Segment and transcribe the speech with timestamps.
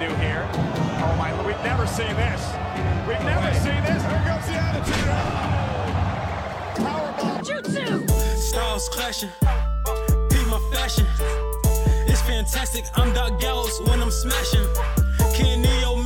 [0.00, 0.48] do here.
[0.54, 2.42] Oh my, we've never seen this.
[3.06, 4.02] We've never seen this.
[4.02, 4.94] Here comes the attitude.
[5.08, 5.52] Oh.
[6.76, 7.44] Powerbomb.
[7.44, 8.10] Jutsu.
[8.38, 9.28] Styles clashing.
[10.30, 11.06] Beat my fashion.
[12.08, 12.86] It's fantastic.
[12.94, 14.66] I'm Doc Gallows when I'm smashing.
[15.34, 15.99] Kenny Omega.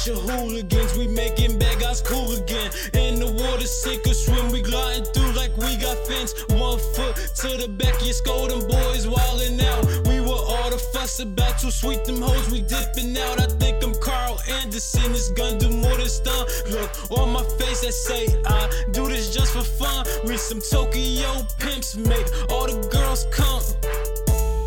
[0.00, 0.96] Bunch of hooligans.
[0.96, 2.70] We making bad guys cool again.
[2.94, 6.32] In the water, sink or swim, we gliding through like we got fins.
[6.48, 10.08] One foot to the back, you scold them boys wildin' out.
[10.08, 13.42] We were all the fuss about too sweet them hoes, we dipping out.
[13.42, 16.46] I think I'm Karl Anderson, this gun do more than stun.
[16.70, 20.06] Look on my face, that say I do this just for fun.
[20.24, 23.60] We some Tokyo pimps, make all the girls come.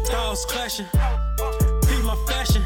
[0.06, 0.86] Styles clashing,
[1.90, 2.64] beat my fashion.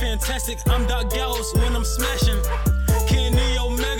[0.00, 0.58] Fantastic.
[0.66, 2.40] I'm Doc Gallows when I'm smashing.
[3.06, 3.99] Kenny Omega,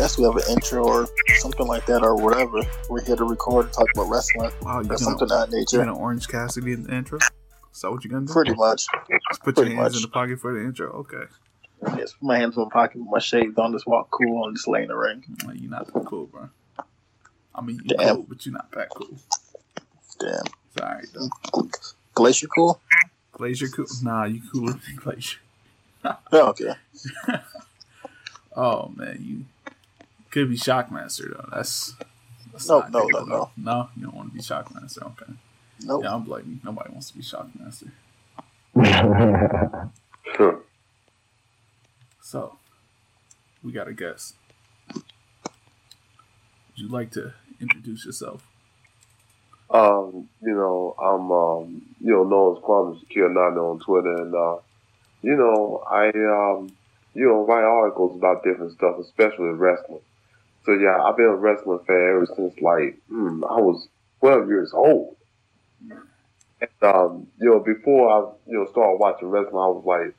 [0.00, 1.08] guess we have an intro or
[1.40, 2.62] something like that or whatever.
[2.88, 5.76] We're here to record and talk about wrestling Wow, you or something that you nature.
[5.76, 7.18] gonna Orange Cassidy in the intro?
[7.18, 8.32] Is that what you're gonna do?
[8.32, 8.86] Pretty much.
[9.28, 9.96] Just put your hands much.
[9.96, 10.90] in the pocket for the intro.
[11.00, 11.24] Okay.
[11.98, 14.56] Yes, put my hands in my pocket with my shades on, just walk cool and
[14.56, 15.22] just lay in the ring.
[15.52, 16.48] You're not that cool, bro.
[17.54, 18.16] I mean, you're Damn.
[18.16, 19.18] cool, but you're not that cool.
[20.18, 20.30] Damn.
[20.30, 21.68] It's alright though.
[22.14, 22.80] Glacier cool?
[23.32, 23.86] Glacier cool?
[24.02, 25.40] Nah, you cooler than Glacier.
[26.02, 26.72] Yeah, okay.
[28.56, 29.44] Oh man, you
[30.30, 31.48] could be Shockmaster though.
[31.52, 31.94] That's,
[32.52, 33.50] that's No, no, no, no.
[33.56, 35.02] No, you don't want to be Shockmaster.
[35.02, 35.32] Okay.
[35.82, 36.02] Nope.
[36.04, 36.60] Yeah, I'm blaming.
[36.64, 37.90] Nobody wants to be Shockmaster.
[40.36, 40.60] Sure.
[42.22, 42.56] So,
[43.64, 44.36] we got a guest.
[44.94, 45.02] Would
[46.76, 48.46] you like to introduce yourself?
[49.70, 54.34] Um, you know, I'm um, you know, known as Kwame Shakir Nando on Twitter and
[54.34, 54.56] uh,
[55.22, 56.70] you know, I um
[57.14, 60.00] you know, write articles about different stuff, especially wrestling.
[60.64, 63.88] So yeah, I've been a wrestling fan ever since like hmm, I was
[64.20, 65.16] twelve years old.
[66.60, 70.14] And um, you know, before I, you know, started watching wrestling, I was like,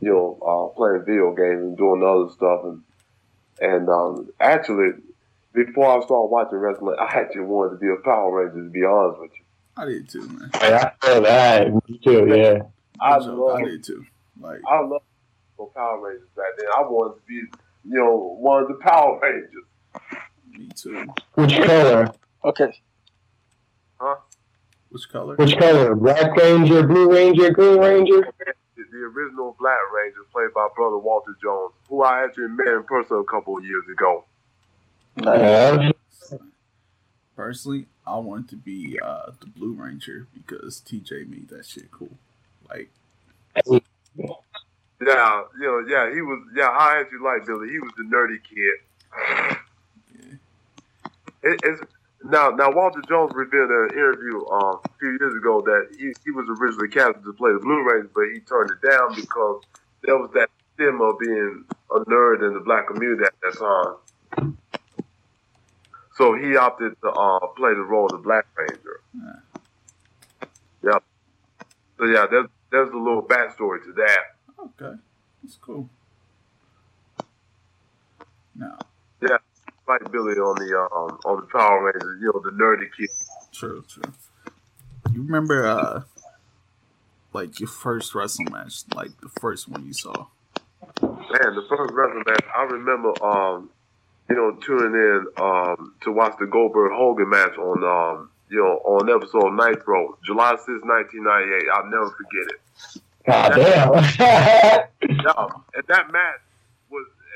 [0.00, 2.82] you know, uh, playing video games and doing other stuff and
[3.60, 4.92] and um, actually
[5.56, 8.62] before I started watching wrestling, I actually wanted to be a Power Ranger.
[8.62, 9.44] To be honest with you,
[9.76, 10.50] I did too, man.
[10.54, 11.88] Hey, I feel that.
[11.88, 12.62] Me too, yeah.
[13.00, 14.06] I No joke, love, I did too.
[14.40, 15.02] Like, I love
[15.74, 16.66] Power Rangers back then.
[16.76, 17.50] I wanted to be, you
[17.84, 19.64] know, one of the Power Rangers.
[20.58, 21.06] Me too.
[21.34, 22.12] Which color?
[22.44, 22.72] Okay.
[23.98, 24.16] Huh?
[24.90, 25.36] Which color?
[25.36, 25.94] Which color?
[25.94, 28.28] Black Ranger, Blue Ranger, Green Ranger?
[28.76, 32.84] The, the original Black Ranger, played by brother Walter Jones, who I actually met in
[32.84, 34.24] person a couple of years ago.
[35.16, 35.92] Nice.
[37.34, 42.16] Personally, I wanted to be uh, the Blue Ranger because TJ made that shit cool.
[42.68, 42.90] Like,
[45.00, 46.42] Yeah, you know, yeah, he was.
[46.54, 47.68] Yeah, I actually like Billy.
[47.68, 49.58] He was the nerdy kid.
[51.42, 51.80] It, it's
[52.24, 56.12] now now Walter Jones revealed in an interview um, a few years ago that he,
[56.24, 59.62] he was originally cast to play the Blue Ranger, but he turned it down because
[60.02, 64.56] there was that stigma of being a nerd in the black community at that time.
[66.16, 69.00] So he opted to uh, play the role of the Black Ranger.
[69.14, 70.92] Yeah.
[70.92, 71.04] Yep.
[71.98, 74.20] So yeah, there's there's a little backstory to that.
[74.58, 74.96] okay,
[75.42, 75.88] that's cool.
[78.54, 78.78] Now,
[79.88, 83.08] Like Billy on the um, on the Power Rangers, you know, the nerdy kid.
[83.52, 84.12] true, true.
[85.12, 86.02] You remember, uh,
[87.32, 90.26] like your first wrestling match, like the first one you saw?
[91.02, 93.70] Man, the first wrestling match, I remember, um,
[94.28, 98.78] you know, tuning in um, to watch the Goldberg Hogan match on, um, you know,
[98.84, 101.68] on episode Nitro, July 6, 1998.
[101.72, 102.60] I'll never forget it.
[103.26, 104.88] God damn.
[105.08, 106.45] Yeah, and that match was,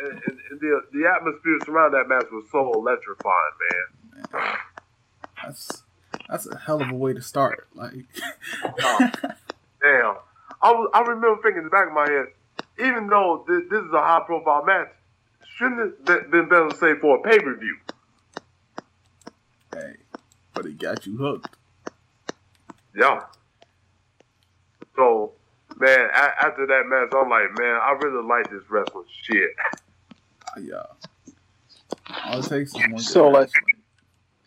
[0.02, 3.34] and, and, the the atmosphere surrounding that match was so electrifying,
[3.70, 4.32] man.
[4.32, 4.56] Man,
[5.42, 5.82] that's
[6.28, 7.68] that's a hell of a way to start.
[7.74, 7.92] Like,
[9.82, 10.16] Damn,
[10.62, 12.26] I was, I remember thinking in the back of my head,
[12.78, 14.88] even though this, this is a high profile match,
[15.56, 17.76] shouldn't it be- been better to say for a pay per view?
[19.74, 19.96] Hey,
[20.54, 21.48] but he got you hooked.
[22.94, 23.20] Yeah.
[24.96, 25.32] So,
[25.78, 29.50] man, a- after that match, I'm like, man, I really like this wrestling shit.
[30.58, 30.82] Yeah.
[32.26, 32.90] All it takes is one.
[32.92, 33.74] good So, like- match.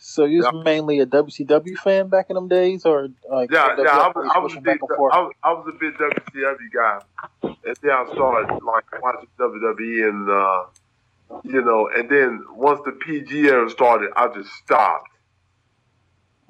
[0.06, 0.52] So you Yeah.
[0.52, 4.32] was mainly a WCW fan back in them days, or like Yeah, yeah, I was,
[4.36, 5.14] I was, a switching big, back and forth?
[5.14, 7.00] I was, I was a big WCW guy,
[7.44, 12.92] and then I started like watching WWE, and uh, you know, and then once the
[12.92, 15.08] PG era started, I just stopped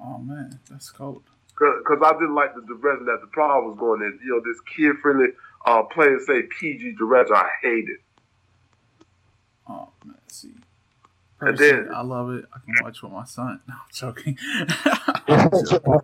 [0.00, 1.22] Oh man, that's cold.
[1.48, 4.18] because I didn't like the direction that the product was going in.
[4.24, 5.28] You know, this kid friendly,
[5.64, 8.00] uh, plain say PG direction, I hate it.
[9.68, 10.52] Oh man, see.
[11.38, 12.44] Personally, then- I love it.
[12.54, 13.60] I can watch with my son.
[13.68, 14.38] No, I'm joking.
[15.28, 16.00] I'm joking.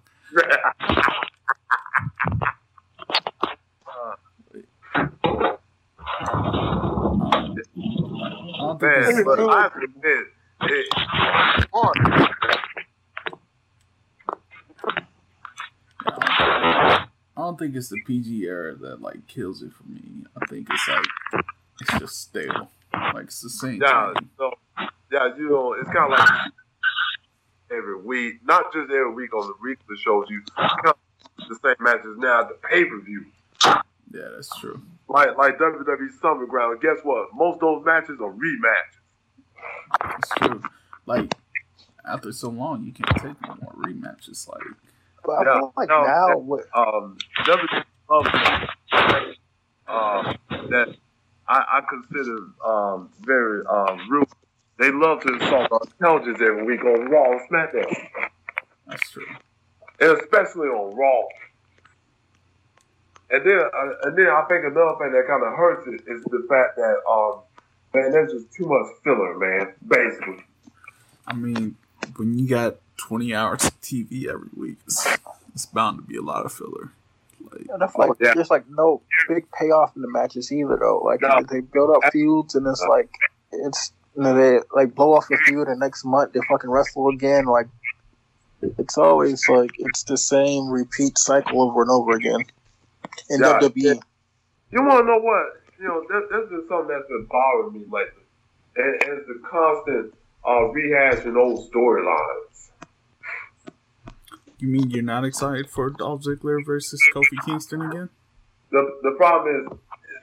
[7.53, 10.27] I don't think Man, it's, but I have to admit,
[10.63, 11.97] it's hard.
[16.07, 20.25] I don't think it's the PG era that like kills it for me.
[20.41, 21.45] I think it's like
[21.81, 22.71] it's just stale.
[22.93, 24.31] Like it's the same Yeah, thing.
[24.39, 24.53] so
[25.13, 26.29] yeah, you know, it's kind of like
[27.71, 30.27] every week, not just every week on the weekly shows.
[30.29, 30.43] You
[30.85, 30.95] come
[31.49, 33.27] the same matches now at the pay per view,
[34.13, 34.83] Yeah, that's true.
[35.09, 36.81] like like WWE Summer Ground.
[36.81, 37.29] Guess what?
[37.35, 39.01] Most of those matches are rematches.
[40.01, 40.63] That's true.
[41.07, 41.35] Like
[42.07, 44.49] after so long, you can't take no more rematches.
[44.49, 44.63] Like
[45.25, 47.17] But I Yeah, feel like no, now, with, Um,
[47.47, 48.69] WWE Summer,
[49.87, 50.35] uh,
[50.71, 50.97] that
[51.71, 54.29] I, consider um, very um, rude.
[54.79, 57.95] They love to insult our intelligence every week on Raw and SmackDown.
[58.87, 59.27] that's true.
[60.01, 61.23] and especially on Raw.
[63.31, 66.23] And then, uh, and then I think another thing that kind of hurts it is
[66.25, 67.43] the fact that, um,
[67.95, 69.75] man, there's just too much filler, man.
[69.87, 70.45] Basically,
[71.27, 71.77] I mean,
[72.17, 75.07] when you got 20 hours of TV every week, it's,
[75.55, 76.93] it's bound to be a lot of filler.
[77.53, 78.35] Like, and I feel like Yeah.
[78.35, 80.99] there's like no big payoff in the matches either, though.
[80.99, 81.43] Like No.
[81.49, 83.11] they build up feuds, and it's like
[83.53, 87.09] it's you know, they like blow off the feud, and next month they fucking wrestle
[87.09, 87.45] again.
[87.47, 87.67] Like
[88.79, 92.45] it's always like it's the same repeat cycle over and over again
[93.31, 93.41] in.
[93.41, 93.59] Yeah.
[93.61, 94.01] WWE.
[94.71, 95.63] you want to know what?
[95.81, 98.23] You know, there, there's been something that's been bothering me lately,
[98.77, 100.13] and it's the constant
[100.45, 102.70] uh, rehashing old storylines.
[104.61, 108.09] You mean you're not excited for Dolph Ziggler versus Kofi Kingston again?
[108.71, 109.79] The the problem is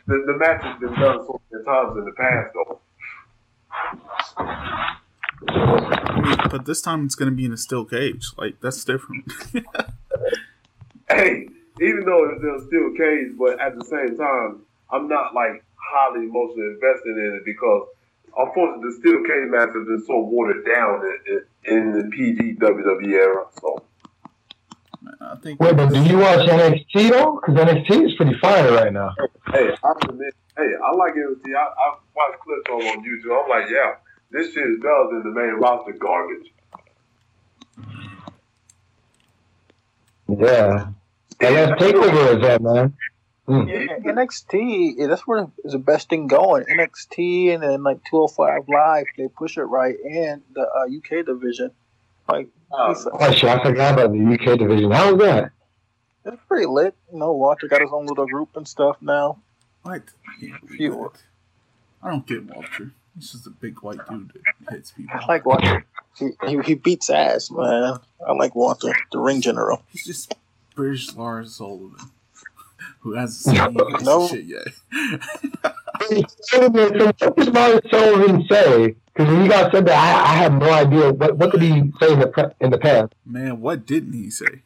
[0.08, 2.80] the, the match has been done so many times in the past, though.
[5.48, 8.26] I mean, but this time it's going to be in a steel cage.
[8.38, 9.32] Like, that's different.
[11.10, 11.48] hey,
[11.82, 14.62] even though it's in a steel cage, but at the same time,
[14.92, 17.88] I'm not like highly emotionally invested in it because
[18.38, 22.56] unfortunately the steel cage match has been so watered down in, in, in the PG
[22.56, 23.46] WWE era.
[23.60, 23.84] So
[25.22, 25.60] I think.
[25.60, 27.42] Wait, but do you watch NXT though?
[27.46, 29.14] Because NXT is pretty fire right now.
[29.52, 31.56] hey, I admit, hey, I like NXT.
[31.56, 33.44] I, I watch clips on on YouTube.
[33.44, 33.96] I'm like, yeah,
[34.32, 36.52] this shit is better than the main roster garbage.
[40.30, 40.88] Yeah.
[41.40, 42.94] And that's takeover is that man.
[43.48, 43.70] Mm.
[43.70, 46.66] Yeah, NXT, yeah, that's where is the best thing going.
[46.66, 51.72] NXT and then like 205 Live, they push it right, and the uh, UK division.
[52.28, 54.92] Like, Uh, it's, Oh shit, I forgot about the UK division.
[54.92, 55.52] How was that?
[56.26, 56.94] it's pretty lit.
[57.12, 59.40] You know, Walter got his own little group and stuff now.
[59.84, 60.04] What?
[60.42, 61.12] I Few.
[62.04, 62.92] I don't get Walter.
[63.16, 64.34] He's just a big white dude
[64.66, 65.18] that hits people.
[65.20, 65.86] I like Walter.
[66.20, 67.98] He, he, he beats ass, man.
[68.28, 69.82] I like Walter, the ring general.
[69.92, 70.36] He's just
[70.76, 71.96] British Lars Sullivan,
[73.00, 74.28] who hasn't seen any No.
[74.28, 74.68] shit yet.
[76.00, 78.96] What did Sullivan say?
[79.14, 81.12] Because when you guys said that, I, I had no idea.
[81.14, 83.14] What what did he say in the pre- in the past?
[83.26, 84.64] Man, what didn't he say?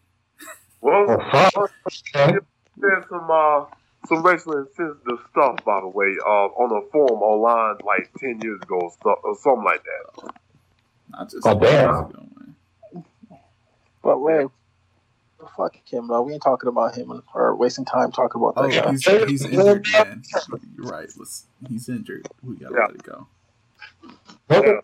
[0.81, 1.71] well, Oh fuck.
[2.15, 2.37] Okay.
[2.77, 3.65] there's some uh
[4.07, 8.59] some racially insensitive stuff, by the way, uh, on a forum online like ten years
[8.61, 10.33] ago or, or something like that.
[11.09, 11.89] Not just Oh, damn.
[11.89, 12.55] ago, man.
[14.03, 14.47] But wait,
[15.55, 16.21] fuck him, though.
[16.21, 18.91] We ain't talking about him or wasting time talking about Oh, that guy.
[18.91, 20.23] he's, he's injured, man.
[20.75, 21.09] You're right.
[21.17, 22.27] Let's, he's injured.
[22.43, 22.85] We gotta Yeah.
[22.87, 23.27] let it go.
[24.49, 24.79] Okay.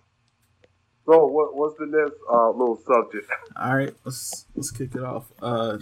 [1.06, 3.32] So what what's the next uh, little subject?
[3.56, 5.32] All right, let's let's kick it off.
[5.42, 5.78] Uh,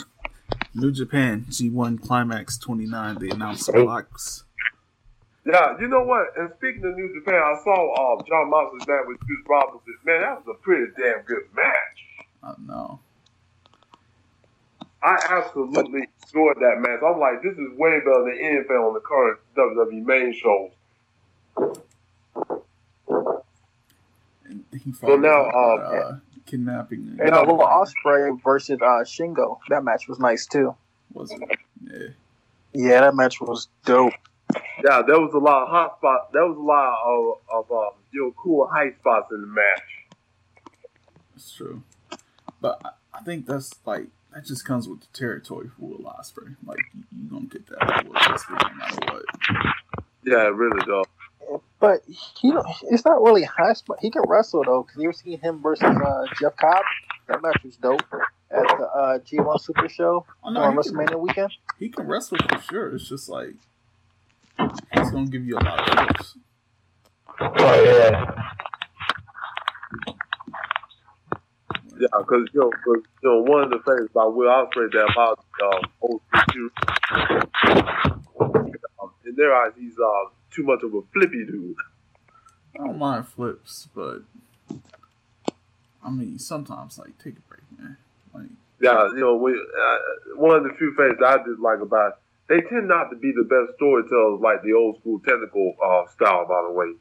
[0.75, 3.17] New Japan G1 Climax 29.
[3.20, 4.44] They announced the blocks.
[5.46, 6.27] Yeah, you know what?
[6.38, 9.94] And speaking of New Japan, I saw uh, Jon Moxley's match with Juice Robinson.
[10.03, 12.27] Man, that was a pretty damn good match.
[12.44, 13.00] Uh, no,
[15.06, 17.00] I absolutely enjoyed that match.
[17.06, 20.72] I'm like, this is way better than anything on the current WWE main shows.
[24.46, 27.20] and he fought now, uh, uh, kidnapping.
[27.20, 29.60] And uh, Will Ospreay versus uh, Shingo.
[29.70, 30.76] That match was nice too.
[31.14, 31.40] Was it?
[31.84, 32.08] Yeah.
[32.74, 34.14] Yeah, that match was dope.
[34.84, 36.30] Yeah, there was a lot of hot spots.
[36.34, 40.66] There was a lot of, of um, you know, cool high spots in the match.
[41.34, 41.84] That's true.
[42.60, 46.56] But I, I think that's like that just comes with the territory for Will Ospreay.
[46.65, 49.25] Like you, you gonna get that Will Ospreay no matter what.
[50.24, 51.06] Yeah, it really does.
[51.80, 53.98] But he don't, it's not really high spot.
[54.01, 56.84] He can wrestle though, because you ever seen him versus uh, Jeff Cobb?
[57.27, 58.01] That match was dope
[58.51, 61.51] at the uh, G1 Super Show Oh, no, on he can- WrestleMania weekend.
[61.80, 62.96] He can wrestle for sure.
[62.96, 63.54] It's just like
[64.58, 66.38] he's gonna give you a lot of looks.
[67.39, 68.51] Oh yeah.
[71.98, 75.12] Yeah, because you know, 'cause, you know, one of the things about Will Ospreay that
[75.12, 76.70] about um, old issue,
[79.02, 81.75] um, in their eyes, he's uh, too much of a flippy dude.
[82.75, 84.20] I don't mind flips, but
[86.04, 87.98] I mean sometimes like take a break, man.
[88.34, 88.50] Like
[88.82, 89.98] Yeah, you know, we, uh,
[90.36, 92.16] one of the few things I dislike about it,
[92.48, 96.46] they tend not to be the best storytellers like the old school technical uh, style,
[96.46, 96.92] by the way.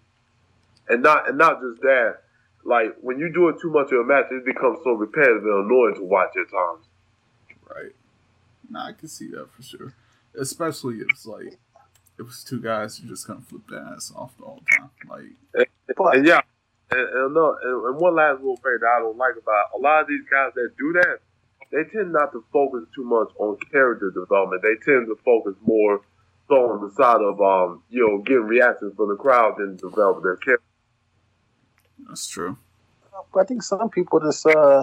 [0.89, 2.19] And not and not just that,
[2.65, 5.67] like when you do it too much of a match, it becomes so repetitive and
[5.67, 6.87] annoying to watch at times.
[7.75, 7.93] right.
[8.71, 9.95] Nah, I can see that for sure.
[10.39, 11.59] Especially if it's like
[12.19, 14.91] it was two guys who just kind of flip their ass off the whole time.
[15.09, 16.41] Like But And yeah,
[16.91, 19.79] and, and, no, and, and one last little thing that I don't like about a
[19.79, 21.19] lot of these guys that do that,
[21.71, 24.63] they tend not to focus too much on character development.
[24.63, 26.01] They tend to focus more
[26.49, 30.23] so on the side of um, you know, getting reactions from the crowd than develop
[30.23, 30.65] their character.
[31.99, 32.59] That's true.
[33.37, 34.83] I think some people just uh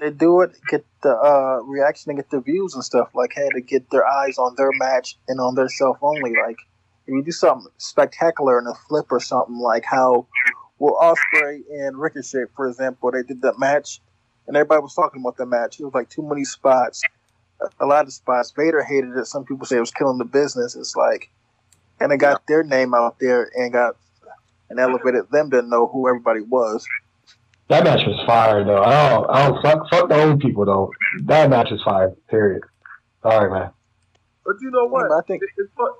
[0.00, 3.48] they do it get the uh reaction and get the views and stuff like hey
[3.54, 6.32] to get their eyes on their match and on their self only.
[6.32, 6.58] Like
[7.06, 10.26] if you do something spectacular in a flip or something like how
[10.78, 14.00] Will Ospreay and Ricochet for example they did that match
[14.46, 15.80] and everybody was talking about the match.
[15.80, 17.02] It was like too many spots
[17.80, 18.52] a lot of spots.
[18.52, 19.26] Vader hated it.
[19.26, 20.76] Some people say it was killing the business.
[20.76, 21.30] It's like
[22.00, 23.96] and it got their name out there and got
[24.76, 26.84] and elevated them to know who everybody was
[27.68, 28.82] That match was fire though.
[28.82, 30.90] I don't, I don't fuck, fuck the old people though.
[31.24, 32.10] That match was fire.
[32.28, 32.62] Period.
[33.22, 33.70] Sorry, man.
[34.44, 35.10] But you know what?
[35.10, 35.90] I think- It- it's fun.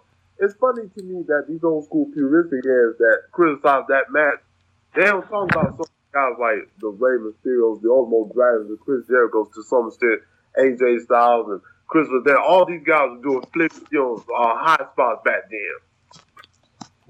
[0.41, 4.41] It's funny to me that these old school puristic heads that criticize that match,
[4.95, 9.07] they don't talk about some guys like the Rey Mysterios, the Ultimo Dragons, the Chris
[9.07, 10.21] Jericho's to some extent,
[10.59, 12.39] AJ Styles and Chris was there.
[12.41, 15.75] All these guys were doing flips, you know, uh, high spots back then.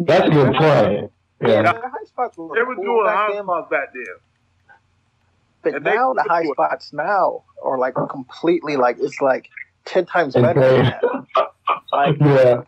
[0.01, 1.13] That's a good point.
[1.41, 1.63] Yeah, Yeah.
[1.73, 4.05] the high spots were They were cool doing back high then, spots back then.
[5.63, 9.51] but and they- now the high spots now are like completely like it's like
[9.85, 10.61] ten times better.
[10.61, 11.03] Than that.
[11.93, 12.63] Like, Yeah.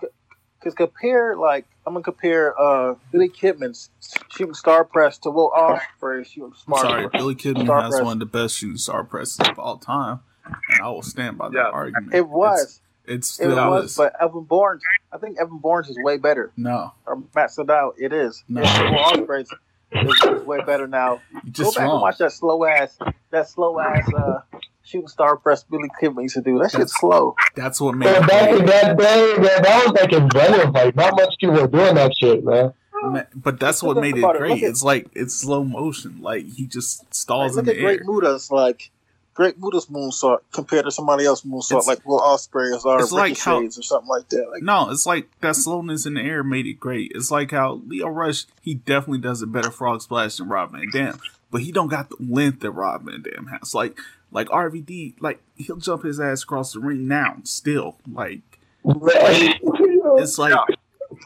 [0.59, 3.91] because compare like I'm gonna compare uh Billy Kidman's
[4.31, 6.81] shooting star press to Will Ospreay shooting I'm smart.
[6.83, 8.05] sorry, Billy Kidman Star has press.
[8.05, 11.49] one of the best shooting star presses of all time, and I will stand by
[11.49, 11.71] that Yeah.
[11.71, 12.15] argument.
[12.15, 14.81] It was, It's, it it still was, but Evan Bourne,
[15.13, 16.53] I think Evan Bourne's is way better.
[16.57, 18.43] no, Or Matt Sydal, it is.
[18.49, 18.63] No.
[18.63, 19.51] Will is,
[19.93, 21.21] is way better now.
[21.33, 22.99] you Go just back and watch that slow ass,
[23.31, 24.41] that slow ass uh,
[24.83, 26.59] shooting star press Billy Kidman used to do.
[26.59, 27.35] That shit's slow.
[27.55, 28.67] That's what made So it back in great.
[28.67, 30.75] that day, man, that was like in Venice.
[30.75, 32.73] Like, not much people were doing that shit, man.
[33.03, 34.39] Ma- But that's what made it about it.
[34.41, 34.63] great.
[34.65, 36.21] At- It's like it's slow motion.
[36.23, 38.07] Like he just Like, stalls in look the at Great air.
[38.07, 38.91] Muta's like
[39.37, 43.39] Great Muta's moonsault compared to somebody else's moonsault, It's- like Will Ospreay's or it's like
[43.39, 44.49] how- or something like that.
[44.51, 47.13] Like, No, it's like that slowness in the air made it great.
[47.15, 50.89] It's like how Lio Rush, he definitely does a better frog splash than Rob Van
[50.91, 51.19] Dam,
[51.51, 53.75] but he don't got the length that Rob Van Dam has.
[53.75, 53.99] Like,
[54.33, 57.97] like RVD, like he'll jump his ass across the ring now, still.
[58.11, 58.41] Like,
[58.85, 60.55] it's like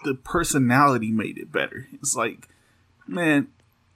[0.04, 1.86] the personality made it better.
[1.92, 2.48] It's like,
[3.06, 3.48] man,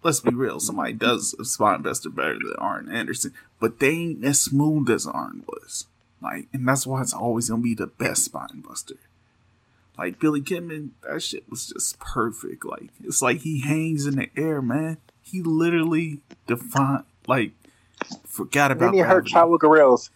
[0.05, 0.61] let's be real.
[0.61, 5.07] Somebody does a spine buster better than Arn Anderson, but they ain't as smooth as
[5.07, 5.87] Arn was.
[6.23, 8.97] Like, and that's why it's always gonna be the best spine buster.
[9.99, 12.65] Like Billy Kidman, that shit was just perfect.
[12.65, 14.99] Like, it's like he hangs in the air, man.
[15.23, 17.53] He literally defined, like,
[18.27, 18.87] forgot about.
[18.87, 19.35] then you heard gravity.
[19.35, 20.11] Chavo Guerrero's.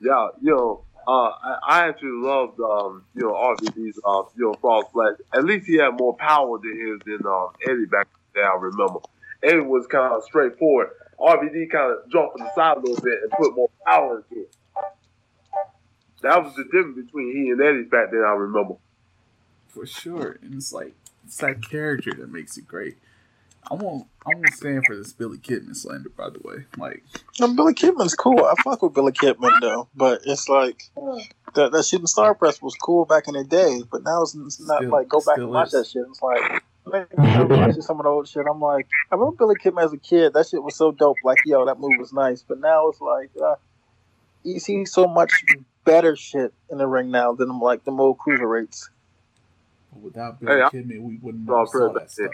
[0.00, 4.86] Yeah, yo, uh, I, I actually loved, um, you know, RVD's, uh, you know, Frog
[4.88, 5.14] Splash.
[5.32, 9.00] At least he had more power than his than um, Eddie back then, I remember.
[9.42, 10.90] Eddie was kind of straightforward.
[11.18, 14.42] RVD kind of jumped to the side a little bit and put more power into
[14.42, 14.54] it.
[16.22, 18.74] That was the difference between he and Eddie back then, I remember.
[19.68, 20.38] for sure.
[20.42, 22.96] And it's like it's that character that makes it great.
[23.70, 26.64] I won't I won't stand for this Billy Kidman slander, by the way.
[26.78, 27.02] Like
[27.40, 28.44] No, Billy Kidman's cool.
[28.44, 30.84] I fuck with Billy Kidman though, but it's like
[31.54, 34.60] that, that shooting star press was cool back in the day, but now it's, it's
[34.60, 35.72] not Still- like go back and watch is.
[35.72, 36.06] that shit.
[36.08, 38.46] It's like Like, I'm watching some of the old shit.
[38.48, 40.34] I'm like, I remember Billy Kidman as a kid.
[40.34, 41.16] That shit was so dope.
[41.24, 42.42] Like, yo, that move was nice.
[42.42, 43.56] But now it's like, uh,
[44.44, 45.32] you see so much
[45.84, 48.88] better shit in the ring now than like the old cruiserweights.
[50.00, 52.30] Without Billy Hey, I- Kidman, we wouldn't have saw that that's stuff.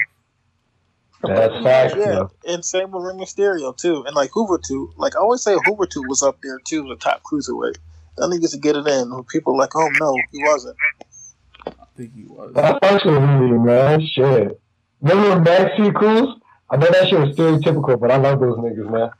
[1.22, 4.92] That's facts, Yeah, and same with Rey Mysterio too, and like Hoover too.
[4.96, 7.76] Like I always say, Hoover too was up there too, the top cruiserweight.
[8.16, 9.24] That nigga to get it in.
[9.30, 10.76] People are like, oh no, he wasn't.
[11.94, 12.54] I think he was.
[12.54, 14.06] That fucks with me, man.
[14.06, 14.60] Shit.
[15.00, 16.38] Remember Backseat Cruise?
[16.70, 19.10] I know that shit was stereotypical, but I love those niggas, man.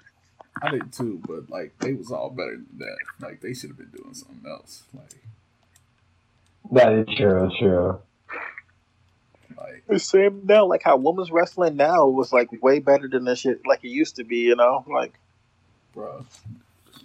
[0.62, 2.97] I did too, but like they was all better than that.
[3.21, 4.85] Like they should have been doing something else.
[4.95, 5.23] Like
[6.73, 7.99] That is true, true.
[9.57, 13.38] like The same now, like how women's wrestling now was like way better than that
[13.38, 14.38] shit like it used to be.
[14.38, 15.12] You know, like
[15.93, 16.25] bro.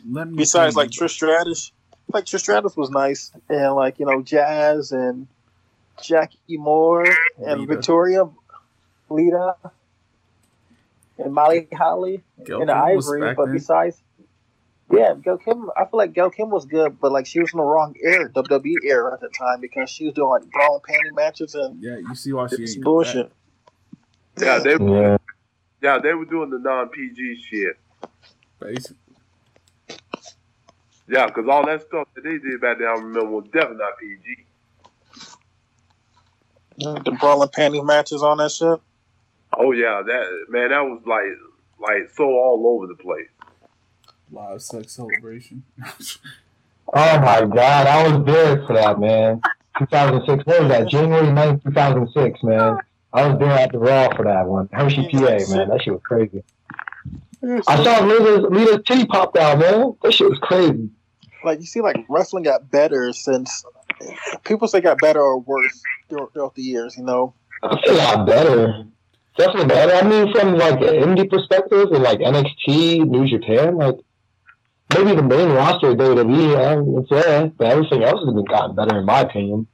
[0.09, 1.71] Let me besides like you, Trish Stratus,
[2.13, 5.27] like Trish Stratus was nice, and like you know Jazz and
[6.01, 7.05] Jackie Moore
[7.45, 7.75] and Lita.
[7.75, 8.29] Victoria,
[9.09, 9.55] Lita,
[11.17, 12.23] and Molly Holly.
[12.43, 13.53] Gail and Kim was Ivory, but then.
[13.53, 14.01] besides,
[14.91, 17.57] yeah, Gail Kim, I feel like Gail Kim was good, but like she was in
[17.57, 20.83] the wrong era, WWE era at the time because she was doing like bra and
[20.83, 23.31] panty matches and Yeah, you see why she it's ain't bullshit.
[24.39, 25.17] Yeah, they Yeah.
[25.81, 27.77] yeah they were doing the non PG shit.
[28.59, 28.97] Basically,
[31.07, 33.97] Yeah, because all that stuff that they did back then, I remember was definitely not
[33.99, 34.45] PG.
[36.77, 38.79] The bra and panty matches on that shit.
[39.53, 41.23] Oh yeah, that man, that was like
[41.79, 43.29] like so all over the place.
[44.31, 45.63] live sex celebration.
[46.93, 49.41] Oh my god, I was there for that, man.
[49.79, 50.45] 2006.
[50.45, 50.87] What was that?
[50.87, 52.77] January 9th, 2006, man.
[53.13, 54.69] I was there at the Raw for that one.
[54.71, 55.69] Hershey, PA, man.
[55.69, 56.43] That shit was crazy.
[57.67, 59.95] I saw Lita's, Lita's titty popped out, man.
[60.01, 60.89] That shit was crazy.
[61.43, 63.63] Like you see, like wrestling got better since
[64.43, 66.97] people say got better or worse throughout, throughout the years.
[66.97, 68.85] You know, I feel a lot better.
[69.37, 69.93] Definitely better.
[69.93, 73.95] I mean, from like an indie perspective and like NXT, New Japan, like
[74.95, 78.97] maybe the main roster of WWE, it's there, but everything else has been gotten better
[78.99, 79.67] in my opinion.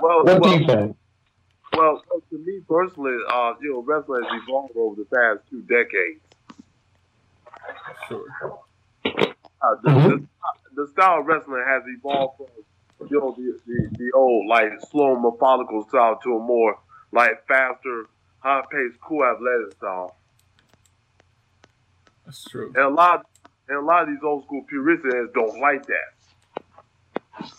[0.00, 0.96] Well, What do you think?
[1.76, 6.20] well, to me personally, uh, you know, wrestling has evolved over the past two decades.
[8.08, 8.24] sure.
[9.04, 10.26] Uh, the, Mhm.
[10.76, 12.46] the, the style of wrestling has evolved from
[13.08, 16.78] you know the, the, the old like slow methodical style to a more
[17.12, 18.06] like faster,
[18.40, 20.16] high paced, cool athletic style.
[22.26, 22.72] That's true.
[22.74, 23.26] And a lot
[23.68, 27.50] and a lot of these old school purists don't like that.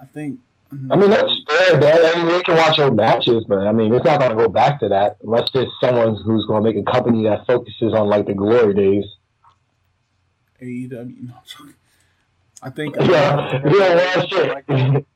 [0.00, 0.40] I think.
[0.72, 0.92] Mm-hmm.
[0.92, 1.98] I mean, that's fair, man.
[2.04, 4.48] I mean, they can watch old matches, but I mean, it's not going to go
[4.48, 8.08] back to that unless there's someone who's going to make a company that focuses on
[8.08, 9.04] like the glory days.
[10.60, 10.90] AEW.
[10.90, 11.74] No, I'm joking.
[12.62, 12.94] I think.
[12.96, 15.06] Yeah, yeah, well, shit.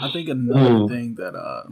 [0.00, 0.86] I think another Hmm.
[0.86, 1.64] thing that uh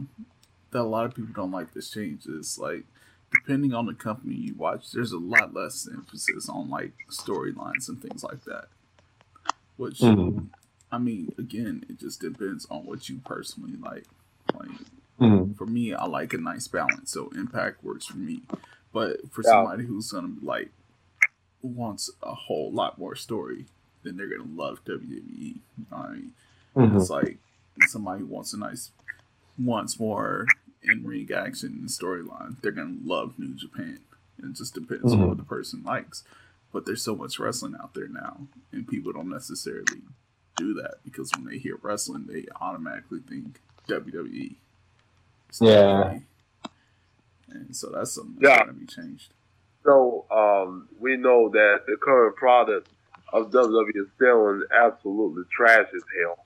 [0.71, 2.85] that a lot of people don't like this change is like
[3.31, 8.01] depending on the company you watch, there's a lot less emphasis on like storylines and
[8.01, 8.65] things like that.
[9.77, 10.47] Which Mhm.
[10.91, 14.05] I mean, again, it just depends on what you personally like.
[14.53, 14.69] Like
[15.19, 15.55] Mhm.
[15.55, 18.41] for me, I like a nice balance, so Impact works for me.
[18.91, 19.51] But for Yeah.
[19.51, 20.71] somebody who's gonna be like
[21.61, 23.65] wants a whole lot more story,
[24.03, 25.55] then they're gonna love WWE.
[25.77, 26.33] You know what I mean?
[26.75, 26.99] Mhm.
[26.99, 27.37] It's like
[27.87, 28.91] somebody who wants a nice,
[29.57, 30.45] wants more
[30.83, 32.59] in ring action and storyline.
[32.61, 33.99] They're gonna love New Japan.
[34.39, 35.27] It just depends on Mhm.
[35.27, 36.23] what the person likes.
[36.71, 40.01] But there's so much wrestling out there now, and people don't necessarily
[40.55, 44.57] do that because when they hear wrestling, they automatically think WWE.
[45.49, 46.03] It's Yeah.
[46.03, 46.23] WWE.
[47.49, 48.65] And so that's something that's Yeah.
[48.65, 49.33] gonna be changed.
[49.83, 52.89] So um, we know that the current product
[53.33, 56.39] of WWE is selling absolutely trash as hell.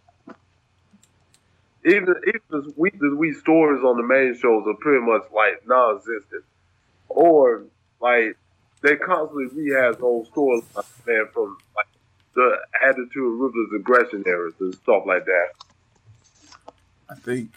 [1.86, 5.67] Even even the we the we stores on the main shows are pretty much like
[5.67, 6.43] non-existent,
[7.10, 7.63] or
[8.00, 8.38] like
[8.82, 11.88] they constantly rehash old storylines, man, from like
[12.34, 15.50] the attitude of ruthless aggression eras and stuff like that.
[17.10, 17.52] I think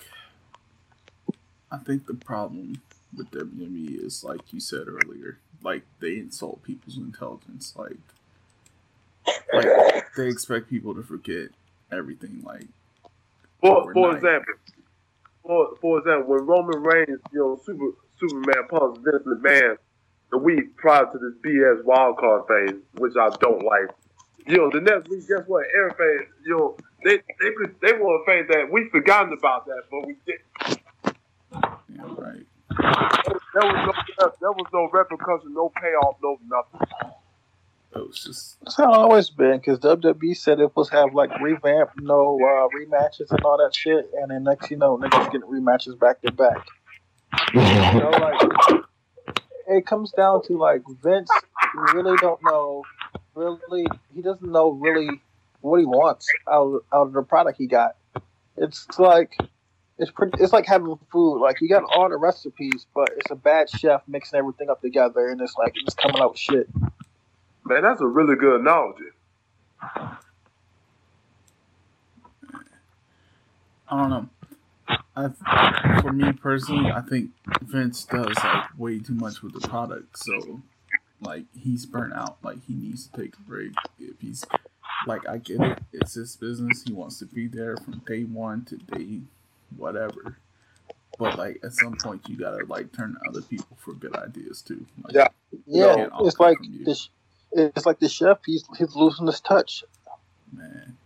[1.71, 2.83] I think the problem
[3.17, 7.75] with WWE is like you said earlier, like they insult people's intelligence.
[7.77, 7.97] Like
[9.53, 11.49] like they expect people to forget
[11.93, 12.67] everything like
[13.61, 14.55] For for example,
[15.43, 19.77] for for example, when Roman Reigns, you know, Super Superman punches Vince McMahon
[20.31, 23.89] the week prior to this BS wildcard thing, which I don't like.
[24.47, 25.67] You know, the next week, guess what?
[25.79, 29.83] Everything, you know, they they could they want to think that we forgotten about that,
[29.91, 30.81] but we did.
[31.53, 32.47] yeah, right.
[33.55, 37.13] There was no there was no repercussion, no payoff, no nothing.
[37.95, 41.31] It was just That's how it's always been because WWE said it was have like
[41.41, 45.49] revamp, no uh, rematches and all that shit, and then next you know niggas getting
[45.49, 46.67] rematches back to back.
[47.55, 47.61] You
[48.01, 48.85] know, like
[49.69, 51.31] it comes down to like Vince
[51.95, 52.83] really don't know
[53.35, 55.09] really he doesn't know really
[55.61, 57.97] what he wants out out of the product he got.
[58.57, 59.35] It's like
[59.99, 61.41] it's pretty it's like having food.
[61.41, 65.29] Like you got all the recipes, but it's a bad chef mixing everything up together
[65.29, 66.69] and it's like it's coming out with shit.
[67.69, 69.05] Man, that's a really good analogy.
[73.91, 74.29] I don't know.
[75.17, 77.31] I, for me personally, I think
[77.63, 80.19] Vince does like way too much with the product.
[80.19, 80.63] So,
[81.21, 82.39] like, he's burnt out.
[82.43, 83.73] Like, he needs to take a break.
[83.99, 84.45] If he's
[85.07, 85.79] like, I get it.
[85.93, 86.85] It's his business.
[86.87, 89.21] He wants to be there from day one to day
[89.77, 90.39] whatever.
[91.19, 94.63] But like, at some point, you gotta like turn to other people for good ideas
[94.63, 94.87] too.
[95.03, 95.29] Like, Yeah.
[95.67, 96.85] Yeah, it's like from you.
[96.85, 97.09] this.
[97.53, 98.39] It's like the chef.
[98.45, 99.85] He's he's losing his touch.
[100.53, 100.97] man.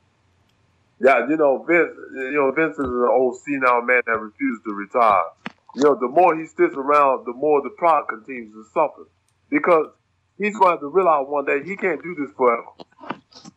[1.00, 1.96] Yeah, you know, Vince.
[2.14, 5.24] You know, Vince is an old senile man that refused to retire.
[5.74, 9.08] You know, the more he sticks around, the more the product continues to suffer
[9.48, 9.86] because
[10.38, 12.68] he's going to have to realize one day he can't do this forever.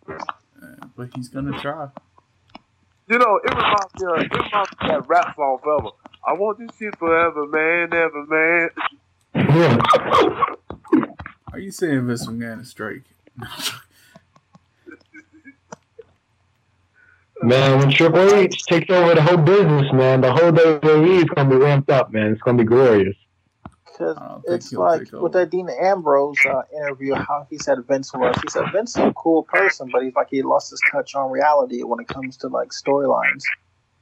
[0.08, 1.89] Uh, but he's gonna try.
[3.08, 5.89] You know, it reminds me of, it reminds me of that rap song forever.
[6.26, 8.69] I want this shit forever, man, ever, man.
[9.36, 10.56] Yeah.
[11.56, 13.04] Are you saying Vince McMahon is Drake?
[17.41, 21.50] Man, when Triple H takes over the whole business, man, the whole WWE is gonna
[21.50, 22.32] be ramped up, man.
[22.34, 23.15] It's gonna be glorious.
[23.86, 27.78] Because I don't think it's like with that Dean Ambrose uh, interview, how he said
[27.88, 28.36] Vince was.
[28.41, 31.32] He said Vince is a cool person, but he's like he lost his touch on
[31.32, 33.44] reality when it comes to like storylines.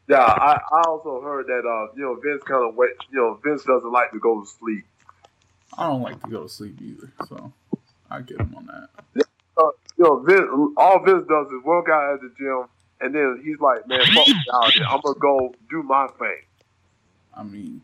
[0.08, 2.92] Yeah, I, I also heard that uh, you know, Vince kind of wait.
[3.12, 4.86] You know, Vince doesn't like to go to sleep.
[5.78, 7.52] I don't like to go to sleep either, so
[8.10, 9.26] I get him on that.
[9.58, 12.66] Uh, know, Vince, all Vince does is work out at the gym,
[13.02, 14.28] and then he's like, "Man, fuck.
[14.54, 16.42] I'm gonna go do my thing."
[17.36, 17.82] I mean,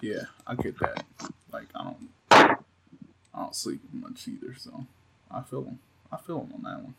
[0.00, 1.04] yeah, I get that.
[1.52, 2.56] Like, I don't, I
[3.36, 4.86] don't sleep much either, so
[5.30, 5.78] I feel him.
[6.10, 6.94] I feel him on that one.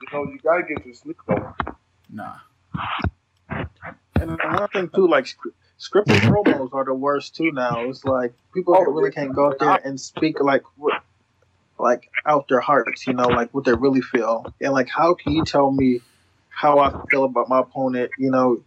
[0.00, 1.54] You know, you gotta get your sleep though.
[2.10, 2.36] Nah,
[4.22, 7.50] And one thing too, like sc- scripted promos are the worst too.
[7.52, 11.02] Now it's like people Oh, really can't go out there and speak like what,
[11.78, 14.46] like out their hearts, you know, like what they really feel.
[14.60, 16.00] And like, how can you tell me
[16.48, 18.12] how I feel about my opponent?
[18.16, 18.62] You know,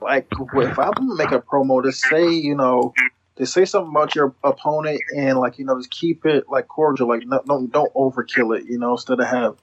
[0.00, 2.92] like if I'm gonna make a promo to say, you know,
[3.36, 7.08] to say something about your opponent and like you know just keep it like cordial,
[7.08, 9.56] like no, don't don't overkill it, you know, instead of have.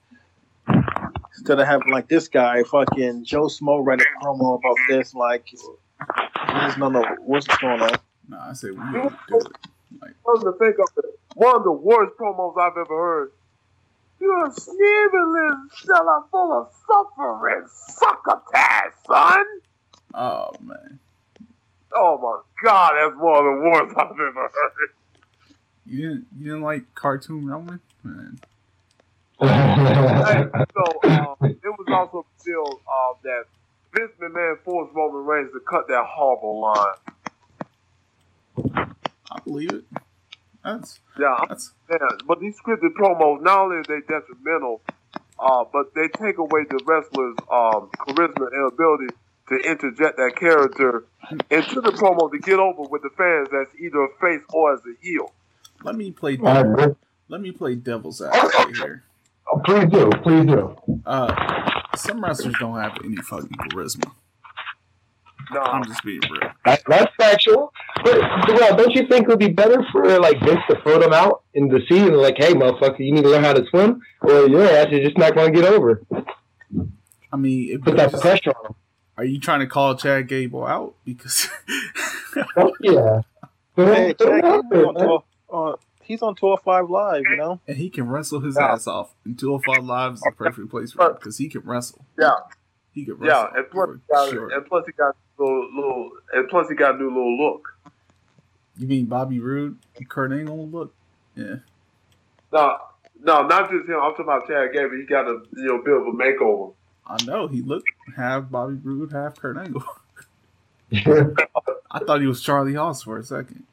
[1.38, 5.46] Instead of having like this guy, fucking Joe Smo, write a promo about this, like
[5.48, 5.56] he
[6.48, 7.90] doesn't know what's going on.
[8.28, 8.50] nah.
[8.50, 9.46] I say we gotta do it.
[10.02, 13.32] Like, Come to think of it, one of the worst promos I've ever heard.
[14.20, 19.44] You're a sniveling cellar full of suffering succotash, son.
[20.14, 20.98] oh man,
[21.92, 24.90] Oh my god, that's one of the worst I've ever heard.
[25.86, 28.40] you didn't, you didn't like cartoon Roman, man.
[29.40, 29.46] Hey,
[30.74, 33.44] so um, it was also still uh, that
[33.94, 36.96] Vince McMahon forced Roman Reigns to cut that horrible line.
[39.30, 39.84] I believe it.
[40.64, 44.82] That's Yeah, that's Yeah, but these scripted promos, not only are they detrimental,
[45.38, 49.14] uh, but they take away the wrestler's um, charisma and ability
[49.48, 51.04] to interject that character
[51.50, 54.80] into the promo to get over with the fans as either a face or as
[54.80, 55.32] a heel.
[55.84, 56.38] let me play.
[56.38, 56.96] All right,
[57.28, 59.04] Let me play devil's advocate here.
[59.50, 60.76] Oh, please do, please do.
[61.06, 64.10] Uh, some wrestlers don't have any fucking charisma.
[65.50, 66.50] No, I'm just being real.
[66.66, 67.72] That, that's factual.
[68.04, 71.14] But well, don't you think it would be better for like Vince to throw them
[71.14, 74.02] out in the sea and like, hey, motherfucker, you need to learn how to swim,
[74.20, 76.02] or your ass is just not going to get over.
[77.32, 78.74] I mean, if Put that pressure on them.
[79.16, 81.48] are you trying to call Chad Gable out because?
[82.34, 82.70] them.
[82.80, 83.20] Yeah.
[83.76, 85.74] Hey, Put him Jack, out there, on man.
[86.08, 87.60] Tour, he's on tour oh five live, you know.
[87.68, 88.72] and he can wrestle his Yeah.
[88.72, 89.14] ass off.
[89.24, 92.04] And 205 Live is the perfect place for him because he can wrestle.
[92.18, 92.30] yeah,
[92.92, 93.56] He can yeah, wrestle.
[93.56, 94.48] and plus, he got, sure.
[94.52, 97.74] and plus he got a little, little, and plus he got a new little look.
[98.76, 99.76] You mean Bobby Roode,
[100.08, 100.94] Kurt Angle look?
[101.34, 101.56] Yeah.
[102.52, 102.78] No,
[103.22, 103.96] no, not just him.
[103.96, 104.96] I'm talking about Chad Gable.
[104.96, 106.72] He got a you know bit of a makeover.
[107.06, 109.82] I know he looked half Bobby Roode, half Kurt Angle.
[111.90, 113.64] I thought he was Charlie Haas for a second.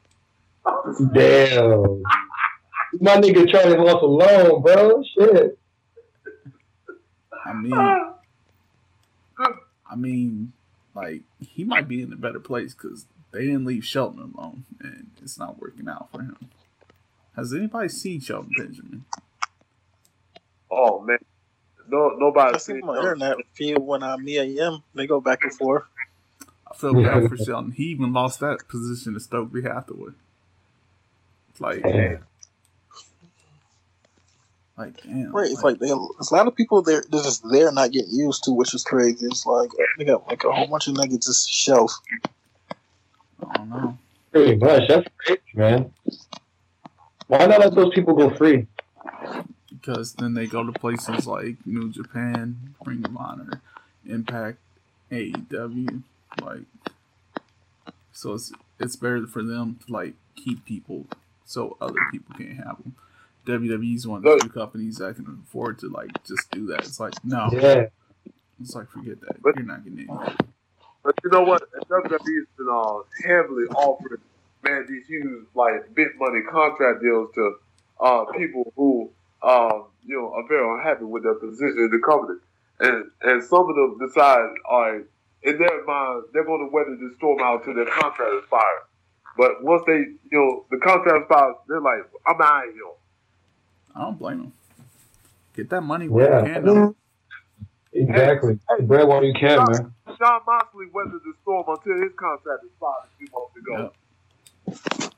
[1.12, 2.02] Damn.
[3.00, 5.02] My nigga Charlie lost alone, bro.
[5.14, 5.58] Shit.
[7.44, 7.72] I mean,
[9.88, 10.52] I mean,
[10.94, 15.10] like he might be in a better place because they didn't leave Shelton alone, and
[15.22, 16.36] it's not working out for him.
[17.36, 19.04] Has anybody seen Shelton Benjamin?
[20.70, 21.18] Oh man,
[21.88, 24.82] no nobody I see seen my internet feed when I'm me and Yim.
[24.94, 25.84] They go back and forth.
[26.68, 27.72] I feel bad for Shelton.
[27.72, 30.12] He even lost that position to Stokely Hathaway.
[31.50, 32.24] It's like, Damn.
[34.76, 35.32] Like damn.
[35.34, 37.02] Right, it's like they, there's a lot of people there.
[37.10, 39.26] They're just there, not getting used to, which is crazy.
[39.26, 41.92] It's like they got like a whole bunch of niggas just shelf.
[43.48, 43.98] I don't know.
[44.32, 44.88] Pretty much.
[44.88, 45.92] That's crazy, man.
[47.28, 48.66] Why not let those people go free?
[49.86, 53.60] because then they go to places like New Japan, Ring of Honor,
[54.04, 54.58] Impact,
[55.10, 56.02] AEW,
[56.42, 56.62] like
[58.12, 61.06] so it's it's better for them to like keep people
[61.44, 62.96] so other people can't have them.
[63.46, 66.80] WWE's one of the few companies that can afford to like just do that.
[66.80, 67.86] It's like no, Yeah.
[68.60, 69.40] it's like forget that.
[69.42, 70.08] But- You're not getting it.
[71.04, 71.62] But you know what?
[71.88, 74.20] WWE's been uh, heavily offering
[74.64, 77.54] man these huge like big money contract deals to
[78.00, 79.10] uh, people who
[79.42, 82.38] um, you know are very unhappy with their position in the company,
[82.80, 85.04] and and some of them decide, all right,
[85.44, 88.82] in their mind they're going to weather the storm out till their contract expires.
[89.38, 92.82] But once they, you know, the contract expires, they're like, I'm out of here.
[93.96, 94.52] I don't blame him.
[95.54, 96.54] Get that money where you Yeah.
[96.54, 96.64] can.
[96.64, 96.96] Though.
[97.92, 98.58] Exactly.
[98.82, 99.94] Bread while you can, man.
[100.18, 103.92] Jon Moxley weathered the storm until his contract expired a few months ago.
[104.68, 105.10] Yep.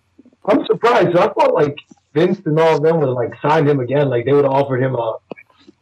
[0.46, 1.16] I'm surprised.
[1.16, 1.76] I thought like
[2.14, 4.08] Vince and all of them would have like signed him again.
[4.08, 5.16] Like they would have offered him a,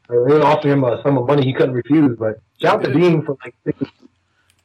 [0.09, 2.17] they would offer him a sum of money he couldn't refuse.
[2.19, 3.01] But shout to They did.
[3.11, 3.89] Dean for like, sticking,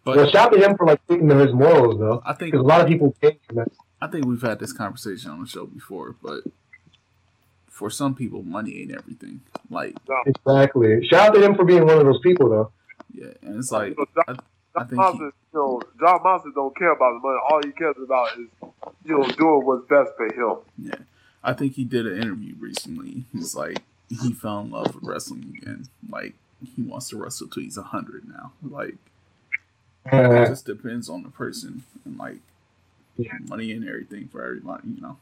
[0.06, 2.22] But well, shout to him for like sticking to his morals though.
[2.26, 3.65] I think Because a lot of people think man.
[4.02, 6.41] I think we've had this conversation on the show before, but
[7.82, 9.41] for some people, money ain't everything.
[9.72, 9.96] Like,
[10.28, 11.04] Exactly.
[11.08, 12.72] Shout out to him for being one of those people though.
[13.12, 14.39] yeah, and it's like So I, John,
[14.76, 17.39] I John think he, you know, Jon Moxley don't care about the money.
[17.50, 18.48] All he cares about is,
[19.04, 20.58] you know, doing what's best for him.
[20.78, 21.00] yeah,
[21.44, 23.26] I think he did an interview recently.
[23.34, 25.88] He's like he fell in love with wrestling again.
[26.08, 26.36] Like
[26.76, 28.52] he wants to wrestle till he's hundred now.
[28.62, 28.96] Like
[30.06, 32.38] it Uh, just depends on the person and like
[33.17, 33.34] Yeah.
[33.50, 34.89] money and everything for everybody.
[34.96, 35.17] You know,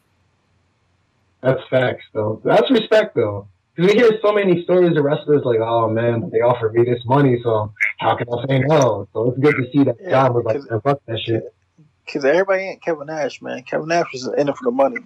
[1.42, 2.42] that's facts though.
[2.44, 3.48] That's respect though.
[3.76, 7.02] Because we hear so many stories of wrestlers like, oh man, they offered me this
[7.06, 9.08] money, so how can I say no?
[9.14, 11.54] So it's good to see that Yeah, John was like, because- "Man, fuck that shit.
[12.06, 13.62] Because everybody ain't Kevin Nash, man.
[13.64, 14.98] Kevin Nash was in it for the money.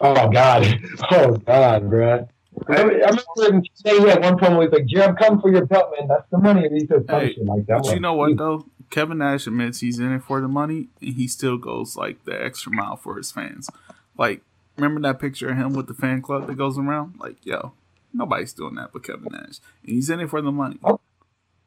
[0.00, 0.66] Oh god,
[1.10, 2.26] oh god, bruh.
[2.68, 5.66] I remember, I remember him saying at one point, he's like, "Jim, come for your
[5.66, 6.08] belt, man.
[6.08, 7.82] That's the money." And he said, some Hey, shit like that.
[7.84, 8.66] but you know what though?
[8.88, 12.42] Kevin Nash admits he's in it for the money, and he still goes like the
[12.42, 13.68] extra mile for his fans.
[14.16, 14.42] Like,
[14.80, 17.14] remember that picture of him with the fan club that goes around?
[17.18, 17.72] Like, yo,
[18.12, 20.78] nobody's doing that but Kevin Nash, and he's in it for the money.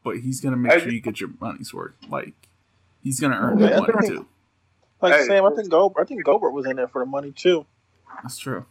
[0.03, 1.93] But he's gonna make sure you get your money's worth.
[2.09, 2.33] Like,
[3.03, 4.25] he's gonna earn Yeah, that I money too.
[5.01, 5.25] Like Hey.
[5.25, 7.65] Sam, I think Goldberg, I think Goldberg was in it for the money too.
[8.21, 8.65] That's true.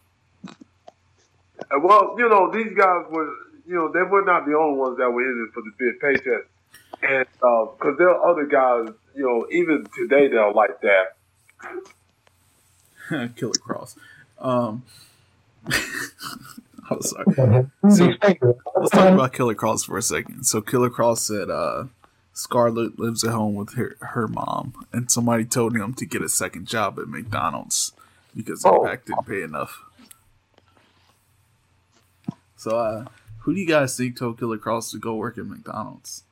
[0.49, 3.31] Uh, well, you know, these guys were,
[3.67, 6.01] you know, they were not the only ones that were in it for the big
[6.01, 6.47] paycheck.
[7.03, 11.17] And uh, because there are other guys, you know, even today they're like that.
[13.37, 13.97] Killer Kross.
[14.43, 14.83] Um,
[16.91, 17.25] I'm sorry.
[17.91, 18.13] So-
[18.77, 20.45] Let's talk about Killer Kross for a second.
[20.45, 21.85] So Killer Kross said uh
[22.35, 26.29] Scarlett lives at home with her, her mom and somebody told him to get a
[26.29, 27.93] second job at McDonald's
[28.35, 28.83] because Oh.
[28.83, 29.85] Impact didn't pay enough.
[32.57, 33.05] So uh
[33.41, 36.25] who do you guys think told Killer Kross to go work at McDonald's?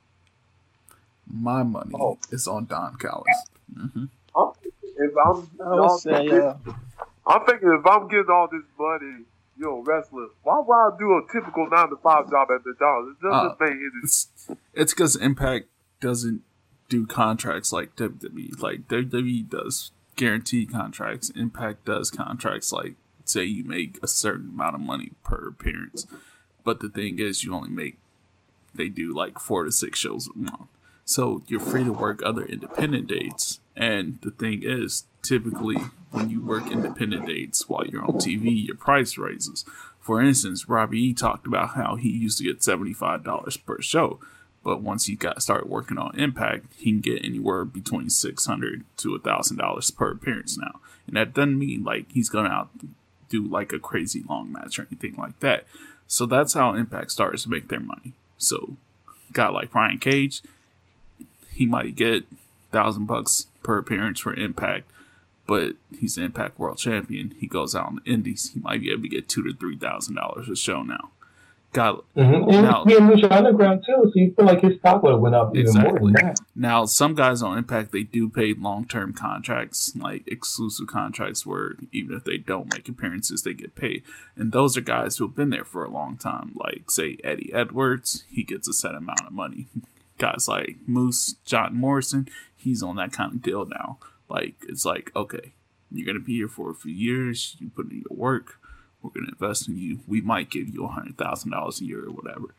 [1.31, 2.17] My money Oh.
[2.31, 3.47] is on Don Callis.
[3.73, 4.05] hmm
[4.97, 6.53] If I'm, I would say, uh,
[7.31, 9.25] I'm thinking if I'm getting all this money,
[9.57, 13.17] you know, wrestling, why would I do a typical nine to five job at McDonald's?
[13.21, 14.27] It doesn't Uh, make any It's
[14.73, 15.67] it's because Impact
[15.99, 16.41] doesn't
[16.89, 18.59] do contracts like WWE.
[18.61, 21.29] Like WWE does guaranteed contracts.
[21.31, 26.05] Impact does contracts like say you make a certain amount of money per appearance.
[26.63, 27.97] But the thing is, you only make
[28.73, 30.69] they do like four to six shows a month.
[31.05, 33.59] So you're free to work other independent dates.
[33.75, 35.77] And the thing is, typically
[36.11, 39.65] when you work independent dates while you're on TV, your price raises.
[39.99, 43.81] For instance, Robbie E talked about how he used to get seventy five dollars per
[43.81, 44.19] show,
[44.63, 49.19] but once he got started working on Impact, he can get anywhere between 600 to
[49.19, 50.79] thousand dollars per appearance now.
[51.07, 52.69] And that doesn't mean like he's gonna out
[53.29, 55.65] do like a crazy long match or anything like that.
[56.07, 58.13] So that's how Impact starts to make their money.
[58.37, 58.75] So,
[59.31, 60.41] guy like Brian Cage,
[61.53, 62.25] he might get
[62.71, 64.90] thousand bucks per appearance for Impact,
[65.51, 67.35] but he's an Impact World Champion.
[67.37, 69.77] He goes out on the Indies, he might be able to get two to three
[69.77, 71.11] thousand dollars a show now.
[71.73, 72.49] got Mm-hmm.
[72.51, 75.35] And Now- he in Lucha Underground too, so you feel like his stock would went
[75.35, 76.11] up even more Exactly.
[76.13, 76.37] than that.
[76.55, 81.73] Now, some guys on Impact they do pay long term contracts, like exclusive contracts, where
[81.91, 84.03] even if they don't make appearances, they get paid.
[84.37, 86.47] And those are guys who have been there for a long time.
[86.55, 89.67] Like say Eddie Edwards, he gets a set amount of money.
[90.17, 93.97] Guys like Moose, John Morrison, he's on that kind of deal now.
[94.31, 95.51] Like it's like okay,
[95.91, 97.57] you're gonna be here for a few years.
[97.59, 98.57] You put in your work.
[99.01, 99.99] We're gonna invest in you.
[100.07, 102.55] We might give you a hundred thousand dollars a year or whatever.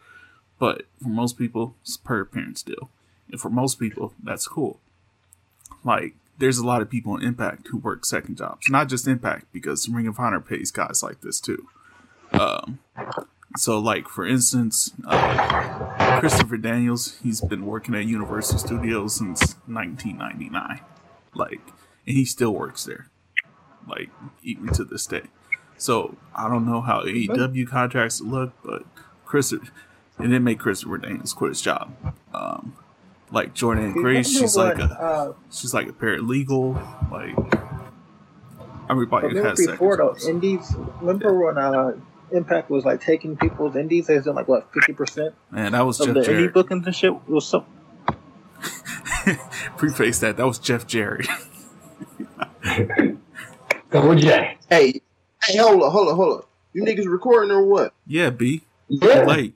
[0.59, 2.91] But for most people, it's per appearance deal.
[3.31, 4.79] And for most people, that's cool.
[5.83, 8.69] Like, there's a lot of people in Impact who work second jobs.
[8.69, 11.67] Not just Impact, because Ring of Honor pays guys like this too.
[12.33, 12.79] Um,
[13.57, 20.81] so, like, for instance, uh, Christopher Daniels, he's been working at Universal Studios since 1999.
[21.35, 21.61] Like,
[22.07, 23.09] and he still works there.
[23.87, 24.11] Like,
[24.43, 25.25] even to this day.
[25.77, 28.85] So, I don't know how AEW contracts look, but
[29.25, 29.63] Chris, it
[30.21, 31.95] didn't make Christopher Daniels quit his job.
[32.33, 32.77] Um,
[33.31, 37.11] like Jordynne Grace, she's like a uh, she's like a paralegal.
[37.11, 37.35] Like
[38.91, 40.75] everybody has before though, indies.
[41.01, 41.93] Remember when uh,
[42.31, 44.07] Impact was like taking people's indies?
[44.07, 46.55] They was doing like what fifty percent Man, that was of Jeff the indie Jarrett.
[46.55, 47.13] bookings and shit.
[47.13, 47.65] It was so
[49.77, 50.37] Preface that.
[50.37, 51.27] That was Jeff Jarrett.
[53.91, 54.57] Double J.
[54.71, 55.01] Hey,
[55.45, 56.49] hey, hold up, hold up, hold up.
[56.73, 57.93] You niggas recording or what?
[58.07, 58.63] yeah, B.
[58.89, 59.25] Yeah.
[59.25, 59.55] Late.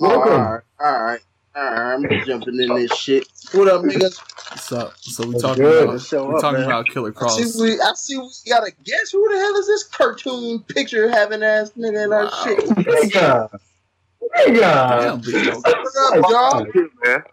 [0.00, 0.32] Oh, all Welcome.
[0.42, 1.20] right, all right,
[1.56, 1.94] all right.
[1.94, 3.26] I'm jumping in this shit.
[3.52, 4.20] What up, niggas?
[4.50, 4.96] What's up?
[4.98, 5.88] so we talking good.
[5.88, 6.66] about Show we up, talking man.
[6.70, 7.60] about Killer I see Cross.
[7.60, 9.10] we, I see we got a guess.
[9.12, 12.44] Who the hell is this cartoon picture having ass nigga in our Wow.
[12.44, 12.58] shit?
[12.64, 13.50] Nigga.
[14.46, 15.24] Damn, Nigga.
[15.24, 15.32] B.
[15.50, 16.66] What up, y'all?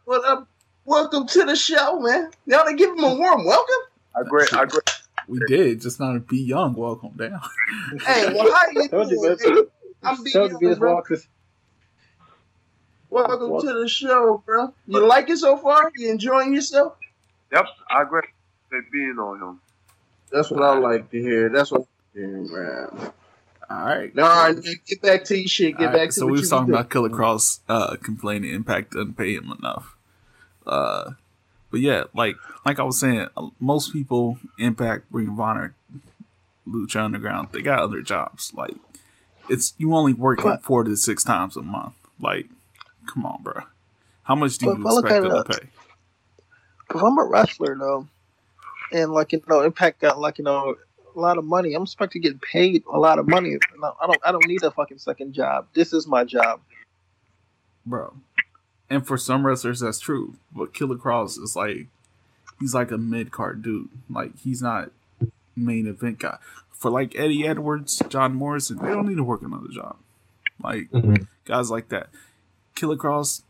[0.05, 0.47] What up?
[0.91, 2.31] Welcome to the show, man.
[2.45, 3.73] Y'all to give him a warm welcome.
[4.13, 4.45] I agree.
[4.51, 4.81] I agree.
[5.25, 7.39] We did, just not a B Young welcome down.
[8.05, 9.37] Hey, well, how you Told you, doing?
[9.41, 9.55] man.
[9.55, 9.61] Hey,
[10.03, 10.33] I'm B.
[10.33, 10.95] Told you, Young, bro.
[10.95, 11.25] Walkers.
[13.09, 14.73] Welcome to the show, bro.
[14.85, 15.93] You like it so far?
[15.95, 16.97] You enjoying yourself?
[17.53, 18.27] Yep, I agree.
[18.69, 19.61] They being on him.
[20.29, 21.47] That's what I like to hear.
[21.47, 23.13] That's what I'm hearing, man.
[23.69, 24.19] All right.
[24.19, 25.77] All right, get back to your shit.
[25.77, 26.73] Get All right, back to so what we you was talking do.
[26.73, 29.95] about Killer Kross uh, complaining Impact doesn't pay him enough.
[30.65, 31.11] Uh,
[31.69, 35.73] but yeah, like like I was saying, uh, most people Impact, Ring of Honor,
[36.67, 38.53] Lucha Underground, they got other jobs.
[38.53, 38.75] Like
[39.49, 41.93] it's you only work But- four to six times a month.
[42.19, 42.47] Like,
[43.07, 43.63] come on, bro.
[44.23, 45.67] How much do you but expect them to pay?
[46.93, 48.07] If I'm a wrestler though,
[48.91, 50.75] and like you know, Impact got like you know
[51.15, 53.57] a lot of money, I'm expected to get paid a lot of money.
[54.01, 54.19] I don't.
[54.23, 55.67] I don't need a fucking second job.
[55.73, 56.61] This is my job.
[57.85, 58.13] bro.
[58.91, 60.33] And for some wrestlers, that's true.
[60.55, 61.87] But Killer Kross is like,
[62.59, 63.87] he's like a mid card dude.
[64.09, 64.91] Like he's not
[65.55, 66.37] main event guy.
[66.73, 69.95] For like Eddie Edwards, John Morrison, they don't need to work another job.
[70.61, 71.27] Like Mhm.
[71.45, 72.09] guys like that.
[72.75, 73.43] Killer Kross,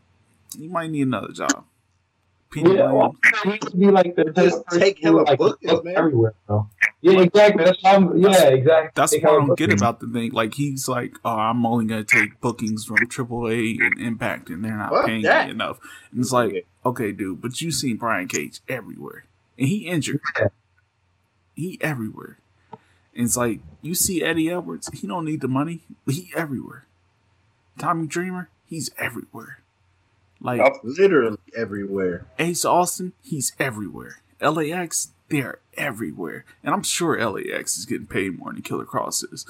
[0.58, 1.63] you might need another job.
[2.51, 5.71] Pete Yeah, well, Williams, he would be like the Just take who, hella like, bookings,
[5.71, 5.95] book man.
[5.97, 6.67] everywhere, bro.
[7.01, 7.65] Yeah, exactly.
[7.65, 8.91] That's why I'm, yeah, exactly.
[8.93, 10.31] that's what I hella don't get about the thing.
[10.31, 14.77] Like he's like, oh, I'm only gonna take bookings from AAA and Impact, and they're
[14.77, 15.47] not Fuck paying that.
[15.47, 15.79] me enough.
[16.11, 19.25] And it's like, okay, dude, but you seen Brian Cage everywhere,
[19.57, 20.21] and he injured.
[21.55, 22.37] He everywhere.
[23.15, 26.85] And it's like you see Eddie Edwards, he don't need the money, but he everywhere.
[27.79, 29.59] Tommy Dreamer, he's everywhere.
[30.39, 30.73] Like Yup.
[30.83, 32.27] Literally everywhere.
[32.39, 34.21] Ace Austin, he's everywhere.
[34.39, 36.46] LAX, they're everywhere.
[36.63, 39.50] And I'm sure LAX is getting paid more than Killer Kross is.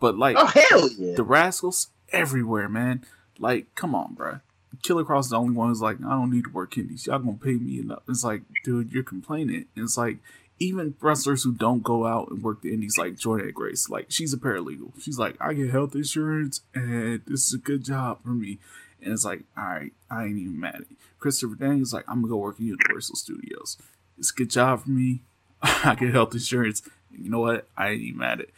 [0.00, 1.14] But like Oh hell yeah!
[1.14, 3.04] the Rascals, everywhere, man.
[3.38, 4.40] Like, come on, bro.
[4.82, 7.06] Killer Kross is the only one who's like, I don't need to work indies.
[7.06, 8.02] Y'all gonna pay me enough.
[8.08, 9.66] It's like, dude, you're complaining.
[9.74, 10.18] And it's like,
[10.60, 14.32] even wrestlers who don't go out and work the indies, like Jordynne Grace, like she's
[14.34, 15.00] a paralegal.
[15.00, 18.58] She's like, I get health insurance, and this is a good job for me.
[19.00, 20.96] And it's like, all right, I ain't even mad at you.
[21.20, 23.78] Christopher Daniels like, I'm gonna go work in Universal Studios.
[24.18, 25.20] It's a good job for me.
[25.62, 26.82] I get health insurance.
[27.10, 27.68] You know what?
[27.76, 28.54] I ain't even mad at it.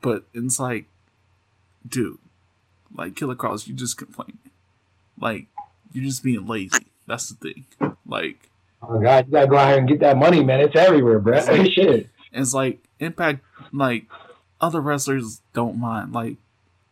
[0.00, 0.86] But it's like,
[1.88, 2.18] dude,
[2.94, 4.38] like Killer Kross, you just complaining.
[5.18, 5.46] Like,
[5.92, 6.86] you're just being lazy.
[7.06, 7.64] That's the thing.
[8.06, 8.50] Like,
[8.82, 10.60] Oh God, you gotta go out here and get that money, man.
[10.60, 11.40] It's everywhere, bro.
[11.64, 12.08] Shit.
[12.32, 13.40] it's like Impact.
[13.72, 14.06] Like,
[14.60, 16.12] other wrestlers don't mind.
[16.12, 16.36] Like,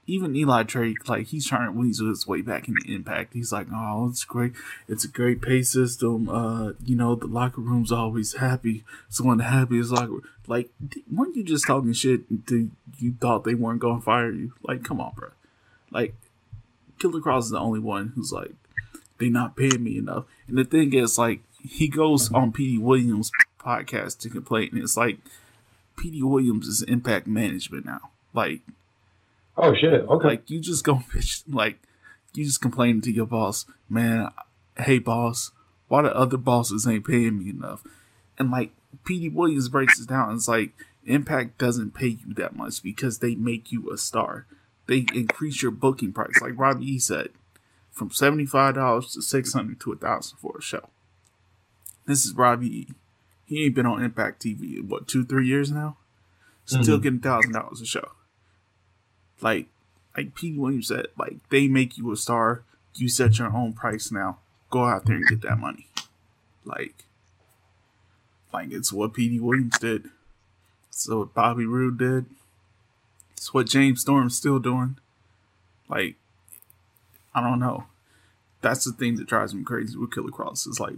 [0.07, 3.35] even Eli Drake, like he's trying to weasel his way back into Impact.
[3.35, 4.53] He's like, oh, it's great.
[4.89, 6.29] It's a great pay system.
[6.29, 8.85] Uh, you know, the locker room's always happy.
[9.09, 10.19] It's one of the happiest locker.
[10.47, 12.23] Like, d- weren't you just talking shit?
[12.31, 14.55] until you thought they weren't going to fire you?
[14.63, 15.31] Like, come on, bro.
[15.93, 16.15] Like,
[16.99, 18.53] Killer Kross is the only one who's like,
[19.19, 20.25] they not paying me enough.
[20.49, 23.31] And the thing is, like, he goes on Petey Williams'
[23.61, 24.71] podcast to complain.
[24.73, 25.19] And it's like,
[25.97, 28.11] Petey Williams is Impact Management now.
[28.35, 28.63] Like,
[29.57, 30.03] Oh shit.
[30.09, 30.29] Okay.
[30.29, 31.79] like you just go bitch like
[32.35, 34.29] you just complaining to your boss, man.
[34.79, 35.51] Hey, boss,
[35.89, 37.83] why the other bosses ain't paying me enough?
[38.39, 38.73] And like
[39.05, 40.35] Petey Williams breaks it down.
[40.35, 40.73] It's like
[41.05, 44.47] Impact doesn't pay you that much because they make you a star.
[44.87, 47.29] They increase your booking price, like Robbie E said,
[47.91, 50.89] from seventy five dollars to six hundred to a thousand for a show.
[52.07, 52.89] This is Robbie E.
[53.45, 55.97] He ain't been on Impact TV in what two, three years now.
[56.65, 57.03] Still mm-hmm.
[57.03, 58.13] getting thousand dollars a show.
[59.43, 59.67] Like,
[60.17, 62.63] like Pete Williams said, like they make you a star.
[62.95, 64.39] You set your own price now.
[64.71, 65.89] Go out there and get that money.
[66.65, 67.05] Like,
[68.53, 70.11] like it's what Petey Williams did.
[70.89, 72.27] It's what Bobby Roode did.
[73.33, 74.99] It's what James Storm's still doing.
[75.89, 76.17] Like,
[77.35, 77.87] I don't know.
[78.61, 80.69] That's the thing that drives me crazy with Killer Kross.
[80.69, 80.97] Is like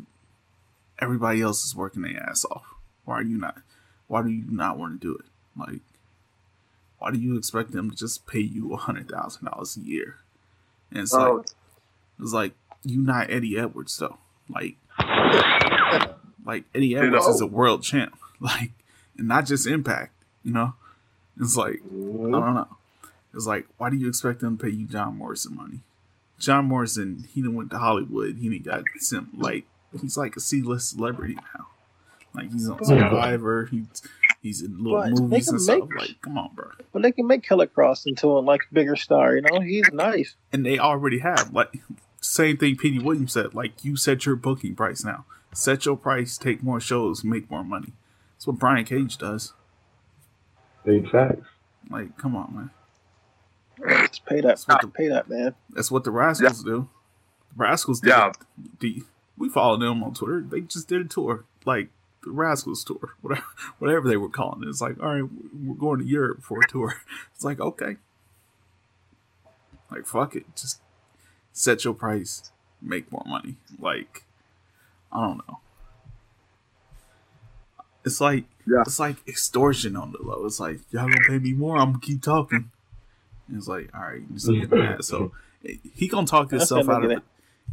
[0.99, 2.67] everybody else is working their ass off.
[3.05, 3.59] Why are you not?
[4.09, 5.25] Why do you not want to do it?
[5.57, 5.81] Like,
[7.05, 10.17] why do you expect them to just pay you a hundred thousand dollars a year?
[10.91, 11.35] And it's Oh.
[11.37, 11.47] like,
[12.19, 14.17] it's like you not Eddie Edwards though.
[14.49, 14.77] Like,
[16.47, 18.17] like Eddie Edwards is a world champ.
[18.41, 18.73] Like,
[19.17, 20.13] and not just Impact.
[20.43, 20.75] You know,
[21.41, 22.77] it's like I don't know.
[23.33, 25.81] It's like, why do you expect them to pay you John Morrison money?
[26.39, 28.37] John Morrison, he didn't went to Hollywood.
[28.39, 29.65] He done got sent like
[29.99, 31.69] he's like a C list celebrity now.
[32.35, 33.67] Like he's on oh, Survivor.
[33.71, 34.03] He's
[34.45, 35.89] he's in little But they movies can and stuff.
[35.89, 36.69] make- Like, come on, bro.
[36.93, 39.35] But they can make Killer Kross into a like bigger star.
[39.35, 40.37] You know, he's nice.
[40.53, 41.81] And they already have like
[42.21, 42.77] same thing.
[42.77, 43.55] Petey Williams said.
[43.55, 45.25] Like you set your booking price now.
[45.53, 46.39] Set your price.
[46.39, 47.25] Take more shows.
[47.25, 47.93] Make more money.
[48.37, 49.53] That's what Brian Cage does.
[50.85, 51.47] Big facts.
[51.91, 52.71] Like, come on, man.
[54.09, 54.61] Just pay that.
[54.67, 55.55] what the- Pay that man.
[55.71, 56.89] That's what the Rascals do.
[57.57, 58.09] The Rascals did.
[58.11, 58.33] Yeah.
[58.81, 59.03] The,
[59.37, 60.41] we follow them on Twitter.
[60.49, 61.89] They just did a tour, like
[62.25, 63.47] the Rascals tour, whatever,
[63.79, 64.69] whatever they were calling it.
[64.69, 65.25] It's like, all right,
[65.63, 66.97] we're going to Europe for a tour.
[67.35, 67.97] It's like, okay,
[69.91, 70.81] like fuck it, just
[71.53, 72.51] set your price,
[72.81, 73.57] make more money.
[73.79, 74.25] Like,
[75.13, 75.59] I don't know.
[78.05, 78.83] It's like Yeah.
[78.83, 80.45] it's like extortion on the low.
[80.47, 81.77] It's like y'all gonna pay me more.
[81.77, 82.71] I'm gonna keep talking.
[83.49, 85.05] And it's like, all right, you just get mad.
[85.05, 85.33] So
[85.95, 87.23] he gonna talk himself out of it.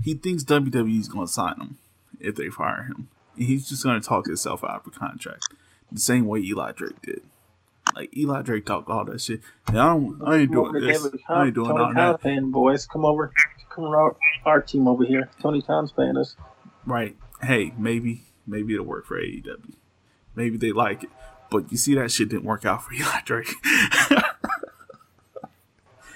[0.03, 1.77] He thinks WWE's gonna sign him
[2.19, 3.09] if they fire him.
[3.35, 5.49] And he's just gonna talk himself out of a contract,
[5.91, 7.21] the same way Eli Drake did.
[7.95, 9.41] Like Eli Drake talked all that shit.
[9.67, 10.21] And I don't.
[10.25, 11.07] I ain't doing this.
[11.27, 12.21] I ain't doing Tony all Khan that.
[12.21, 12.85] paying boys.
[12.85, 13.31] Come over.
[13.69, 14.15] Come around
[14.45, 15.29] our team over here.
[15.41, 16.35] Tony Khan's paying us.
[16.85, 17.15] Right.
[17.41, 19.73] Hey, maybe maybe it'll work for AEW.
[20.35, 21.09] Maybe they like it.
[21.49, 23.53] But you see that shit didn't work out for Eli Drake.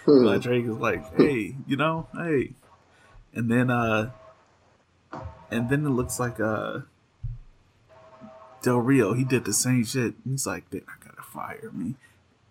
[0.07, 2.53] Eli Drake is like, hey, you know, hey.
[3.33, 4.11] And then uh
[5.51, 6.79] and then it looks like uh
[8.65, 10.15] Del Rio, he did the same shit.
[10.27, 11.93] He's like, they're not gonna fire me.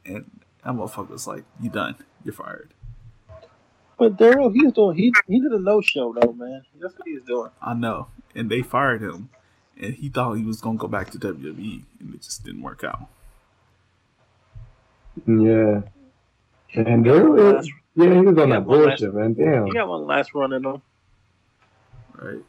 [0.06, 0.30] And
[0.64, 1.96] that motherfucker's like, you done.
[2.24, 2.72] You're fired.
[3.98, 4.96] But Daryl, he's doing.
[4.96, 6.62] He he did a no show though, man.
[6.80, 7.50] That's what he's doing.
[7.60, 8.06] I know.
[8.34, 9.28] And they fired him.
[9.80, 12.84] And he thought he was gonna go back to WWE and it just didn't work
[12.84, 13.08] out.
[15.26, 15.82] Yeah.
[16.74, 19.34] And there was, yeah, he was on Yeah, that one last- bullshit, man.
[19.34, 19.66] Damn.
[19.66, 20.82] He got one last run in him.
[22.20, 22.44] Right?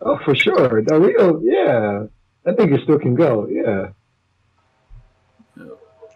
[0.00, 0.82] Oh, for sure.
[0.82, 2.06] The real, yeah.
[2.44, 3.46] That nigga still can go.
[3.46, 3.90] Yeah.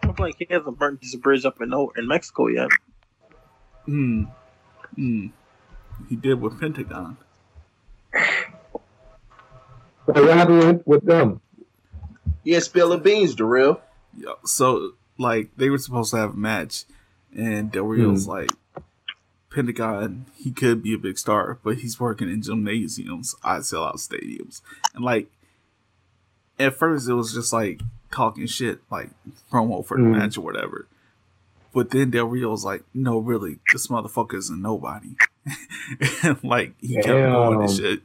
[0.05, 2.69] Looks like he hasn't burnt his bridge up in in Mexico yet.
[3.85, 4.23] Hmm.
[4.95, 5.27] Hmm.
[6.09, 7.17] He did with Pentagon.
[10.05, 11.41] But what happened with, with them?
[12.43, 13.81] Yeah, spilling beans, Darrell.
[14.17, 14.33] Yeah.
[14.45, 16.85] So like they were supposed to have a match
[17.35, 18.51] and Del Rio's like
[19.49, 23.97] Pentagon, he could be a big star, but he's working in gymnasiums, I sell out
[23.97, 24.61] stadiums.
[24.93, 25.31] And like
[26.59, 27.81] at first it was just like
[28.11, 29.09] talking shit, like
[29.51, 30.17] promo for the Mm.
[30.17, 30.87] match or whatever.
[31.73, 35.15] But then Del Rio was like, no, really, this motherfucker isn't nobody.
[36.23, 37.77] and like he kept going and Damn.
[37.77, 38.01] shit.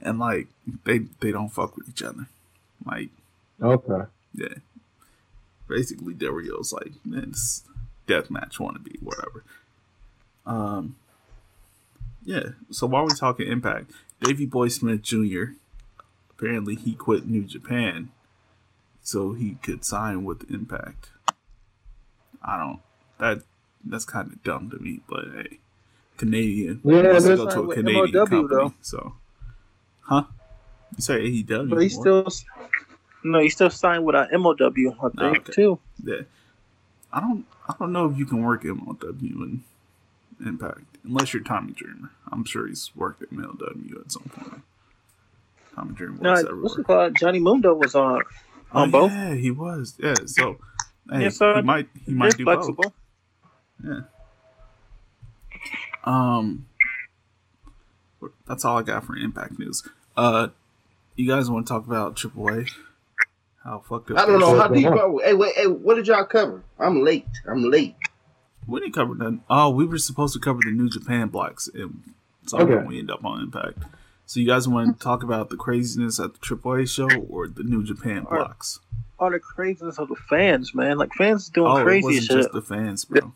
[0.00, 0.48] And like
[0.84, 2.26] they they don't fuck with each other.
[2.84, 3.10] Like
[3.62, 4.06] Okay.
[4.34, 4.54] yeah.
[5.68, 7.62] Basically, Del Rio's like, man, this
[8.08, 9.44] deathmatch wannabe, whatever.
[10.44, 10.96] Um,
[12.24, 12.50] yeah.
[12.70, 13.90] So while we're talking Impact,
[14.20, 15.52] Davey Boy Smith Jr.
[16.42, 18.10] apparently he quit New Japan
[19.00, 21.10] so he could sign with Impact.
[22.42, 22.80] I don't.
[23.18, 23.42] That
[23.84, 25.58] that's kind of dumb to me, but hey,
[26.16, 28.74] Canadian Yeah, wants to that's go to a Canadian MLW company, though.
[28.80, 29.14] so
[30.02, 30.24] huh?
[30.96, 31.70] You say AEW?
[31.70, 32.26] But he still.
[33.24, 35.52] No, he still signed with uh, MOW, I think, okay.
[35.52, 35.78] too.
[36.02, 36.22] Yeah.
[37.12, 39.64] I don't I don't know if you can work MLW in
[40.44, 40.80] Impact.
[41.04, 42.10] Unless you're Tommy Dreamer.
[42.32, 44.62] I'm sure he's worked at MLW at some point.
[45.74, 46.84] Tommy Dreamer No, works what's it everywhere.
[46.84, 47.16] called?
[47.16, 48.22] Johnny Mundo was on
[48.72, 49.10] on Oh, both.
[49.12, 49.94] Yeah, he was.
[49.98, 50.56] Yeah, so
[51.10, 52.74] hey, Yeah, so he might he might do flexible.
[52.84, 52.92] both.
[53.84, 54.00] Yeah.
[56.04, 56.66] Um,
[58.46, 59.86] that's all I got for Impact news.
[60.16, 60.48] Uh,
[61.16, 62.70] you guys want to talk about AAA?
[63.64, 64.18] How fucked up?
[64.18, 64.86] I don't know how deep.
[64.86, 66.64] I, hey, wait, hey, what did y'all cover?
[66.78, 67.26] I'm late.
[67.48, 67.94] I'm late.
[68.66, 69.38] We didn't cover that.
[69.48, 72.02] Oh, we were supposed to cover the New Japan blocks, and
[72.46, 72.86] somehow Okay.
[72.86, 73.78] we end up on Impact.
[74.32, 77.64] So you guys want to talk about the craziness at the AAA show or the
[77.64, 78.80] New Japan Or- blocks?
[79.18, 80.96] All the craziness of the fans, man.
[80.96, 82.36] Like fans doing Oh, it crazy wasn't shit.
[82.38, 83.34] just the fans, bro.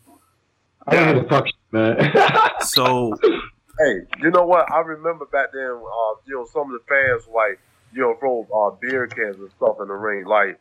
[0.87, 2.51] I don't give a fuck, man.
[2.61, 4.71] So Hey, you know what?
[4.71, 7.59] I remember back then, uh, you know, some of the fans like,
[7.93, 10.25] you know, throw uh, beer cans and stuff in the ring.
[10.25, 10.59] Like,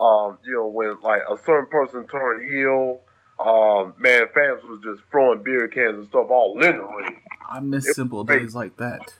[0.00, 3.00] um, you know, when like a certain person turned heel,
[3.38, 7.20] um, man, fans was just throwing beer cans and stuff all in the ring.
[7.46, 8.38] I miss It- simple wait.
[8.38, 9.12] days like that.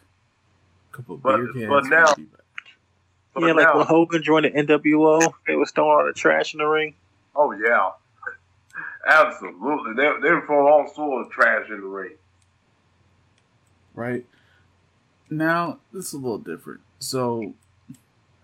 [0.96, 1.68] Couple of But- beer cans.
[1.68, 2.40] but now- would be back.
[3.34, 6.54] But yeah, like now- when Hogan joined the NWO, they was throwing all the trash
[6.54, 6.94] in the ring.
[7.34, 7.90] Oh yeah,
[9.06, 9.92] absolutely.
[9.94, 12.16] They they were throwing all sorts of trash in the ring.
[13.94, 14.24] right?
[15.30, 16.80] Now, this is a little different.
[16.98, 17.54] So,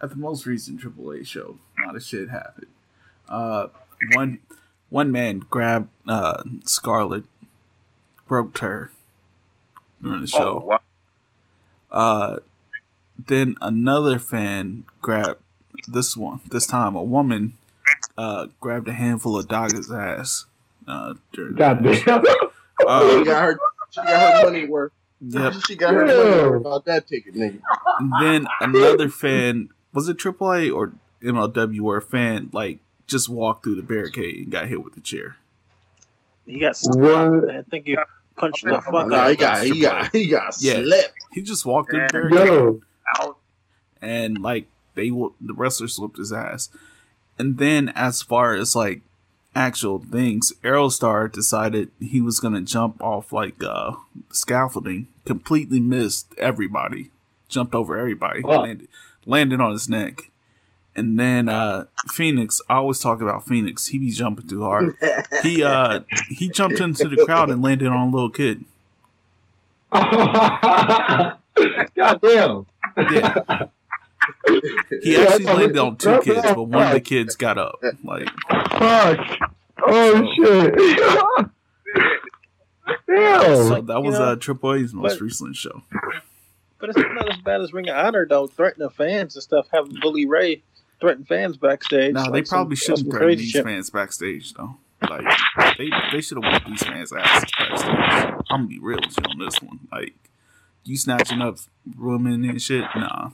[0.01, 2.67] at the most recent AAA show, a lot of shit happened.
[3.29, 3.69] Uh,
[4.15, 4.41] one
[4.91, 7.25] one man grabbed uh, Scarlett,
[8.27, 8.91] broke her
[10.03, 10.59] during the Oh show.
[10.67, 10.81] wow.
[11.93, 12.39] Uh,
[13.27, 15.39] then another fan grabbed
[15.87, 16.41] this one.
[16.51, 17.55] This time, a woman
[18.19, 20.47] uh, grabbed a handful of Daga's ass.
[20.89, 21.95] Uh, during God damn.
[21.95, 23.59] She uh, got her.
[23.91, 24.91] She got her money worth.
[25.21, 25.53] yep.
[25.67, 27.61] She got her money worth about that ticket, nigga.
[28.01, 33.63] And then another fan was it AAA or MLW where a fan like just walked
[33.63, 35.37] through the barricade and got hit with the chair.
[36.47, 36.95] He got What?
[36.95, 37.51] slapped.
[37.51, 37.97] I think he
[38.37, 39.31] punched the fuck Nah, out.
[39.31, 40.83] he got, he got, he got Yeah.
[40.83, 41.15] slept.
[41.33, 42.81] He just walked through the
[43.17, 43.23] Yeah.
[43.25, 43.37] Out.
[44.01, 46.69] and like they will the wrestler slipped his ass.
[47.39, 49.01] And then as far as like
[49.55, 53.93] actual things, Aerostar decided he was gonna jump off like uh
[54.31, 57.11] scaffolding, completely missed everybody,
[57.49, 58.63] jumped over everybody, Wow.
[58.63, 58.89] landed
[59.27, 60.31] landed on his neck.
[60.95, 64.95] And then uh Fenix, I always talk about Fenix, he be jumping too hard.
[65.43, 68.65] He uh he jumped into the crowd and landed on a little kid.
[69.93, 71.39] God
[72.23, 72.67] damn.
[72.97, 73.35] Yeah.
[75.03, 77.81] He actually that's- landed on two kids, but one of the kids got up.
[78.05, 79.39] Like Fuck.
[79.85, 80.75] Oh shit.
[83.07, 83.69] Damn.
[83.69, 85.83] so that was You know, uh Triple A's most but- recent show.
[86.79, 88.49] But it's not as bad as Ring of Honor, though.
[88.49, 90.63] Threatening fans and stuff, having Bully Ray
[91.03, 92.15] threaten fans backstage.
[92.15, 93.65] No, like they probably some shouldn't threaten these shit.
[93.65, 94.77] fans backstage though.
[95.03, 95.27] Like
[95.77, 97.91] they they should have whooped these fans' asses backstage.
[98.49, 99.81] I'm gonna be real with you on this one.
[99.91, 100.15] Like
[100.85, 101.59] you snatching up
[101.99, 102.85] women and shit.
[102.95, 103.31] Nah,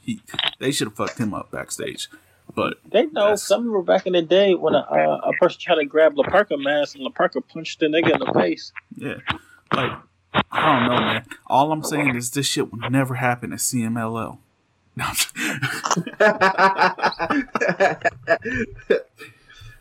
[0.00, 0.20] he
[0.60, 2.08] they should have fucked him up backstage.
[2.54, 3.34] But They know.
[3.34, 6.24] Some remember back in the day when a, uh, a person tried to grab La
[6.24, 8.72] Parka mask and La Parka punched the nigga in the face.
[8.96, 9.16] yeah,
[9.74, 9.92] like
[10.52, 11.26] I don't know, man.
[11.46, 14.38] All I'm saying is this shit would never happen at CMLL.
[14.98, 15.04] No,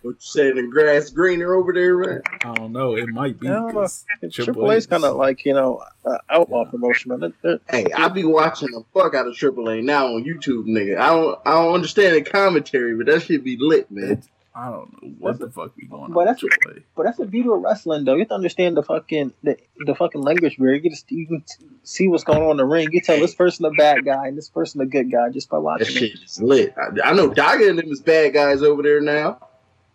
[0.03, 0.55] what you saying?
[0.55, 2.22] The grass greener over there, man?
[2.43, 2.95] I don't know.
[2.95, 3.82] It might be I don't know.
[3.82, 7.34] 'cause Triple Triple A's kind of like you know uh, outlaw promotion, man.
[7.43, 10.65] They- they- Hey, I be watching the fuck out of Triple A now on YouTube,
[10.65, 10.97] nigga.
[10.97, 14.22] I don't, I don't understand the commentary, but that should be lit, man.
[14.60, 16.26] I don't know what the fuck be going But on.
[16.26, 16.84] that's- with Triple A.
[16.95, 18.14] But that's the beauty of wrestling, though.
[18.14, 19.55] You have to understand the fucking the,
[19.86, 20.82] the fucking language barrier.
[20.82, 21.43] You, just, you can
[21.84, 22.89] see what's going on in the ring.
[22.91, 25.58] You tell this person a bad guy and this person a good guy just by
[25.58, 25.86] That watching.
[25.95, 26.24] shit it.
[26.24, 26.74] is lit.
[26.76, 29.38] I, I know Daga and them is bad guys over there now.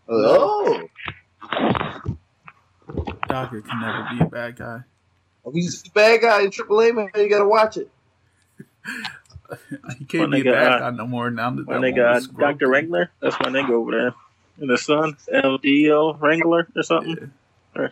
[0.08, 0.82] Oh,
[3.28, 4.80] Daga can never be a bad guy.
[5.52, 7.08] he's a bad guy in Triple A, man.
[7.16, 7.90] You gotta watch it.
[9.98, 12.06] He can't My be a bad uh, guy no more now that My that nigga,
[12.06, 12.56] woman's uh, Dr.
[12.68, 12.70] broken.
[12.70, 14.14] Wagner, that's my nigga over there.
[14.58, 17.32] And the son, LDO Wagner or something.
[17.76, 17.88] Yeah.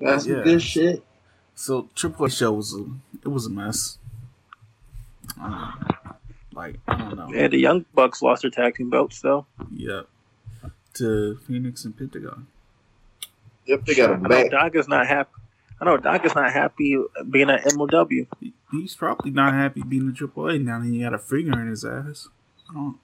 [0.00, 0.42] That's Yeah.
[0.42, 1.02] good shit.
[1.54, 2.84] So Triple A show was a
[3.24, 3.98] it was a mess.
[5.40, 5.86] Um,
[6.52, 7.30] like I don't know.
[7.32, 9.46] Yeah, the Young Bucks lost their tag team belts, though.
[9.72, 10.06] Yep.
[10.94, 12.46] To Fenix and Pentagon.
[13.66, 14.50] Yep, they got him I know back.
[14.50, 15.30] Doc is not happy.
[15.80, 16.96] I know Doc is not happy
[17.30, 18.26] being at MLW.
[18.70, 21.68] He's probably not happy being in Triple A now that he got a finger in
[21.68, 22.28] his ass.
[22.70, 22.98] I don't.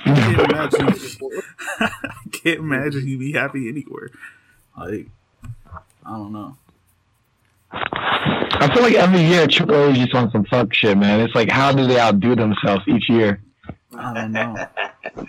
[0.06, 1.10] I can't imagine.
[1.80, 1.90] I
[2.32, 4.10] can't imagine he'd be happy anywhere.
[4.78, 5.06] Like
[6.04, 6.56] I don't know.
[7.72, 11.20] I feel like every year Triple H just on some fuck shit, man.
[11.20, 13.42] It's like how do they outdo themselves each year?
[13.96, 14.66] I don't know.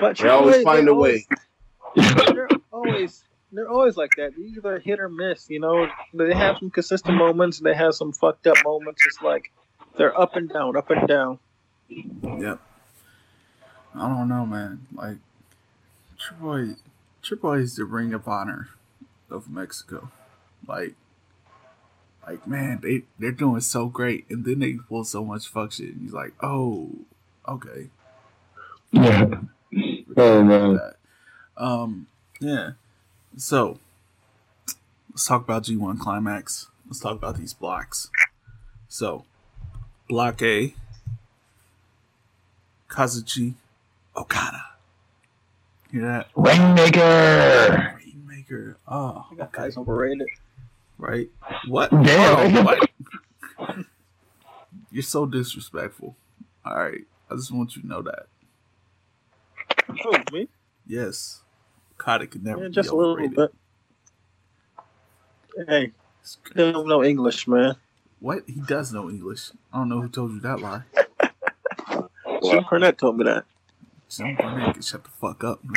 [0.00, 1.26] But They always H, find they a way.
[1.96, 3.22] they're always
[3.52, 4.32] they're always like that.
[4.36, 5.50] They're either hit or miss.
[5.50, 7.58] You know, they have some consistent moments.
[7.58, 9.02] They have some fucked up moments.
[9.06, 9.52] It's like
[9.98, 11.38] they're up and down, up and down.
[11.88, 12.60] Yep.
[13.94, 14.86] I don't know, man.
[14.94, 15.16] Like
[16.18, 16.74] Triple A,
[17.22, 18.68] Triple A is the Ring of Honor
[19.30, 20.10] of Mexico.
[20.66, 20.94] Like,
[22.26, 25.94] like man, they they're doing so great, and then they pull so much fuck shit.
[25.94, 26.90] And he's like, oh,
[27.48, 27.88] okay.
[28.92, 29.40] Yeah.
[30.16, 30.80] Oh man.
[31.56, 32.06] Um,
[32.40, 32.72] yeah.
[33.36, 33.78] So
[35.10, 36.68] let's talk about G1 Climax.
[36.86, 38.10] Let's talk about these blocks.
[38.88, 39.24] So,
[40.08, 40.74] block A,
[42.88, 43.54] Kazuchi
[44.16, 44.62] Okada.
[45.90, 46.28] Hear that?
[46.36, 47.98] Rainmaker.
[48.04, 48.76] Rainmaker.
[48.86, 49.62] Oh, That okay.
[49.64, 50.28] guy's overrated.
[50.98, 51.28] Right?
[51.66, 51.90] What?
[51.90, 52.56] Damn.
[52.56, 52.62] Oh,
[53.58, 53.86] what?
[54.90, 56.16] You're so disrespectful.
[56.64, 57.02] All right.
[57.30, 58.26] I just want you to know that.
[59.86, 60.48] Who, me?
[60.86, 61.42] Yes.
[61.98, 63.36] Okada could never Yeah, be just a little overrated.
[63.36, 63.54] bit.
[65.68, 65.92] Hey,
[66.54, 67.76] they don't know English, man.
[68.20, 68.42] What?
[68.46, 69.50] He does know English.
[69.72, 70.82] I don't know who told you that lie.
[72.42, 73.44] Jim Cornette told me that.
[74.10, 75.60] Jim can shut the fuck up.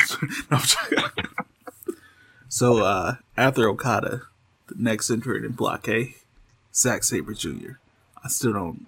[0.51, 1.03] No, I'm joking.
[2.49, 4.23] so uh, after Okada,
[4.67, 6.15] the next entrant in Block A,
[6.73, 7.73] Zack Sabre Jr.
[8.23, 8.87] I still don't.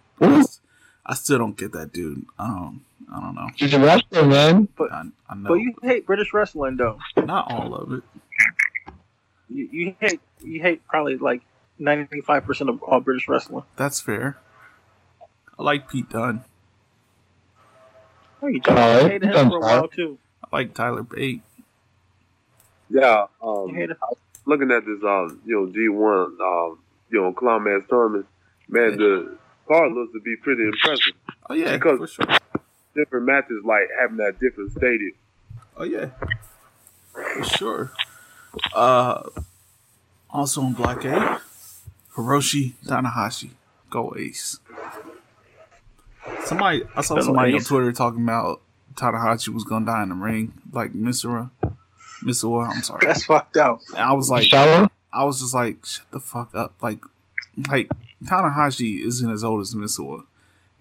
[1.06, 2.26] I still don't get that dude.
[2.40, 2.82] I don't.
[3.14, 3.48] I don't know.
[3.56, 4.68] She's a wrestler, man.
[4.80, 5.50] I, I know.
[5.50, 6.98] But you hate British wrestling, though.
[7.16, 8.04] Not all of it.
[9.50, 11.42] You, you hate you hate probably like
[11.78, 13.64] ninety five percent of all British wrestling.
[13.76, 14.38] That's fair.
[15.60, 16.44] I like Pete Dunne.
[18.46, 18.78] Oh, you just
[19.08, 20.20] hated him I'm for a while too.
[20.44, 21.42] I like Tyler Bate.
[22.92, 23.76] Yeah, um,
[24.46, 26.78] looking at this, uh, you know, G one, um,
[27.10, 28.28] you know, climax tournament,
[28.70, 29.36] man, the
[29.68, 31.14] card looks to be pretty impressive.
[31.50, 32.38] Oh yeah, Because- for sure.
[32.96, 35.14] Different matches, like having that different stadium.
[35.76, 36.12] Oh yeah,
[37.12, 37.92] for sure.
[38.74, 39.24] Uh,
[40.30, 41.42] also on Block A,
[42.16, 43.50] Hiroshi Tanahashi,
[43.90, 44.60] go Ace.
[46.46, 48.62] Somebody, I saw Go somebody on Twitter talking about
[48.96, 51.52] Tanahashi was gonna die in the ring, like Misura,
[52.24, 52.70] Misura.
[52.70, 53.06] I'm sorry.
[53.06, 53.80] That's fucked up.
[53.90, 54.90] And I was like, Shallow?
[55.12, 56.76] I was just like, shut the fuck up.
[56.82, 57.00] Like,
[57.70, 57.90] like
[58.24, 60.24] Tanahashi isn't as old as Misua,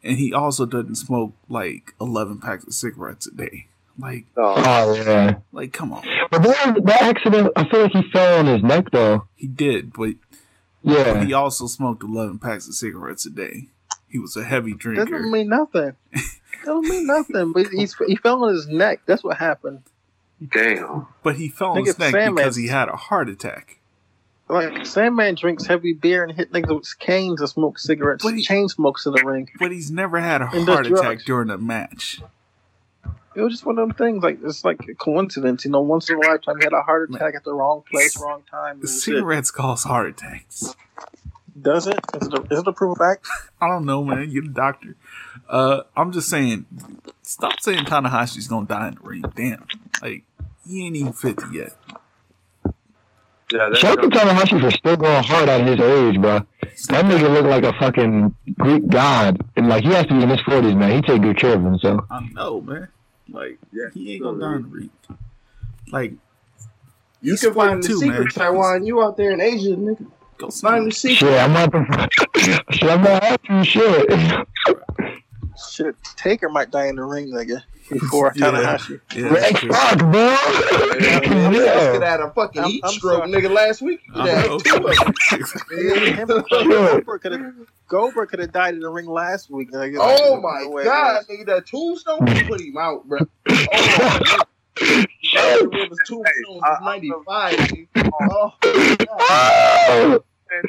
[0.02, 3.66] and he also doesn't smoke like eleven packs of cigarettes a day.
[3.98, 5.36] Like, Uh, Oh yeah.
[5.52, 6.04] like, come on.
[6.30, 9.26] But that, that accident, I feel like he fell on his neck though.
[9.36, 10.14] He did, but
[10.82, 11.24] Yeah.
[11.24, 13.68] he also smoked 11 packs of cigarettes a day.
[14.14, 15.00] He was a heavy drinker.
[15.00, 15.24] That drinker.
[15.24, 15.96] doesn't mean nothing.
[16.64, 17.52] That don't mean nothing.
[17.52, 19.00] But he's he fell on his neck.
[19.06, 19.82] That's what happened.
[20.52, 21.08] damn.
[21.24, 23.80] but he fell on Nigga, his neck Sandman- because he had a heart attack.
[24.48, 28.22] Like Sandman drinks heavy beer and hit niggas with canes and smokes cigarettes.
[28.24, 29.50] But he- chain smokes in the ring.
[29.58, 31.24] But he's never had a And heart attack drugs.
[31.24, 32.22] during a match.
[33.34, 34.22] It was just one of them things.
[34.22, 35.64] Like it's like a coincidence.
[35.64, 38.16] You know, once in a lifetime, he had a heart attack at the wrong place,
[38.22, 38.76] wrong time.
[38.78, 39.00] The and shit.
[39.02, 40.76] cigarettes cause heart attacks.
[41.60, 41.98] Does it?
[42.20, 43.28] Is it a, is it a proof of fact?
[43.60, 44.30] I don't know, man.
[44.30, 44.96] You're the doctor.
[45.48, 46.66] Uh, I'm just saying,
[47.22, 49.24] stop saying Tanahashi's gonna die in the ring.
[49.36, 49.66] Damn.
[50.02, 50.24] Like,
[50.66, 51.76] he ain't even 50 yet.
[53.52, 56.40] Yeah, that's Shout out to Tanahashi for still going hard at his age, bro.
[56.88, 59.44] That nigga look like a fucking Greek god.
[59.54, 60.90] And like he has to be in his forties, man.
[60.96, 62.04] He take good care of himself.
[62.10, 62.88] I know, man.
[63.28, 64.90] Like, Yeah, he ain't gonna die in the ring.
[65.92, 66.14] Like,
[67.20, 68.28] You can find the 42, secret, man.
[68.30, 68.86] Taiwan.
[68.86, 70.06] You out there in Asia, nigga.
[70.38, 70.88] Go see Find him.
[70.90, 71.16] the secret.
[71.18, 71.70] Shit, I'm not
[72.70, 74.46] shit, I'm gonna not happy shit.
[75.70, 78.46] Shit, Taker might die in the ring, nigga, before Yeah.
[78.50, 79.00] Tanahashi.
[79.14, 79.72] Yeah, Red that's true.
[79.72, 80.10] fuck, bro.
[80.10, 81.92] Man, this yeah.
[81.92, 83.30] kid had a fucking I'm- heat I'm stroke, sorry.
[83.32, 84.00] nigga, last week.
[84.12, 84.58] He I two of
[86.26, 86.44] them.
[86.48, 87.52] Goldberg could have
[87.86, 89.70] Goldberg could have died in the ring last week.
[89.70, 89.98] Nigga.
[90.00, 90.84] Oh Like, my no way.
[90.84, 93.20] god, nigga, that tombstone put him out, bro.
[93.48, 95.04] Oh,
[95.44, 97.86] That was tombstone was 95.
[98.12, 98.52] Oh,
[99.10, 100.22] Oh,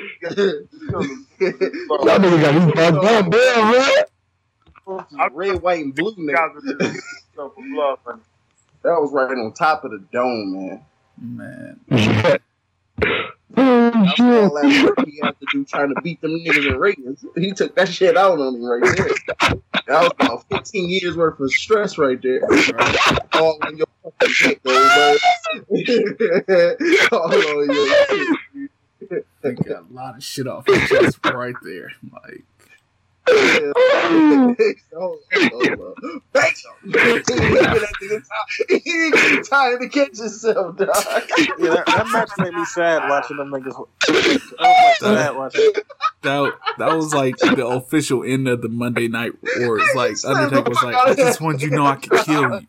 [1.40, 5.32] Y'all niggas got me fucked up, damn, man.
[5.34, 6.38] Red, white, and blue, nigga.
[6.38, 7.04] are just
[7.36, 8.22] so for blood, man.
[8.84, 11.80] That was right on top of the dome, man.
[11.90, 12.40] Man.
[13.58, 14.26] Oh, That's shit.
[14.26, 17.26] all that work he had to do trying to beat them niggas in ratings.
[17.36, 19.10] He took that shit out on him right there.
[19.88, 22.42] That was about 15 years worth of stress right there.
[23.34, 25.16] All on your fucking shit, though, bro.
[27.12, 29.26] All on your shit.
[29.44, 31.92] He got a lot of shit off his chest right there.
[32.12, 32.44] Like,
[33.28, 35.20] He didn't get that
[38.02, 38.22] nigga.
[38.68, 40.90] He didn't get time to catch himself, dog.
[41.58, 43.74] Yeah, that, that match made me sad watching them niggas.
[44.60, 45.72] I was watching.
[46.22, 49.82] that that was like the official end of the Monday Night Wars.
[49.96, 52.62] Like Undertaker was like, I just want you to know I can kill you.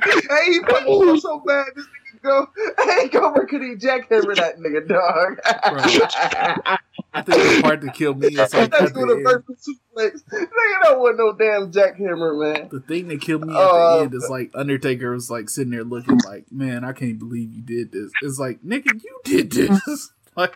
[0.00, 1.66] Hey, he fucking so, so bad.
[1.74, 2.46] This nigga go,
[2.84, 5.38] hey, Goldberg could eat jackhammer that nigga, dog.
[7.14, 9.56] I think the part that killed me is like That's at doing a the end.
[9.56, 10.22] suplex.
[10.32, 12.68] Nigga, that wasn't no damn jackhammer, man.
[12.70, 15.70] The thing that killed me at Uh, the end is like Undertaker was like sitting
[15.70, 18.10] there looking like, man, I can't believe you did this.
[18.22, 20.12] It's like, nigga, you did this.
[20.36, 20.54] like,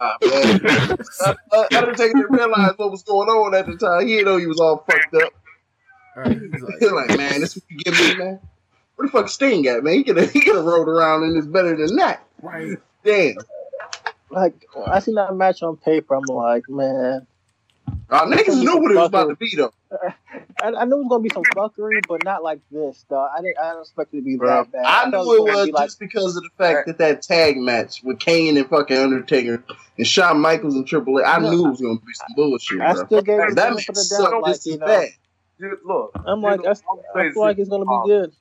[0.00, 4.06] Ah, uh, uh, Undertaker didn't realize what was going on at the time.
[4.06, 5.32] He didn't know he was all fucked up.
[6.16, 8.40] all right, he's like, like, man, this what you give me, man.
[8.98, 9.94] Where the fuck Sting at, man?
[9.94, 12.20] He could have he could have rolled around and it's better than that.
[12.42, 12.76] right.
[13.04, 13.36] Damn.
[14.28, 17.26] Like I seen that match on paper, I'm like, man,
[18.10, 19.72] Uh, niggas knew what it was about to be though.
[20.60, 23.20] I, I knew it was gonna be some fuckery, but not like this, though.
[23.20, 24.84] I didn't, I didn't expect it to be Bro, that bad.
[24.84, 27.22] I thought knew it gonna was be like- just because of the fact that that
[27.22, 29.62] tag match with Kane and fucking Undertaker
[29.96, 32.80] and Shawn Michaels and Triple H, I No, knew it was gonna be some bullshit,
[32.80, 33.06] I bro.
[33.06, 34.86] still gave it that the match benefit the doubt, like just you know.
[34.86, 35.08] bad.
[35.60, 38.32] Dude, look, I'm you like, I'll I feel like it's gonna be um, good.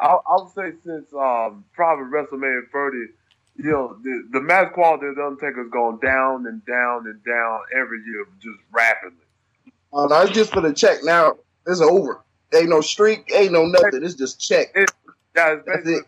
[0.00, 2.98] I'll, I'll say since um, probably WrestleMania 30,
[3.56, 7.60] you know, the, the match quality of the Undertaker's gone down and down and down
[7.74, 9.18] every year, just rapidly.
[9.92, 11.36] Oh, no, it's just for the check now.
[11.66, 12.20] It's over.
[12.54, 14.04] Ain't no streak, ain't no nothing.
[14.04, 14.68] It's just check.
[14.74, 16.04] Yeah, it's basically, it.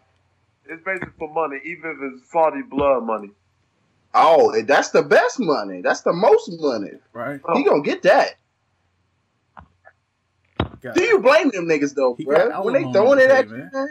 [0.66, 3.30] it's basically for money, even if it's Saudi blood money.
[4.14, 5.82] Oh, that's the best money.
[5.82, 6.93] That's the most money.
[7.12, 7.41] Right.
[7.55, 8.34] He gonna get that.
[10.82, 12.62] Got Do you blame them niggas though, He bro?
[12.62, 13.70] When they throwing it pay, at you, man.
[13.72, 13.88] man?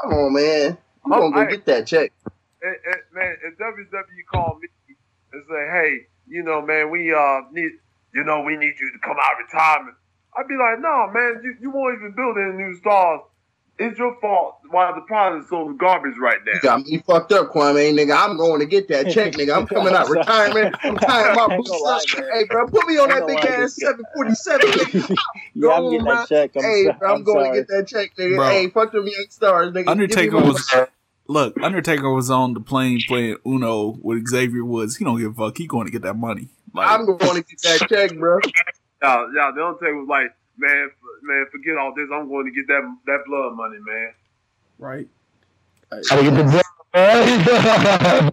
[0.00, 0.78] Come on, man.
[1.06, 2.12] You Oh, gonna go I- get that check?
[2.60, 4.68] It, it, man, if WWE called me
[5.32, 7.70] and say, "Hey, you know, man, we uh need,
[8.14, 9.96] you know, we need you to come out of retirement,"
[10.36, 13.20] I'd be like, "No, man, you, you won't even build any new stars.
[13.80, 17.32] It's your fault why the product is so garbage right now." You got me fucked
[17.32, 18.16] up, Kwame, nigga.
[18.16, 19.56] I'm going to get that check, nigga.
[19.56, 20.74] I'm coming out retirement.
[20.82, 22.18] I'm tying my Ain't boots gonna lie, up.
[22.18, 22.28] man.
[22.34, 25.08] Hey, bro, put me on that Ain't big gonna lie, ass this- 747, nigga.
[25.54, 26.50] yeah, I'm Go getting on, that check.
[26.56, 27.56] I'm, hey, so- bro, I'm, I'm going sorry.
[27.56, 28.36] to get that check, nigga.
[28.36, 28.48] Bro.
[28.48, 29.74] Hey, fuck them young stars, nigga.
[29.74, 30.74] Give me Undertaker my- was
[31.28, 31.62] look.
[31.62, 34.96] Undertaker was on the plane playing Uno with Xavier Woods.
[34.96, 35.56] He don't give a fuck.
[35.58, 36.48] He going to get that money.
[36.74, 38.38] Like, I'm going to get that check, bro.
[39.02, 42.08] Yeah, yeah, the Undertaker was like, "Man, f- man, forget all this.
[42.12, 44.12] I'm going to get that that blood money, man."
[44.78, 45.08] right.
[45.90, 48.32] Gotta get the blood, man.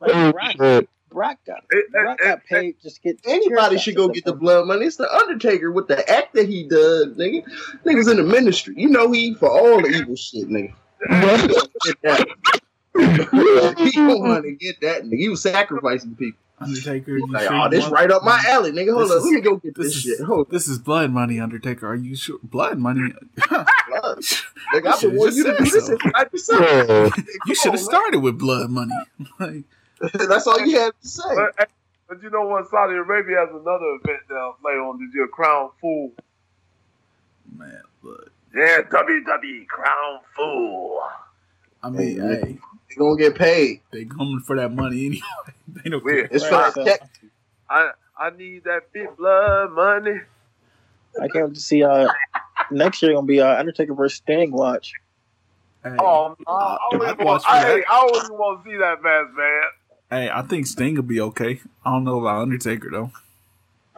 [0.00, 2.76] Like, Brock, Brock got It- Brock it- got it- paid.
[2.82, 4.86] Just get Anybody should go get the blood money.
[4.86, 7.44] It's the Undertaker with the act that he does, nigga.
[7.84, 8.74] Niggas in the ministry.
[8.76, 10.74] You know he for all the evil shit, nigga.
[11.84, 12.26] Get that.
[12.94, 15.18] he want to get that nigga.
[15.18, 16.38] He was sacrificing people.
[16.62, 17.16] Undertaker.
[17.18, 18.92] You Like, sure oh, this want- right up my alley, nigga.
[18.92, 20.20] Hold This up, is- let me go get this this, shit.
[20.20, 21.86] Hold This is blood money, Undertaker.
[21.88, 22.38] Are you sure?
[22.42, 23.12] Blood money.
[23.50, 24.86] up, nigga.
[24.86, 25.80] I've should've been wanting you to do said this so.
[25.80, 26.60] since right yourself.
[27.18, 27.24] Yeah.
[27.46, 28.94] you should have started with blood money.
[29.40, 29.64] like,
[30.14, 31.22] That's all you had to say.
[31.56, 31.68] But,
[32.08, 32.68] but you know what?
[32.70, 36.12] Saudi Arabia has another event now later on this year, Crown Jewel.
[37.56, 38.30] man, look.
[38.54, 41.00] Yeah, WWE Crown Jewel.
[41.82, 42.58] I mean, Hey, hey,
[42.88, 43.80] They gonna get paid.
[43.92, 45.54] they coming for that money anyway.
[45.84, 46.14] they don't care.
[46.14, 46.28] Weird.
[46.32, 47.10] It's for Right, that check.
[47.68, 50.20] I I need that big blood money.
[51.20, 51.82] I can't wait to see.
[51.82, 52.08] Uh,
[52.70, 54.52] next year gonna be uh, Undertaker versus Sting.
[54.52, 54.92] Watch.
[55.84, 57.66] Hey, Oh, I, Uh, I, I'd always watch want, for I, that.
[57.76, 59.62] hey, I always want to see that match, man.
[60.10, 61.60] hey, I think Sting will be okay.
[61.84, 63.10] I don't know about Undertaker though.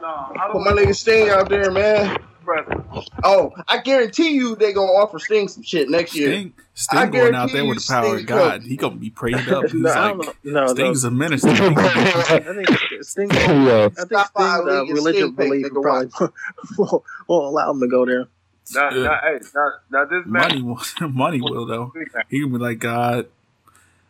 [0.01, 2.19] No, I Put don't my nigga Sting out there, man.
[2.49, 2.85] Impressive.
[3.23, 6.29] Oh, I guarantee you they gonna offer Sting some shit next year.
[6.33, 8.61] Sting, Sting going out there with the power Sting of God.
[8.61, 8.69] come.
[8.69, 9.65] He gonna be prayed up.
[9.67, 10.33] He's no, like know.
[10.45, 10.67] No, no.
[10.75, 11.49] Sting's a minister.
[11.51, 13.31] I think Sting.
[13.33, 16.11] I think Stop Sting's uh, League and religious Sting belief nigga, probably
[16.79, 18.27] won't, won't allow him to go there.
[18.75, 21.93] Now, be- now, hey, now, now this money, will- money will though.
[22.29, 23.27] He can be like, God,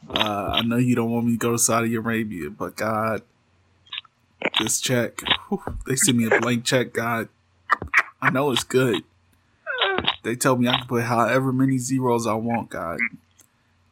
[0.08, 3.22] uh, I know you don't want me to go to Saudi Arabia, but God,
[4.60, 7.28] this check, whew, they send me a blank check, God.
[8.24, 9.04] I know it's good.
[10.22, 12.98] They tell me I can put however many zeros I want, God.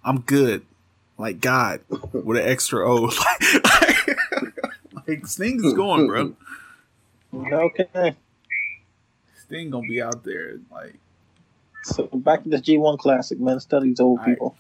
[0.02, 0.62] I'm good.
[1.18, 2.94] Like God, with an extra O.
[3.74, 6.34] like, like Sting is going, bro.
[7.34, 8.16] Okay.
[9.44, 10.94] Sting gonna be out there, like.
[11.84, 13.60] So back to the G1 Classic, man.
[13.60, 14.28] Study these old right.
[14.28, 14.56] people.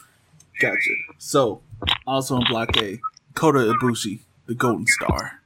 [0.60, 0.90] Gotcha.
[1.16, 1.62] So,
[2.06, 3.00] also in Block A,
[3.32, 5.40] Kota Ibushi, the Golden Star,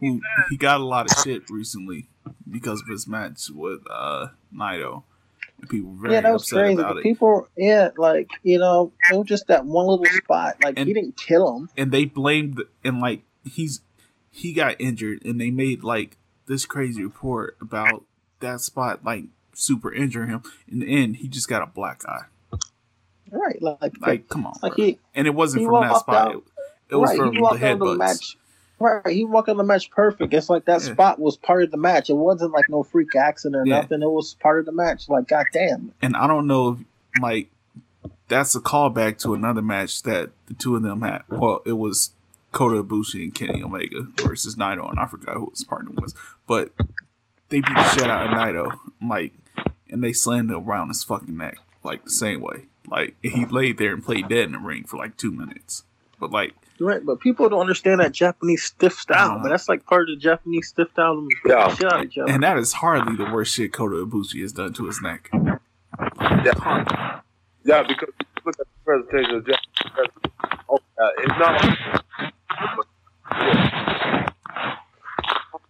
[0.00, 0.20] who
[0.50, 2.08] he got a lot of shit recently
[2.50, 5.02] because of his match with uh Naito.
[5.60, 6.80] And people were very yeah, that was upset crazy.
[6.80, 7.02] about it.
[7.02, 10.56] people, yeah, like you know, it was just that one little spot.
[10.62, 11.70] Like And- he didn't kill him.
[11.76, 13.80] and they blamed and like he's
[14.30, 18.04] he got injured and they made like this crazy report about
[18.40, 19.24] that spot like
[19.54, 20.42] super injuring him.
[20.68, 22.24] In the end, he just got a black eye.
[23.30, 24.54] Right, like like, come on.
[24.62, 24.84] like bro.
[24.84, 26.28] he and it wasn't from that spot.
[26.28, 26.42] out- It,
[26.90, 28.36] it was right, from he the walked out of the headbutts.
[28.78, 30.34] Right, he walked of the match perfect.
[30.34, 30.92] It's like that Yeah.
[30.92, 32.10] spot was part of the match.
[32.10, 33.80] It wasn't like no freak accident or Yeah.
[33.80, 34.02] nothing.
[34.02, 35.08] It was part of the match.
[35.08, 35.92] Like, goddamn.
[36.02, 37.50] and I don't know if like
[38.28, 41.22] that's a callback to another match that the two of them had.
[41.28, 42.12] Well, it was
[42.52, 46.14] Kota Ibushi and Kenny Omega versus Naito, and I forgot who his partner was.
[46.46, 46.72] But
[47.48, 49.32] they beat the shit out of Naito, like,
[49.88, 52.66] and they slammed him around his fucking neck, like the same way.
[52.88, 55.84] Like he laid there and played dead in the ring for like two minutes.
[56.20, 59.30] But like, Right, but people don't understand that Japanese stiff style.
[59.30, 59.38] Uh-huh.
[59.42, 61.26] But that's like part of the Japanese stiff style.
[61.46, 61.74] Yeah.
[61.74, 64.86] shit out of and that is hardly the worst shit Kota Ibushi has done to
[64.86, 65.30] his neck.
[65.32, 67.20] Yeah.
[67.64, 68.10] Yeah, because
[68.44, 69.60] look at the presentation of Jack.
[70.68, 71.64] Oh, yeah, it's not.
[73.32, 74.26] Yeah.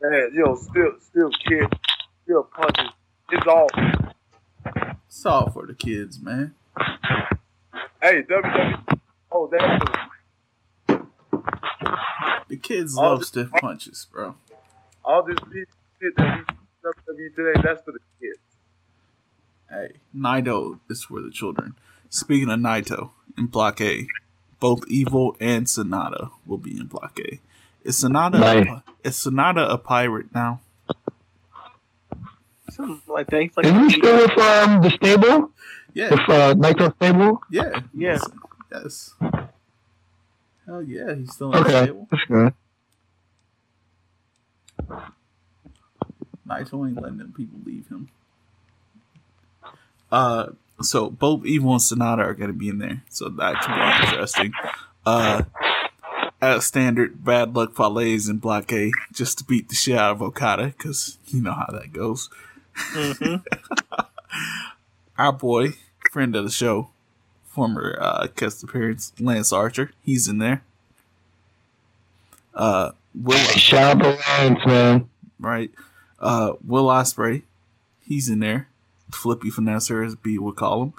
[0.02, 1.72] Man, you know, still, still kid,
[2.24, 2.90] still punches.
[3.30, 3.68] It's all.
[5.06, 6.54] It's all for the kids, man.
[8.02, 8.98] Hey, WWE.
[9.32, 9.92] Oh, they have to,
[12.48, 14.34] The kids All love the- stiff punches, bro.
[15.04, 15.68] all this shit
[16.00, 17.60] shit that we WWE today.
[17.62, 18.38] That's for the kids.
[19.68, 21.74] Hey, Naito is for the children.
[22.08, 24.06] Speaking of Naito, in Block A,
[24.60, 27.40] both Evil and Sanada will be in Block A.
[27.84, 28.66] Is Sanada Nice.
[28.68, 30.60] a, is Sanada a pirate now?
[32.70, 33.42] Something like that.
[33.42, 35.50] He's like, Is he still with um, the stable?
[35.94, 37.40] Yeah, With uh, Naito stable?
[37.50, 38.18] yeah, Yeah.
[38.70, 39.14] yes.
[40.66, 42.08] Hell yeah, he's still in the Okay, table.
[42.10, 42.52] that's good.
[46.46, 48.08] Naito ain't letting them people leave him.
[50.12, 50.50] Uh,
[50.80, 54.06] so both Evil and Sanada are going to be in there, so that should be
[54.12, 54.52] interesting.
[55.04, 55.42] Uh,
[56.40, 60.22] as standard, Bad Luck Fale and Block A just to beat the shit out of
[60.22, 62.28] Okada, because you know how that goes.
[62.92, 63.42] Mhm.
[65.18, 65.70] Our boy,
[66.12, 66.90] friend of the show,
[67.56, 70.62] former uh, guest appearance, Lance Archer, he's in there.
[72.54, 75.08] Uh, Will Shout out to Lance, man.
[75.40, 75.70] right?
[76.20, 77.42] Uh, Will Ospreay,
[78.06, 78.68] he's in there.
[79.10, 80.92] Flippy Finesser, as B would call him.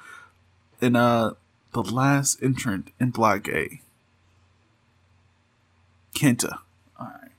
[0.82, 1.34] And uh,
[1.74, 3.82] the last entrant in Block A,
[6.16, 6.60] Kenta.
[6.99, 7.32] All right.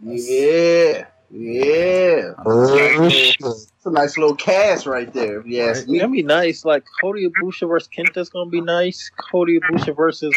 [0.00, 2.32] Yeah, yeah.
[2.46, 3.04] Oh.
[3.04, 5.40] It's a nice little cast right there.
[5.40, 5.98] if you ask me.
[5.98, 6.64] That'd be nice.
[6.64, 9.10] Like Kota Ibushi versus Kenta's gonna be nice.
[9.30, 10.34] Kota Ibushi versus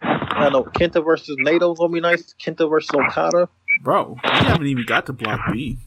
[0.00, 2.34] I don't know Kenta versus Naito's gonna be nice.
[2.42, 3.48] Kenta versus Okada.
[3.82, 5.78] Bro, we haven't even got to Block B.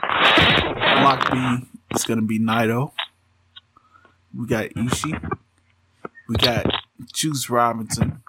[0.00, 1.58] Block B
[1.94, 2.92] is going to be Naito.
[4.36, 5.30] We got Ishii.
[6.28, 6.66] We got
[7.12, 8.22] Juice Robinson.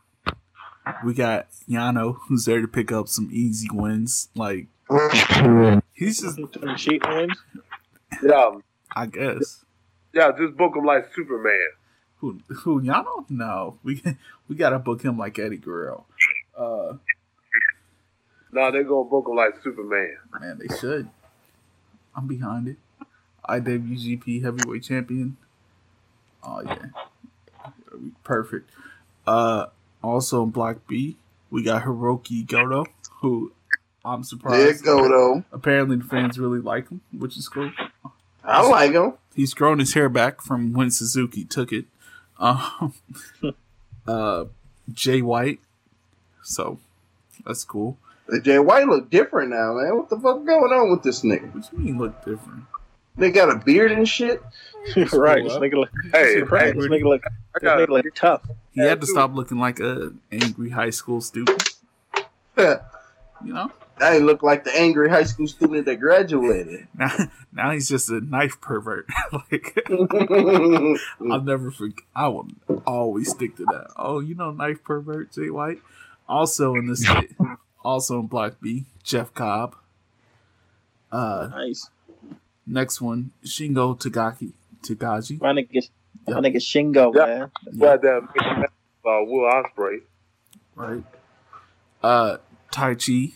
[1.05, 4.29] We got Yano, who's there to pick up some easy wins.
[4.35, 4.67] Like,
[5.93, 7.37] he's just, Some cheat wins.
[8.23, 8.51] Yeah,
[8.95, 9.63] I guess.
[10.13, 10.31] yeah.
[10.37, 11.69] Just book him like Superman.
[12.17, 13.25] Who, who Yano?
[13.29, 14.01] No, we
[14.47, 16.05] we gotta book him like Eddie Guerrero.
[16.57, 16.93] Uh,
[18.53, 20.17] Nah, they're gonna book him like Superman.
[20.41, 21.07] man, they should.
[22.13, 22.75] I'm behind it.
[23.47, 25.37] IWGP Heavyweight Champion.
[26.43, 26.87] Oh yeah,
[28.25, 28.69] perfect.
[29.25, 29.67] Uh,
[30.03, 31.17] also in Block B,
[31.49, 32.85] we got Hiroki Goto,
[33.21, 33.51] who
[34.03, 34.79] I'm surprised.
[34.79, 35.43] you go though.
[35.51, 37.71] Apparently, the fans really like him, which is cool.
[38.43, 39.13] I like him.
[39.35, 41.85] He's grown his hair back from when Suzuki took it.
[42.39, 42.93] Um,
[44.07, 44.45] uh,
[44.91, 45.59] Jay White,
[46.43, 46.79] so
[47.45, 47.97] that's cool.
[48.43, 49.97] Jay White look different now, man.
[49.97, 51.53] What the fuck going on with this nigga?
[51.53, 52.63] What do you mean look different?
[53.17, 54.41] They got a beard and shit.
[55.13, 55.43] right.
[55.43, 55.89] This nigga look.
[56.11, 56.65] Hey, right.
[56.67, 57.23] hey, This nigga look.
[57.25, 58.47] I This got nigga look tough.
[58.71, 61.69] He had to stop looking like a angry high school student.
[63.43, 66.87] You know, I look like the angry high school student that graduated.
[66.95, 67.09] now
[67.51, 69.07] now he's just a knife pervert.
[69.31, 72.03] like I'll never forget.
[72.15, 72.47] I will
[72.85, 73.87] always stick to that.
[73.97, 75.81] Oh, you know, knife pervert Jay White.
[76.29, 77.03] Also in this,
[77.83, 79.75] also in Block B, Jeff Cobb.
[81.11, 81.89] Uh, Nice.
[82.71, 84.53] Next one, Shingo Tagaki.
[84.81, 85.41] Tagaji.
[85.41, 85.89] My nigga,
[86.25, 86.35] Yeah.
[86.35, 87.25] my nigga Shingo, Yeah.
[87.25, 87.51] man.
[87.77, 88.23] glad that
[89.05, 90.01] uh, Will Ospreay.
[90.75, 91.03] right?
[92.01, 92.37] Uh,
[92.71, 93.33] Taichi.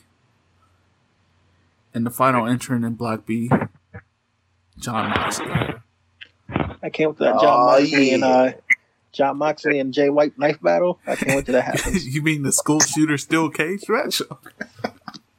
[1.93, 3.49] And the final entrant in Black B,
[4.79, 5.45] Jon Moxley.
[6.81, 8.51] I can't wait to that John Aw, Moxley and uh,
[9.11, 10.99] Jon Moxley and Jay White knife battle.
[11.05, 12.07] I can't wait till that happens.
[12.07, 14.21] you mean the school shooter still cage match?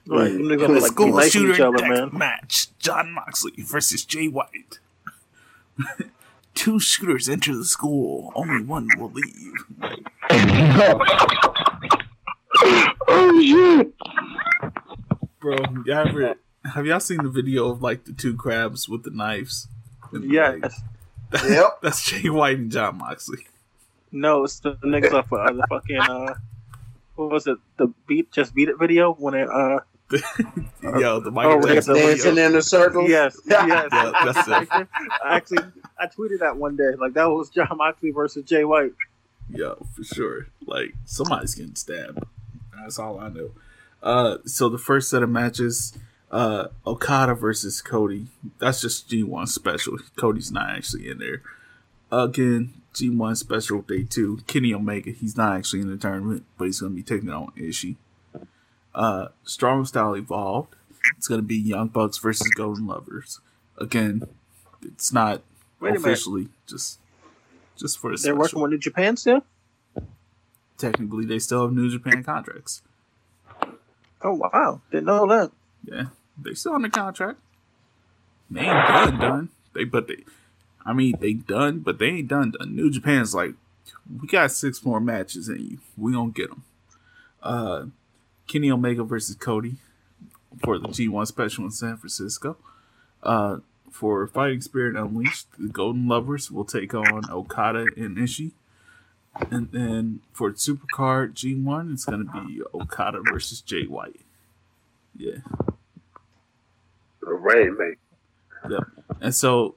[0.07, 0.33] right.
[0.33, 2.11] Them niggas gonna, the like, school nice shooter each other, deck man.
[2.13, 4.79] match: Jon Moxley versus Jay White.
[6.55, 8.33] Two shooters enter the school.
[8.35, 9.53] Only one will leave.
[13.09, 13.93] oh shit!
[15.41, 16.35] Bro, y'all ever,
[16.65, 19.69] have y'all seen the video of like the two crabs with the knives?
[20.13, 20.61] And, Yes.
[20.63, 20.73] like,
[21.49, 21.79] Yep.
[21.83, 23.47] that's Jay White and Jon Moxley.
[24.13, 26.35] No, it's the niggas off of uh, the fucking uh,
[27.17, 27.59] what was it?
[27.77, 29.81] The beat just beat it video when it uh
[30.11, 32.47] Yo, the Michael Oh, we're Jackson Dancing video.
[32.51, 33.09] in a circle.
[33.09, 33.89] yes yes.
[33.93, 34.89] Yeah, that's it.
[35.25, 35.65] Actually
[35.99, 38.93] I tweeted that one day like that was Jon Moxley versus Jay White.
[39.49, 40.47] Yo, for sure.
[40.67, 42.19] Like somebody's getting stabbed.
[42.79, 43.51] That's all I know.
[44.03, 45.97] Uh, so the first set of matches,
[46.31, 48.27] uh, Okada versus Cody.
[48.59, 49.99] That's just G1 special.
[50.17, 51.43] Cody's not actually in there.
[52.13, 54.39] Again, G1 special day two.
[54.47, 55.11] Kenny Omega.
[55.11, 57.97] He's not actually in the tournament, but he's gonna be taking on Ishii.
[58.97, 60.75] Uh, Strong Style Evolved.
[61.19, 63.41] It's gonna be Young Bucks versus Golden Lovers.
[63.79, 64.23] Again,
[64.83, 65.43] it's not
[65.81, 66.99] Wait officially just
[67.77, 68.39] just for the They're special.
[68.39, 69.43] working with New Japan still.
[70.79, 72.83] Technically, they still have New Japan contracts.
[74.23, 75.53] Oh wow, didn't know that.
[75.85, 76.07] Yeah,
[76.41, 77.39] they still on the contract.
[78.51, 79.49] They ain't done done.
[79.75, 80.25] They but they,
[80.87, 82.75] I mean they done, but they ain't done done.
[82.75, 83.53] New Japan's like,
[84.21, 85.79] we got six more matches in you.
[85.99, 86.65] We gonna get them.
[87.43, 87.85] Uh,
[88.47, 89.77] Kenny Omega versus Cody
[90.63, 92.57] for the G1 special in San Francisco.
[93.23, 93.59] Uh,
[93.91, 98.53] for Fighting Spirit Unleashed, the Golden Lovers will take on Okada and Ishii.
[99.51, 104.21] And then for Supercard G1, it's gonna be Okada versus Jay White.
[105.17, 105.39] Yeah.
[107.21, 107.99] The Rainmaker.
[108.69, 108.85] Yep.
[109.21, 109.75] And so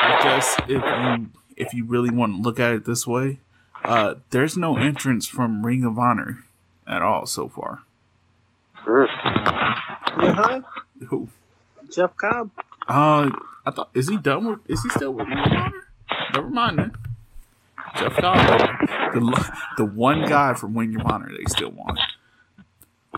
[0.00, 3.40] I guess if you if you really want to look at it this way,
[3.84, 6.44] uh there's no entrance from Ring of Honor
[6.88, 7.82] at all so far.
[8.86, 10.60] Yeah, huh?
[11.08, 11.28] Who?
[11.90, 12.50] Jeff Cobb.
[12.88, 13.30] Uh
[13.66, 15.72] I thought is he done with is he still with Ring of Honor?
[16.32, 16.92] Never mind then.
[17.96, 18.70] Jeff Cobb.
[19.12, 21.98] The the one guy from Ring of Honor they still want.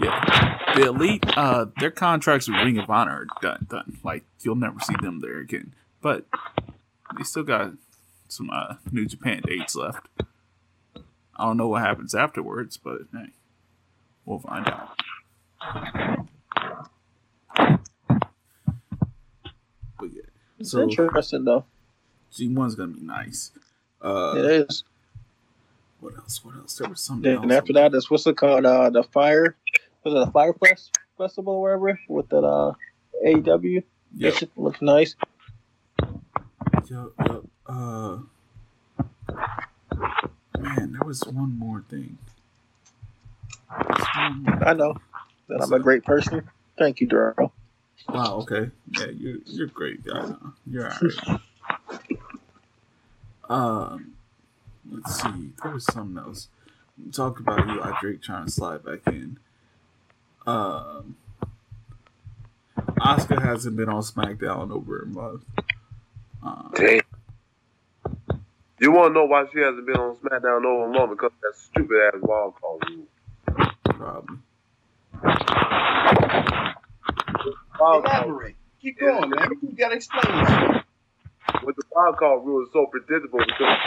[0.00, 0.58] Yeah.
[0.76, 3.98] The elite, uh, their contracts with Ring of Honor are done, done.
[4.02, 5.72] Like you'll never see them there again.
[6.00, 6.24] But
[7.16, 7.72] they still got
[8.28, 10.06] some uh, New Japan dates left.
[11.36, 13.30] I don't know what happens afterwards, but hey,
[14.30, 14.90] we'll find out.
[19.98, 20.22] But yeah,
[20.58, 21.64] It's so interesting though.
[22.32, 23.50] G one's gonna be nice.
[24.00, 24.84] Uh, It is.
[25.98, 26.44] what else?
[26.44, 26.76] What else?
[26.78, 27.22] There was something.
[27.40, 27.58] Then else.
[27.60, 28.64] after that, that's what's it called?
[28.64, 29.56] Uh, the fire.
[30.04, 32.72] Was it a fire fest festival or whatever with that uh
[33.26, 33.82] AEW?
[34.16, 34.32] Yep.
[34.32, 35.14] That shit looks nice.
[36.88, 37.44] Yup, yup.
[37.66, 38.18] Uh,
[40.58, 42.16] man, there was one more thing.
[43.70, 44.94] There's one more I know
[45.48, 46.48] that I'm a great person.
[46.78, 47.52] Thank you, Daryl.
[48.08, 48.38] Wow.
[48.42, 48.70] Okay.
[48.98, 50.20] Yeah, you're you're a great guy.
[50.20, 50.34] Huh?
[50.66, 51.40] You're alright.
[53.48, 54.12] um,
[54.90, 55.52] let's see.
[55.62, 56.48] There was something else.
[57.12, 59.38] Talk talked about Eli Drake trying to slide back in.
[60.46, 61.16] Um,
[62.78, 65.44] Asuka hasn't been on SmackDown in over a month.
[66.42, 67.00] Um, Damn.
[68.80, 71.10] You want to know why she hasn't been on SmackDown over a month?
[71.10, 73.06] Because of that stupid ass wild card rule.
[74.00, 74.36] Probably.
[77.78, 78.56] Wild card, Elaborate.
[78.80, 79.50] Keep going, man.
[79.62, 80.82] You gotta explain this.
[81.64, 83.78] with the wild card rule is so predictable because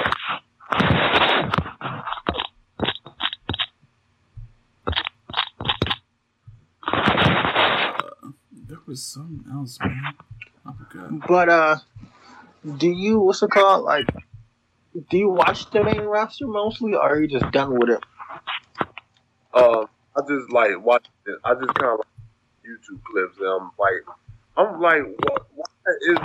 [6.85, 10.13] Uh, there was something else, man.
[10.65, 11.27] I forgot.
[11.27, 11.75] But uh,
[12.77, 13.83] do you what's it called?
[13.83, 14.07] Like,
[15.09, 18.03] do you watch the main roster mostly, or are you just done with it?
[19.53, 19.85] uh,
[20.15, 21.39] I just like watching it.
[21.43, 22.07] I just kind of like
[22.65, 24.03] YouTube clips and I'm like,
[24.55, 25.47] I'm like, what?
[25.55, 25.65] Why
[26.09, 26.17] is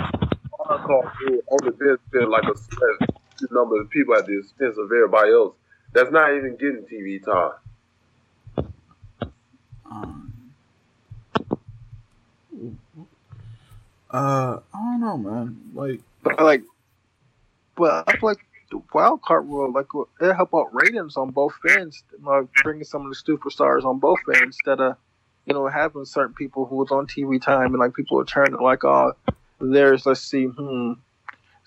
[0.57, 1.07] wild card
[1.51, 5.31] on the bench been like a set number of people at the expense of everybody
[5.31, 5.55] else
[5.93, 8.67] that's not even getting TV time?
[9.89, 10.33] Um,
[14.11, 15.71] uh, I don't know, man.
[15.73, 16.63] Like, But like,
[17.75, 19.87] but I feel like the wild card rule, like,
[20.21, 24.19] it help out ratings on both ends, like bringing some of the superstars on both
[24.27, 24.95] ends instead of,
[25.45, 28.59] you know, having certain people who was on TV time and like people are turning
[28.61, 29.13] like, oh,
[29.59, 30.93] there's let's see, hmm,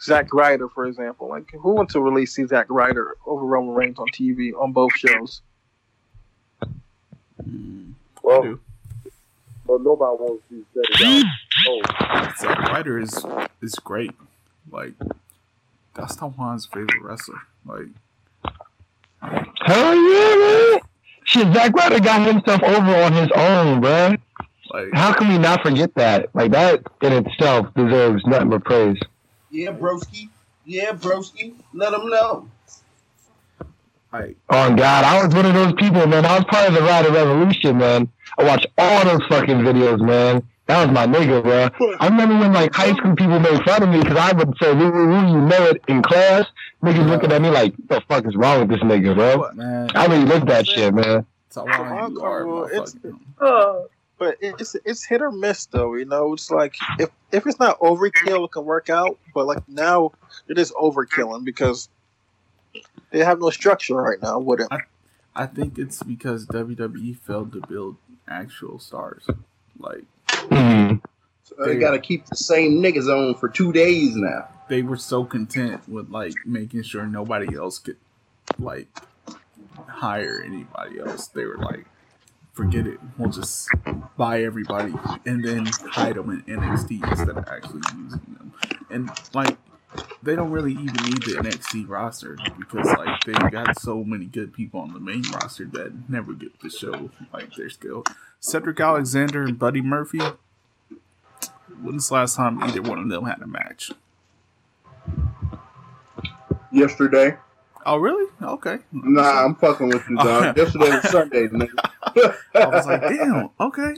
[0.01, 1.29] Zack Ryder, for example.
[1.29, 4.95] Like, who wants to really see Zack Ryder over Roman Reigns on TV on both
[4.97, 5.43] shows?
[7.49, 7.93] mm,
[8.23, 8.61] Well, do.
[9.67, 10.65] but nobody wants to see
[10.99, 11.33] setting down.
[11.69, 13.25] Oh, Zack Ryder is
[13.61, 14.13] is great.
[14.71, 14.95] Like,
[15.95, 17.39] that's Juan's favorite wrestler.
[17.67, 17.87] Like,
[19.21, 20.37] Hell yeah,
[20.73, 20.81] man.
[21.25, 24.19] Shit, Zack Ryder got himself over on his own, bruh.
[24.73, 26.35] like, How can we not forget that?
[26.35, 28.99] Like that in itself deserves nothing but praise.
[29.51, 30.29] Yeah, broski.
[30.65, 31.55] Yeah, broski.
[31.73, 32.49] Let them know.
[34.13, 36.25] like, Oh God, I was one of those people, man.
[36.27, 38.09] I was part of the Ryder Revolution, man.
[38.39, 40.43] I watched all those fucking videos, man.
[40.73, 41.97] That was my nigga, bro.
[42.01, 44.73] I remember when like high school people made fun of me because I would say,
[44.73, 46.47] "Woo, woo, woo," you know it in class.
[46.83, 49.91] Niggas looking at me like, "What the fuck is wrong with this nigga, bro?" man,
[49.95, 51.27] I really lived that shit, man.
[51.51, 52.97] Tawan, Wild you are it's-
[53.39, 53.81] Uh,
[54.17, 55.95] but it's it's hit or miss though.
[55.95, 59.19] You know, it's like if if it's not overkill, it can work out.
[59.35, 60.13] But like now,
[60.49, 61.91] it is overkilling because
[63.11, 64.69] they have no structure right now with it.
[65.37, 67.97] I think it's because WWE failed to build
[68.27, 69.27] actual stars.
[69.79, 70.05] Like
[70.49, 71.01] Mhm.
[71.45, 74.49] So they got to keep the same niggas on for two days now.
[74.69, 77.97] they were so content with like making sure nobody else could
[78.59, 78.89] like
[79.87, 81.27] hire anybody else.
[81.29, 81.85] They were like,
[82.55, 82.99] forget it.
[83.19, 83.69] We'll just
[84.17, 84.95] buy everybody
[85.27, 88.53] and then hide them in NXT instead of actually using them.
[88.91, 89.59] And like,
[90.23, 94.53] they don't really even need the NXT roster because like they've got so many good
[94.53, 98.05] people on the main roster that never get to show like their skill.
[98.41, 100.21] Cedric Alexander and Buddy Murphy.
[101.83, 103.91] When's the last time either one of them had a match?
[106.71, 107.37] Yesterday,
[107.85, 108.31] Oh, really?
[108.41, 108.79] Okay.
[108.93, 110.57] nah, I'm fucking with you, dog.
[110.57, 112.35] Yesterday was Sunday, nigga.
[112.55, 113.95] I was like, damn, okay.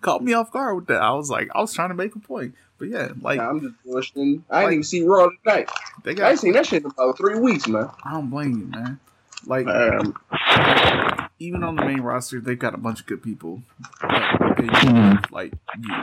[0.00, 1.02] Caught me off guard with that.
[1.02, 2.54] I was like, I was trying to make a point.
[2.78, 4.42] But yeah, like, Nah, I'm just bullshitting.
[4.50, 5.70] I didn't even see Raw tonight.
[6.04, 7.88] they I ain't seen that shit in about three weeks, man.
[8.04, 9.00] I don't blame you, man.
[9.46, 10.14] Like, Um,
[11.38, 13.62] even on the main roster, they've got a bunch of good people
[14.02, 15.52] that they can, like,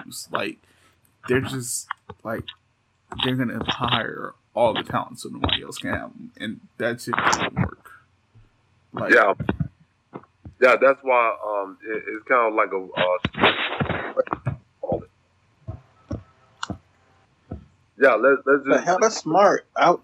[0.05, 0.27] use.
[0.31, 0.57] Like,
[1.27, 1.87] they're just,
[2.23, 2.43] like,
[3.23, 6.31] they're going to hire all the talent so nobody else can have them.
[6.39, 7.91] And that shit doesn't work.
[8.93, 9.33] Like, Yeah,
[10.61, 10.75] yeah.
[10.79, 12.87] That's why um, it, it's kind of like a.
[12.93, 15.09] Uh, call it.
[18.03, 18.79] Yeah, let's let's just.
[18.79, 19.65] The hell, that's smart.
[19.77, 19.95] I,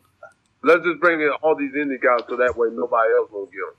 [0.63, 3.59] let's just bring in all these indie guys so that way nobody else will get
[3.59, 3.75] them.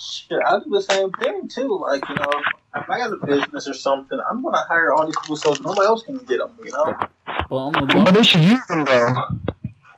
[0.00, 1.78] shit, I do the same thing too.
[1.82, 2.32] Like you know,
[2.76, 5.86] if I got a business or something, I'm gonna hire all these people so nobody
[5.86, 6.52] else can get them.
[6.64, 6.96] You know,
[7.50, 9.14] well, on the low, But they should use them though.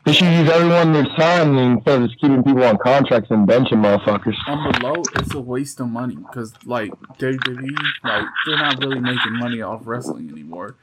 [0.05, 3.83] They should use everyone they're signing instead of just keeping people on contracts and benching
[3.83, 4.37] motherfuckers.
[4.47, 9.01] on the low, it's a waste of money because like WWE, like they're not really
[9.01, 10.77] making money off wrestling anymore.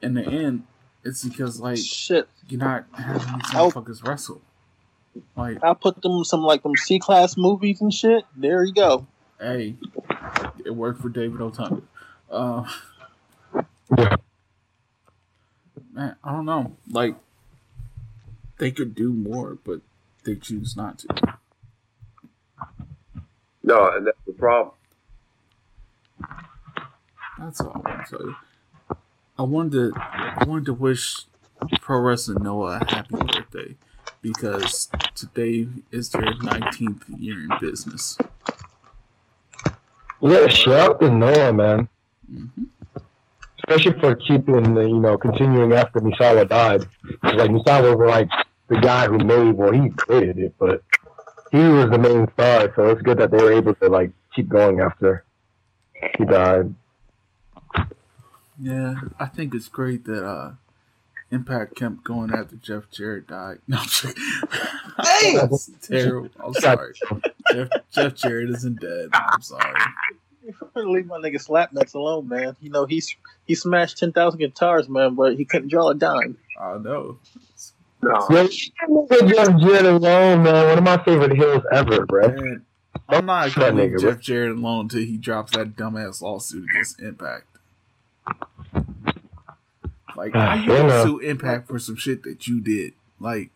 [0.00, 0.64] In the end,
[1.04, 2.28] it's because like shit.
[2.48, 4.40] you're not having these motherfuckers wrestle.
[5.36, 8.24] Like, I put them some like them C class movies and shit.
[8.36, 9.06] There you go.
[9.40, 9.74] hey,
[10.64, 11.82] it worked for David Otunga.
[12.30, 12.64] Uh,
[15.92, 16.76] man, I don't know.
[16.90, 17.16] Like,
[18.58, 19.80] they could do more, but
[20.24, 21.36] they choose not to.
[23.62, 24.74] No, and that's the problem.
[27.38, 28.47] That's all I want to say.
[29.38, 31.20] I wanted to, I wanted to wish
[31.80, 33.76] Pro Wrestling Noah a happy birthday
[34.20, 38.18] because today is their 19th year in business.
[40.20, 41.88] Yeah, shout out to Noah, man.
[42.28, 42.46] hmm
[43.58, 46.80] Especially for keeping the, you know, continuing after Misawa died.
[47.22, 48.30] Like, Misawa was like
[48.68, 50.82] the guy who made, well, he created it, but
[51.52, 54.48] he was the main star, so it's good that they were able to, like, keep
[54.48, 55.24] going after
[56.16, 56.74] he died.
[58.60, 60.52] Yeah, I think it's great that uh,
[61.30, 63.58] Impact kept going after Jeff Jarrett died.
[63.68, 64.14] No, I'm.
[65.04, 65.34] Damn!
[65.50, 66.30] That's terrible.
[66.44, 66.94] I'm sorry.
[67.52, 69.10] Jeff, Jeff Jarrett isn't dead.
[69.12, 69.80] I'm sorry.
[70.74, 72.56] Leave my nigga slap nuts alone, man.
[72.60, 76.38] You know he's he smashed ten thousand guitars, man, but he couldn't draw a dime.
[76.58, 77.18] I know.
[78.00, 78.50] No, leave
[79.28, 80.68] Jeff Jarrett alone, man.
[80.68, 82.28] One of my favorite heels ever, bro.
[82.28, 82.64] Man,
[83.08, 87.00] I'm not That gonna leave Jeff Jarrett alone until he drops that dumbass lawsuit against
[87.00, 87.57] Impact.
[90.16, 91.04] Like, ah, how you Yeah, gonna no.
[91.04, 92.94] sue Impact for some shit that you did?
[93.20, 93.50] Like,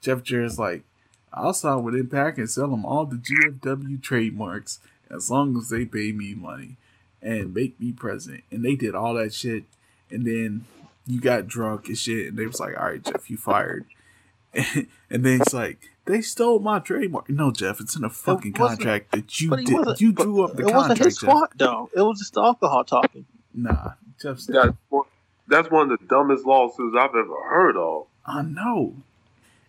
[0.00, 0.84] Jeff Jarrett's like,
[1.32, 5.84] I'll sign with Impact and sell them all the GFW trademarks as long as they
[5.84, 6.76] pay me money
[7.22, 8.44] and make me president.
[8.50, 9.64] And they did all that shit,
[10.10, 10.66] and then
[11.06, 13.86] you got drunk and shit, and they was like, all right, Jeff, you fired.
[14.52, 17.28] and then it's like, they stole my trademark.
[17.30, 20.00] No, Jeff, it's in a fucking contract that you did.
[20.00, 20.70] You drew up the contract.
[20.70, 21.04] it wasn't contract.
[21.04, 21.90] his fault though.
[21.96, 23.24] It was just the alcohol talking.
[23.54, 25.04] Nah, Jeff's that's one,
[25.48, 28.06] that's one of the dumbest lawsuits I've ever heard of.
[28.26, 28.94] I know.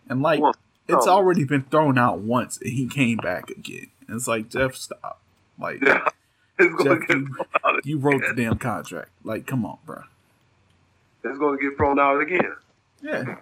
[0.07, 0.55] And like, Well,
[0.88, 1.11] it's no.
[1.11, 3.88] already been thrown out once, and he came back again.
[4.07, 5.19] And it's like, Jeff, stop.
[5.59, 6.07] Like, Yeah,
[6.59, 7.27] it's Jeff, get you,
[7.65, 9.09] out you wrote the damn contract.
[9.23, 10.03] Like, come on, bro.
[11.23, 12.53] It's gonna get thrown out again.
[13.01, 13.38] Yeah.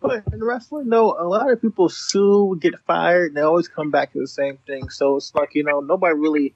[0.00, 3.90] But in wrestling, no, a lot of people sue, get fired, and they always come
[3.90, 4.88] back to the same thing.
[4.88, 6.54] So it's like you know, nobody really.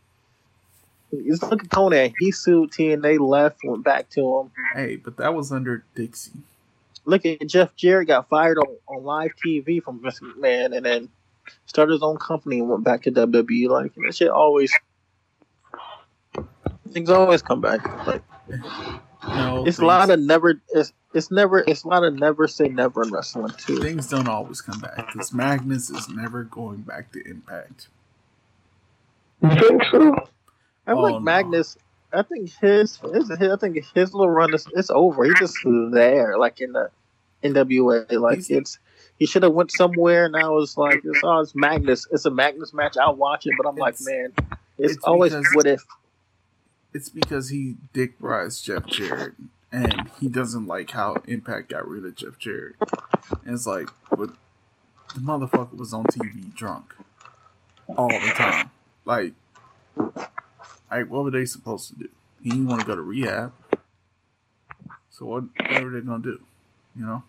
[1.27, 2.12] Just look at Konnan.
[2.19, 4.51] He sued TNA, left, went back to him.
[4.74, 6.32] Hey, but that was under Dixie.
[7.05, 11.09] Look at Jeff Jarrett got fired on, on live TV from Vince McMahon, and then
[11.66, 13.69] started his own company and went back to WWE.
[13.69, 14.73] Like that shit always.
[16.91, 18.07] Things always come back.
[18.07, 18.23] Like,
[19.28, 20.61] No, it's a lot of never.
[20.70, 21.61] It's it's never.
[21.61, 23.78] It's a lot of never say never in wrestling too.
[23.78, 24.97] things don't always come back.
[24.97, 27.89] Because Magnus is never going back to Impact.
[29.43, 30.28] You think so?
[30.86, 31.20] I Oh, like no.
[31.20, 31.77] Magnus.
[32.12, 35.24] I think his, his, his I think his little run is it's over.
[35.24, 35.56] He's just
[35.90, 36.90] there, like in the
[37.43, 38.11] NWA.
[38.12, 38.78] Like He's- it's
[39.19, 40.28] he should have went somewhere.
[40.28, 42.06] Now it's like it's oh, it's Magnus.
[42.12, 42.97] It's a Magnus match.
[42.97, 44.32] I'll watch it, but I'm like, man,
[44.78, 45.85] It's, It's always because- what if.
[46.93, 49.35] It's because he dick rides Jeff Jarrett,
[49.73, 52.77] and he doesn't like how Impact got rid of Jeff Jarrett.
[53.44, 54.31] And it's like, but
[55.12, 56.94] the motherfucker was on TV drunk
[57.97, 58.70] all the time.
[59.05, 59.32] Like,
[60.90, 62.09] like what were they supposed to do?
[62.43, 63.52] He didn't want to go to rehab.
[65.11, 66.40] So what, what are they gonna do?
[66.97, 67.23] You know?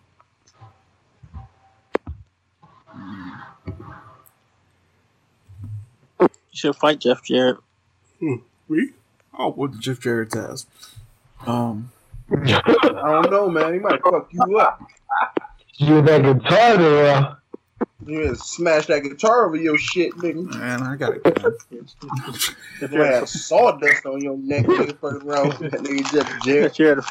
[6.20, 7.58] You should fight Jeff Jarrett.
[8.20, 8.40] Me?
[9.38, 10.66] Oh, what the Jeff Jarrett's ass.
[11.46, 11.92] Um,
[12.32, 12.62] I
[13.22, 13.74] don't know, man.
[13.74, 14.80] He might fuck you up.
[15.74, 17.36] You're that guitar there.
[18.06, 20.54] You just smash that guitar over your shit, nigga.
[20.58, 21.22] man, I got it.
[22.80, 26.62] If you have sawdust on your neck, nigga, first round, that nigga Jeff Jarrett.
[26.72, 27.04] Jeff Jarrett.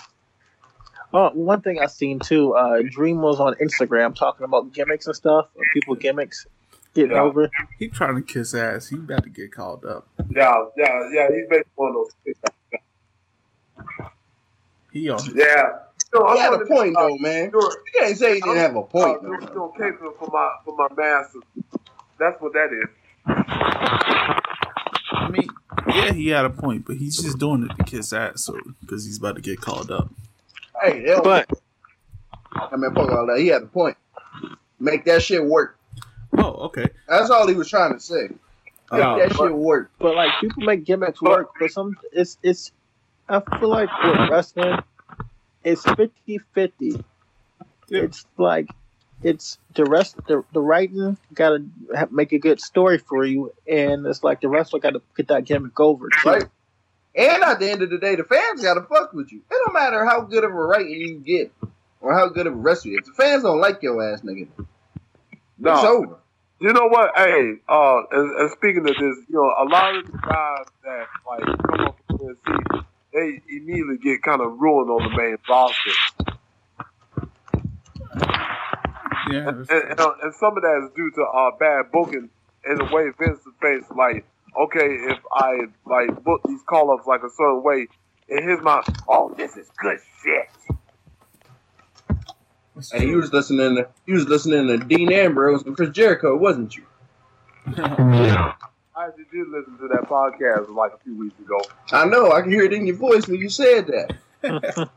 [1.14, 2.54] Oh, one thing I seen too.
[2.54, 5.46] Uh, Dream was on Instagram talking about gimmicks and stuff.
[5.56, 6.46] Of people gimmicks
[6.94, 7.22] getting Yeah.
[7.22, 7.50] over.
[7.80, 8.88] He trying to kiss ass.
[8.88, 10.08] He about to get called up.
[10.30, 11.28] Yeah, yeah, yeah.
[11.30, 11.96] He's basically one of
[12.26, 12.36] those.
[14.92, 15.72] He on Yeah.
[16.20, 17.50] No, He had a wanted- point uh, though, man.
[17.52, 19.22] doing- You can't say he didn't have a point.
[19.22, 19.74] doing, though.
[19.78, 21.44] doing caping for my for my masters.
[22.18, 22.90] That's what that is.
[23.28, 25.48] I mean,
[25.88, 29.06] yeah, he had a point, but he's just doing it to kiss ass, so because
[29.06, 30.10] he's about to get called up.
[30.82, 31.50] Hey, hell, But
[32.54, 33.40] I mean, fuck all that.
[33.40, 33.98] He had a point.
[34.80, 35.78] Make that shit work.
[36.38, 36.88] Oh, okay.
[37.08, 38.28] That's all he was trying to say.
[38.92, 39.92] Make Uh, that shit work.
[40.00, 42.72] but like people make gimmicks work, but some it's it's.
[43.28, 44.78] I feel like with wrestling,
[45.66, 47.04] it's 50-50.
[47.90, 48.02] Yeah.
[48.04, 48.68] It's like
[49.24, 54.06] it's the rest the the writing got to make a good story for you, and
[54.08, 56.30] it's like the wrestler got to get that gimmick over too.
[56.30, 56.44] Right.
[57.18, 59.40] And at the end of the day, the fans gotta fuck with you.
[59.50, 61.52] It don't matter how good of a writing you get
[62.02, 62.98] or how good of a wrestler you.
[63.00, 66.18] If the fans don't like your ass, nigga, it's No, over.
[66.60, 67.12] you know what?
[67.16, 71.08] Hey, uh, and, and speaking of this, you know, a lot of the guys that
[71.26, 72.86] like come up from TNC,
[73.16, 75.92] they immediately get kind of ruined on the main roster,
[79.32, 82.30] yeah, and, and, and some of that is due to uh, bad booking
[82.70, 83.90] in the way Vince is based.
[83.96, 84.26] Like,
[84.60, 87.88] okay, if I like book these call ups like a certain way,
[88.28, 90.50] in his mind, oh, this is good shit.
[92.94, 96.76] And you was listening to you was listening to Dean Ambrose and Chris Jericho, wasn't
[96.76, 96.84] you?
[97.78, 98.54] Yeah.
[98.98, 101.60] I actually did listen to that podcast like a few weeks ago.
[101.92, 102.32] I know.
[102.32, 104.16] I can hear it in your voice when you said that.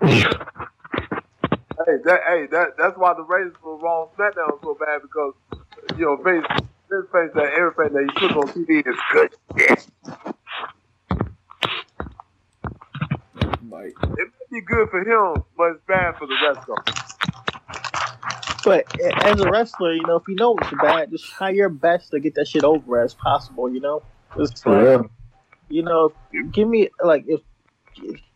[1.87, 5.01] Hey, that hey, that that's why the ratings for Raw and SmackDown are so bad
[5.01, 5.33] because
[5.97, 6.45] you know Vince
[6.91, 9.87] Vince thinks that everything that you puts on TV is good shit.
[13.71, 16.95] like, It may be good for him, but it's bad for the rest of them.
[18.65, 18.87] But
[19.25, 22.21] as a wrestler, you know, if you know it's bad, just try your best to
[22.21, 23.73] get that shit over as possible.
[23.73, 24.03] You know,
[24.37, 25.03] it's like, Yeah.
[25.69, 26.13] you know,
[26.53, 27.41] give me like if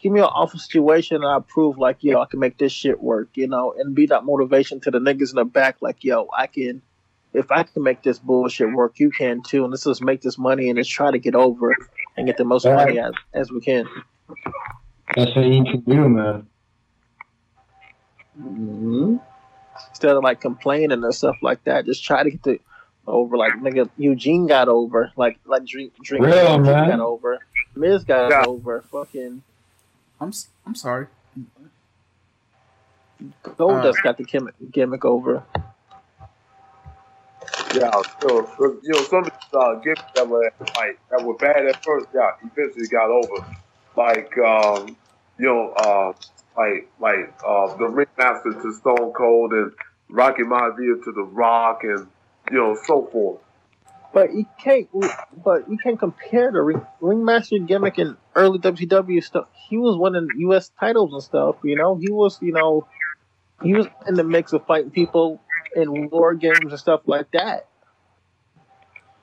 [0.01, 3.03] give me an awful situation and I prove like yo I can make this shit
[3.03, 3.31] work.
[3.35, 6.47] You know, and be that motivation to the niggas in the back like yo I
[6.47, 6.83] can.
[7.35, 9.65] If I can make this bullshit work, you can too.
[9.65, 11.75] And let's just make this money and let's try to get over
[12.17, 13.89] and get the most money as, as we can.
[15.17, 16.47] That's what you can do, man.
[18.39, 19.17] Mm-hmm.
[19.91, 22.61] Instead of like complaining and stuff like that, just try to get the
[23.07, 23.37] over.
[23.37, 25.13] Like nigga, Eugene got over.
[25.17, 26.89] Like like drink drink Real, man.
[26.89, 27.39] got over.
[27.75, 28.45] Miz got Yeah.
[28.47, 28.83] over.
[28.91, 29.43] Fucking
[30.21, 31.07] I'm s- I'm sorry.
[33.45, 35.45] Goldust got the gimmick, gimmick over.
[37.75, 37.91] Yeah,
[38.21, 41.65] so, so, you know some of these uh, gifts that were like that were bad
[41.67, 43.47] at first, yeah, eventually got over.
[43.97, 44.97] Like um,
[45.39, 46.13] you know, uh,
[46.57, 49.73] like like uh, the ringmaster to Stone Cold and
[50.11, 52.09] Rocky Maivia to The Rock and
[52.51, 53.41] you know so forth.
[54.13, 54.89] But you can't.
[55.45, 59.49] But you can't compare the ring, ringmaster gimmick in early WCW stuff.
[59.69, 60.71] He was winning U.S.
[60.79, 61.57] titles and stuff.
[61.65, 62.39] You know, he was.
[62.43, 62.87] You know,
[63.63, 65.41] he was in the mix of fighting people
[65.75, 67.69] in war games and stuff like that.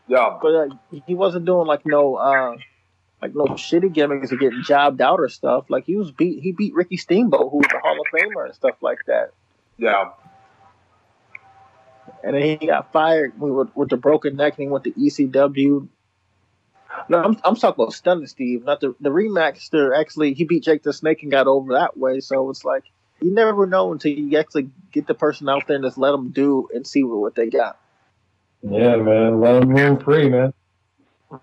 [0.07, 0.67] Yeah, But uh,
[1.05, 2.15] he wasn't doing like no.
[2.15, 2.57] uh
[3.21, 5.69] like no shitty gimmicks or getting jobbed out or stuff.
[5.69, 8.55] Like he was beat, he beat Ricky Steamboat, who was a Hall of Famer and
[8.55, 9.31] stuff like that.
[9.77, 10.11] yeah,
[12.23, 15.87] and then he got fired with, with the broken neck, and he went to ECW.
[17.07, 19.93] No, I'm, I'm talking about Stunning Steve, not the the Ringmaster.
[19.93, 22.19] Actually, he beat Jake the Snake and got over that way.
[22.19, 22.83] So it's like
[23.21, 26.29] you never know until you actually get the person out there and just let them
[26.29, 27.79] do and see what, what they got.
[28.63, 29.39] Yeah, man.
[29.39, 30.53] Let them room free, man.
[31.31, 31.37] I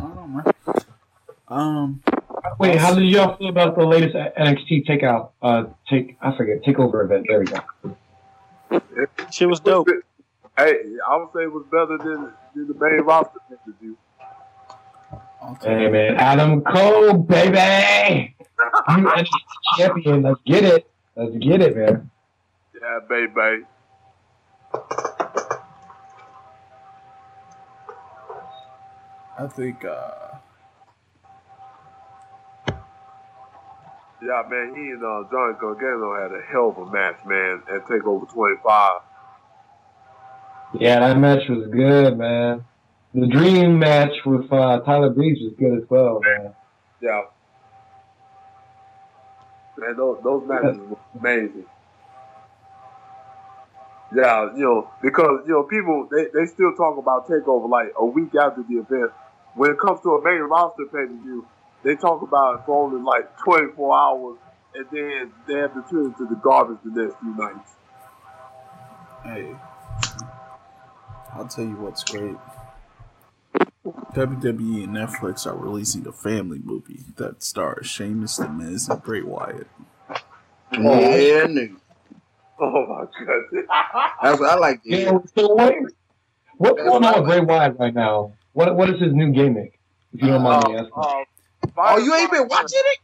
[0.00, 0.52] don't know, man.
[1.50, 2.02] Um,
[2.58, 5.30] Wait, how did y'all feel about the latest NXT takeout?
[5.40, 7.26] Uh, take I forget takeover event.
[7.28, 8.80] There we go.
[9.30, 9.88] Shit was dope.
[10.56, 10.74] Hey,
[11.08, 13.96] I would say it was better than, than the main roster pay per view.
[15.40, 19.30] I'll take Hey man, Adam Cole, baby, you NXT
[19.78, 20.22] champion.
[20.22, 20.90] Let's get it.
[21.16, 22.10] Let's get it, man.
[22.74, 23.64] Yeah, baby.
[29.38, 30.27] I think uh,
[34.20, 37.86] Yeah, man, he and uh, Johnny Gargano had a hell of a match, man, at
[37.86, 39.00] Takeover 25.
[40.74, 42.64] Yeah, that match was good, man.
[43.14, 46.52] The dream match with uh, Tyler Breeze was good as well, man.
[47.00, 47.22] Yeah.
[49.78, 51.64] Man, those, those matches were amazing.
[54.14, 58.04] Yeah, you know, because, you know, people, they, they still talk about TakeOver like a
[58.04, 59.12] week after the event.
[59.54, 61.46] When it comes to a main roster pay-per-view,
[61.82, 64.38] they talk about it for only like 24 hours,
[64.74, 67.70] and then they have to turn it to the garbage the next few nights.
[69.24, 69.54] hey,
[71.34, 72.36] I'll tell you what's great.
[74.14, 79.22] WWE and Netflix are releasing a family movie that stars Sheamus, The Miz, and Bray
[79.22, 79.66] Wyatt.
[80.72, 81.76] Yeah, nigga.
[82.60, 83.66] Oh, my god,
[84.22, 85.12] That's what I like to hear.
[85.12, 85.74] Yeah, so what,
[86.56, 88.32] what's going on with Bray Wyatt right now?
[88.52, 89.78] What What is his new gimmick?
[90.12, 90.92] If you don't mind me asking.
[90.96, 91.24] Uh,
[91.80, 92.98] Oh, you ain't been watching it?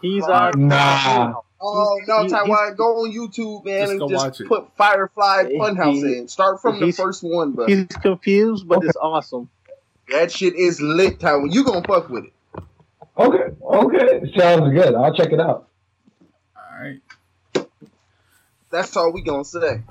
[0.00, 1.34] He's uh Nah.
[1.60, 4.48] Oh no, He- Taiwan, go on YouTube, man, Just and just watch it.
[4.48, 6.28] put Firefly Funhouse he- in.
[6.28, 9.48] Start from the first one, but he's confused, but it's awesome.
[10.10, 11.50] that shit is lit, Taiwan.
[11.50, 12.32] You gonna fuck with it?
[13.16, 14.94] Okay, okay, sounds good.
[14.94, 15.68] I'll check it out.
[16.56, 17.00] All right.
[18.70, 19.82] That's all we gonna say.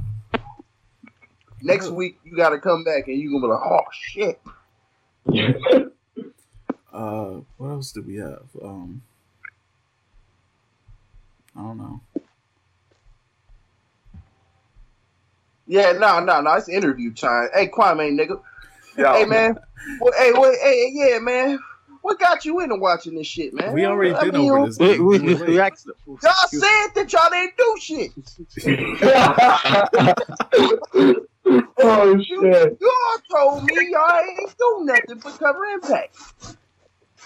[1.62, 4.42] Next week you gotta come back and you gonna be like, oh shit.
[6.94, 8.44] Uh, what else do we have?
[8.62, 9.02] Um,
[11.56, 12.02] I don't know.
[15.66, 16.54] Yeah, no, no, no.
[16.54, 17.50] It's interview time.
[17.54, 18.40] Hey, Kwame, nigga.
[18.98, 19.18] Yeah.
[19.18, 19.58] Hey, man.
[20.00, 21.58] Well, hey, wait, hey, yeah, man.
[22.02, 23.74] What got you into watching this shit, man?
[23.74, 24.78] We already I been mean, over this.
[24.78, 28.12] We, we, We we asked, Y'all said that y'all didn't do shit.
[31.80, 32.78] oh You, shit!
[32.82, 36.18] y'all told me y'all ain't do nothing but cover impact.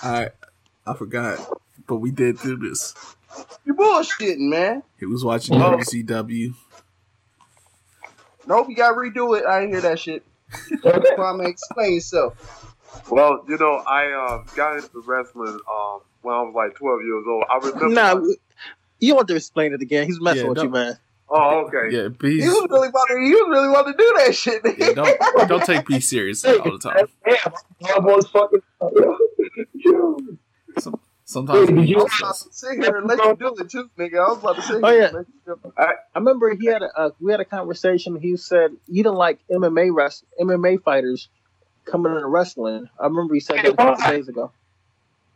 [0.03, 0.29] I
[0.85, 1.39] I forgot,
[1.87, 2.93] but we did do this.
[3.65, 4.83] You bullshitting, man.
[4.99, 5.77] He was watching Oh.
[5.77, 6.53] WCW.
[8.47, 9.45] Nope, you gotta redo it.
[9.45, 10.23] I ain't hear that shit.
[10.85, 11.15] Okay.
[11.17, 12.33] Kwame, explain yourself.
[13.09, 17.25] Well, you know, I uh, got into wrestling um, when I was like 12 years
[17.27, 17.43] old.
[17.49, 17.89] I remember.
[17.89, 18.21] nah,
[18.99, 20.05] you don't have to explain it again.
[20.07, 20.97] He's messing Yeah, with you, man.
[21.29, 21.93] Oh, okay.
[21.93, 22.45] Yeah, He Peace.
[22.47, 23.17] was really about to.
[23.21, 24.63] He was really want to do that shit.
[24.63, 24.77] nigga.
[24.77, 27.07] Yeah, don't don't take Peace seriously all the time.
[27.25, 27.35] Damn,
[28.01, 28.21] my
[29.91, 30.83] boy's.
[30.83, 33.19] Some, sometimes Hey, we did you- I use was about to sit here and let
[33.23, 34.15] you do it too, nigga.
[34.25, 34.81] I was about to sit here.
[34.83, 35.05] Oh, yeah.
[35.07, 35.73] and let you do it.
[35.77, 38.19] I remember he had a uh, we had a conversation.
[38.19, 41.29] He said you didn't like MMA rest MMA fighters
[41.85, 42.89] coming into wrestling.
[42.99, 44.51] I remember he said that a couple days ago.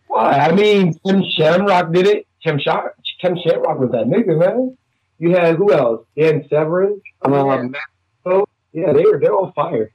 [0.07, 0.31] Why?
[0.33, 2.27] I mean, Tim Shamrock did it.
[2.43, 4.77] Tim Shamrock, Tim Shamrock was that nigga, man.
[5.19, 6.05] You had who else?
[6.17, 7.01] Dan Severn.
[7.21, 7.61] Um, Yeah.
[7.63, 9.91] Matt yeah, they were they're on fire.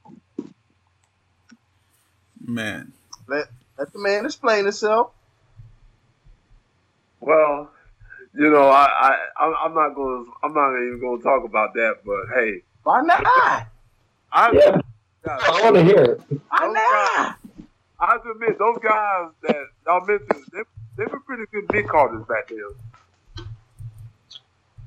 [2.44, 2.92] Man,
[3.78, 5.10] Let the man explain himself.
[7.20, 7.70] Well,
[8.34, 10.24] you know, I, I, I'm- I'm not going.
[10.26, 11.96] to I'm not even going to talk about that.
[12.04, 13.22] But hey, Why not?
[14.32, 14.80] I, Yeah,
[15.24, 16.20] guys, I want to hear it.
[16.50, 17.38] Why not?
[17.98, 20.60] I have to admit, those guys that y'all mentioned, they,
[20.98, 23.46] they were pretty good mid carders back then.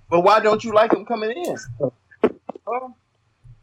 [0.09, 1.57] But why don't you like them coming in?
[2.67, 2.93] Um,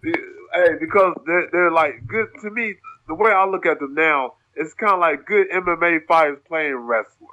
[0.03, 2.75] hey, because they're, they're like good to me.
[3.07, 6.75] The way I look at them now, it's kind of like good MMA fighters playing
[6.75, 7.29] wrestler.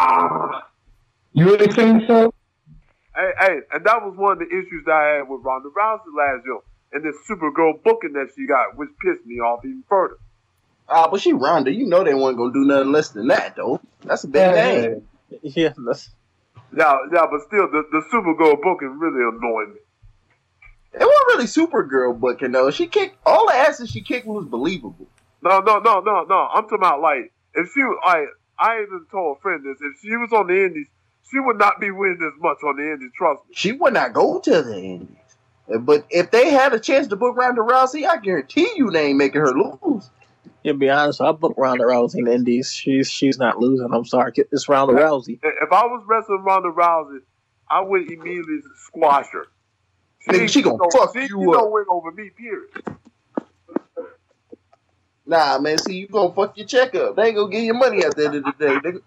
[0.00, 0.68] Ah,
[1.32, 2.32] you really think so?
[3.14, 6.14] Hey, hey, and that was one of the issues that I had with Ronda Rousey
[6.16, 6.60] last year,
[6.92, 10.16] and this Supergirl booking that she got, which pissed me off even further.
[10.88, 11.72] Ah, but she Ronda.
[11.72, 13.80] You know they weren't gonna do nothing less than that, though.
[14.02, 15.08] That's a big name.
[15.42, 16.10] Yeah, that's,
[16.76, 19.80] Yeah, yeah, but still, the, the Supergirl booking really annoyed me.
[20.94, 22.70] It wasn't really Supergirl booking though.
[22.70, 25.06] She kicked all the asses she kicked was believable.
[25.42, 26.48] No, no, no, no, no.
[26.52, 28.28] I'm talking about like if she, like,
[28.58, 29.78] I even told a friend this.
[29.80, 30.86] If she was on the Indies,
[31.30, 33.10] she would not be winning as much on the Indies.
[33.16, 33.54] Trust me.
[33.54, 35.16] She would not go to the Indies.
[35.80, 39.18] But if they had a chance to book Ronda Rousey, I guarantee you they ain't
[39.18, 40.10] making her lose.
[40.64, 42.72] to be honest, I booked Ronda Rousey in the Indies.
[42.72, 43.88] She's she's not losing.
[43.92, 45.38] I'm sorry, it's Ronda Rousey.
[45.42, 47.20] If I was wrestling Ronda Rousey,
[47.70, 49.46] I would immediately squash her.
[50.28, 51.52] Nigga, she gonna fuck she, you she up.
[51.52, 52.30] don't win over me.
[52.36, 52.98] Period.
[55.32, 55.78] Nah, man.
[55.78, 57.16] See, you gonna fuck your check up.
[57.16, 59.00] They ain't gonna give you money at the end of the day, nigga.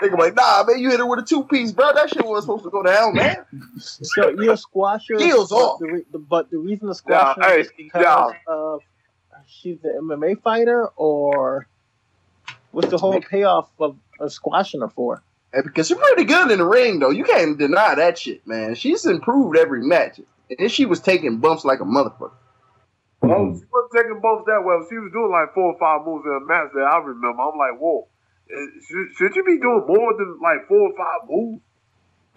[0.00, 1.92] They go like, nah, man, you hit her with a two piece, bro.
[1.92, 3.44] That shit wasn't supposed to go down, man.
[3.78, 5.18] So you're a squasher.
[5.18, 5.80] Heels but off.
[5.80, 8.30] The, re- the, but the reason the squasher Yeah, hey, is because yeah.
[8.46, 8.82] of
[9.48, 11.66] she's the MMA fighter, or
[12.70, 15.20] what's the whole payoff of, of squashing her for?
[15.52, 17.10] And because she's pretty good in the ring, though.
[17.10, 18.76] You can't deny that shit, man.
[18.76, 20.20] She's improved every match.
[20.58, 22.30] And she was taking bumps like a motherfucker.
[23.24, 24.84] Oh, she wasn't taking bumps that well.
[24.88, 27.40] She was doing like four or five moves in a match that I remember.
[27.42, 28.08] I'm like, whoa,
[28.50, 31.62] eh, should, should you be doing more than like four or five moves?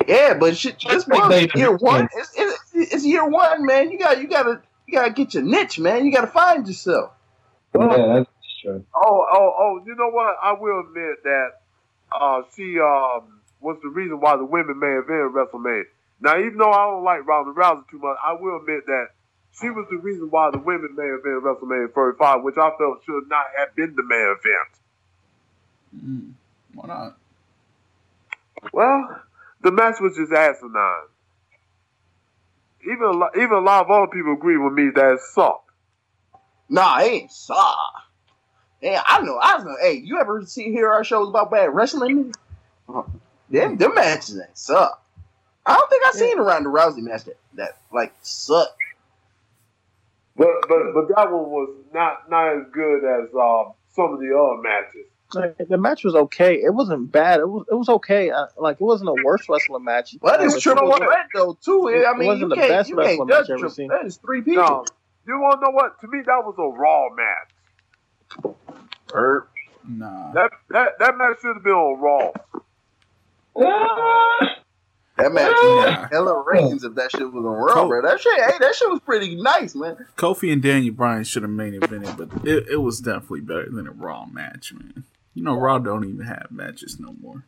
[0.08, 2.08] Yeah, but shit, this Like was they- year one.
[2.16, 3.92] It's, it's, it's year one, man.
[3.92, 6.06] You got you got to you got to get your niche, man.
[6.06, 7.12] You got to find yourself.
[7.74, 8.30] Yeah, that's
[8.62, 8.86] true.
[8.96, 9.84] Oh, oh, oh!
[9.86, 10.36] You know what?
[10.44, 11.48] I will admit that
[12.12, 15.84] uh, she um, was the reason why the women may have been WrestleMania.
[16.22, 19.08] Now, even though I don't like Ronda Rousey too much, I will admit that
[19.60, 23.04] she was the reason why the women may have been WrestleMania 35, which I felt
[23.06, 24.70] should not have been the main event.
[26.04, 26.32] Mm,
[26.74, 27.18] why not?
[28.74, 29.22] Well,
[29.62, 31.08] the match was just asinine.
[32.84, 35.72] Even a lot, even a lot of other people agree with me that it sucked.
[36.70, 37.76] Nah, it ain't saw.
[38.82, 39.40] Yeah, I know.
[39.42, 39.76] I know.
[39.82, 42.34] Hey, you ever see hear our shows about bad wrestling?
[43.50, 45.02] Them them matches ain't suck.
[45.66, 48.78] I don't think I seen a Ronda Rousey match that, that like sucked.
[50.38, 54.36] But but but that one was not not as good as um, some of the
[54.36, 55.08] other matches.
[55.34, 56.56] Like, the match was okay.
[56.62, 57.40] It wasn't bad.
[57.40, 58.30] It was it was okay.
[58.30, 60.16] Uh, like it wasn't a worst wrestling match.
[60.22, 61.88] But it's it triple wasn't- threat though too.
[61.88, 63.88] It I mean, it wasn't you the can't, best wrestling match judge I've ever seen.
[63.90, 64.06] threat.
[64.06, 64.64] It's three people.
[64.64, 64.86] No,
[65.28, 66.00] you want to know what?
[66.02, 68.56] To me, that was a Raw match.
[69.14, 69.50] Hurt.
[69.88, 70.32] Nah.
[70.34, 72.32] That that that match should have been on Raw.
[75.18, 76.02] That match Yeah.
[76.02, 77.88] was hella ratings if that shit was on Raw, Cool.
[77.88, 78.02] bro.
[78.02, 80.06] That shit, hey, that shit was pretty nice, man.
[80.18, 83.88] Kofi and Daniel Bryan should have main evented, but it, it was definitely better than
[83.88, 85.04] a Raw match, man.
[85.34, 87.44] You know, Raw don't even have matches no more.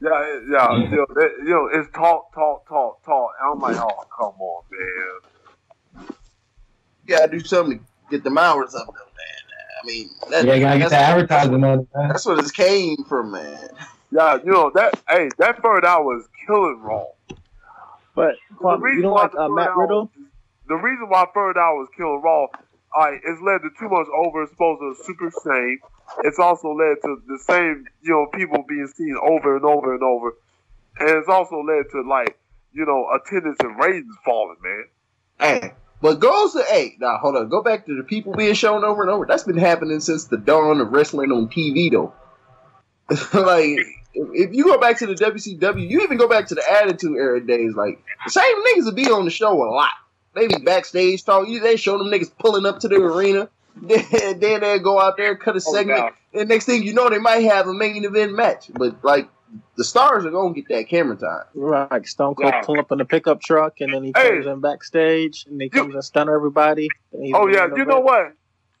[0.00, 0.76] Yeah, it- yeah.
[0.76, 3.30] You know, it, you know, it's talk, talk, talk, talk.
[3.40, 6.06] And I'm like, oh, come on, man.
[7.06, 9.82] You gotta do something to get them hours up, though, man.
[9.82, 12.08] I mean, that, Yeah, gotta get that's, the advertising on it, man.
[12.08, 13.68] that's what it came from, man.
[14.10, 15.00] Yeah, you know that.
[15.08, 17.04] Hey, that third hour was killing Raw.
[18.14, 20.10] But Kwame, you don't like the uh, third Matt hour- Riddle?
[20.68, 22.46] The reason why third hour was killing Raw,
[22.96, 25.78] alright, it's led to too much overexposure of Super Shane.
[26.22, 30.02] It's also led to the same, you know, people being seen over and over and
[30.02, 30.34] over,
[31.00, 32.38] and it's also led to like,
[32.72, 34.84] you know, attendance and ratings falling, man.
[35.40, 38.84] Hey, but goes to hey, now hold on, go back to the people being shown
[38.84, 39.26] over and over.
[39.26, 42.12] That's been happening since the dawn of wrestling on TV, though.
[43.38, 43.78] like,
[44.14, 47.16] if, if you go back to the WCW, you even go back to the Attitude
[47.16, 47.74] Era days.
[47.74, 49.90] Like, the same niggas would be on the show a lot.
[50.34, 51.46] They be backstage talk.
[51.48, 53.48] You they show them niggas pulling up to the arena.
[53.82, 55.98] Then, then they go out there cut a Oh, segment.
[56.32, 56.40] yeah.
[56.40, 58.70] And next thing you know, they might have a main event match.
[58.72, 59.28] But like,
[59.76, 61.42] the stars are gonna get that camera time.
[61.56, 62.62] Right, like Stone Cold Yeah.
[62.62, 64.30] pull up in a pickup truck and then he Hey.
[64.30, 66.88] comes in backstage and he comes and stun everybody.
[67.12, 67.88] and Oh yeah, the you ring.
[67.88, 68.34] know what?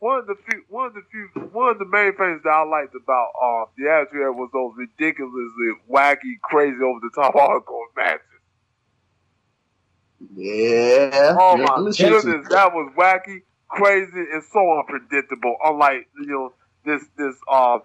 [0.04, 2.64] One of the few, one of the few, one of the main things that I
[2.64, 8.20] liked about uh, the Era was those ridiculously wacky, crazy, over the top hardcore matches.
[10.34, 11.36] Yeah.
[11.36, 13.40] Oh my is- goodness, that was wacky,
[13.70, 15.56] crazy, and so unpredictable.
[15.64, 16.54] Unlike you know
[16.84, 17.78] this this uh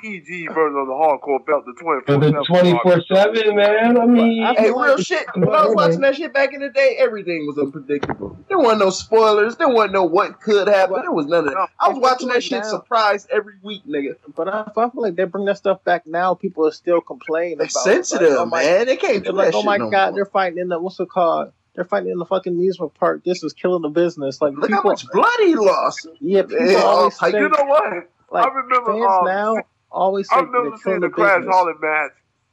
[0.00, 3.98] PG version of the hardcore belt, the twenty For the 24 7, man.
[3.98, 5.26] I mean, I Hey, real like- shit.
[5.34, 8.36] When I was watching that shit back in the day, everything was unpredictable.
[8.48, 9.56] There wasn't no spoilers.
[9.56, 11.00] There wasn't no what could happen.
[11.02, 11.68] There was none of that.
[11.78, 14.16] I was watching that shit surprised every week, nigga.
[14.34, 16.34] But I, I feel like they bring that stuff back now.
[16.34, 18.86] People are still complaining They about sensitive, like, oh my- man.
[18.86, 20.14] They can't do like, that oh shit my no god, more.
[20.16, 21.52] they're fighting in the what's it called?
[21.74, 23.24] They're fighting in the fucking amusement park.
[23.24, 24.42] This is killing the business.
[24.42, 26.06] Like Look how much blood he lost.
[26.20, 28.08] yeah, people Yeah, always like, say, You know what?
[28.30, 29.56] like I remember, fans um, now
[29.92, 31.50] always I they're remember seeing killing the the Crash business.
[31.50, 32.12] Holly match,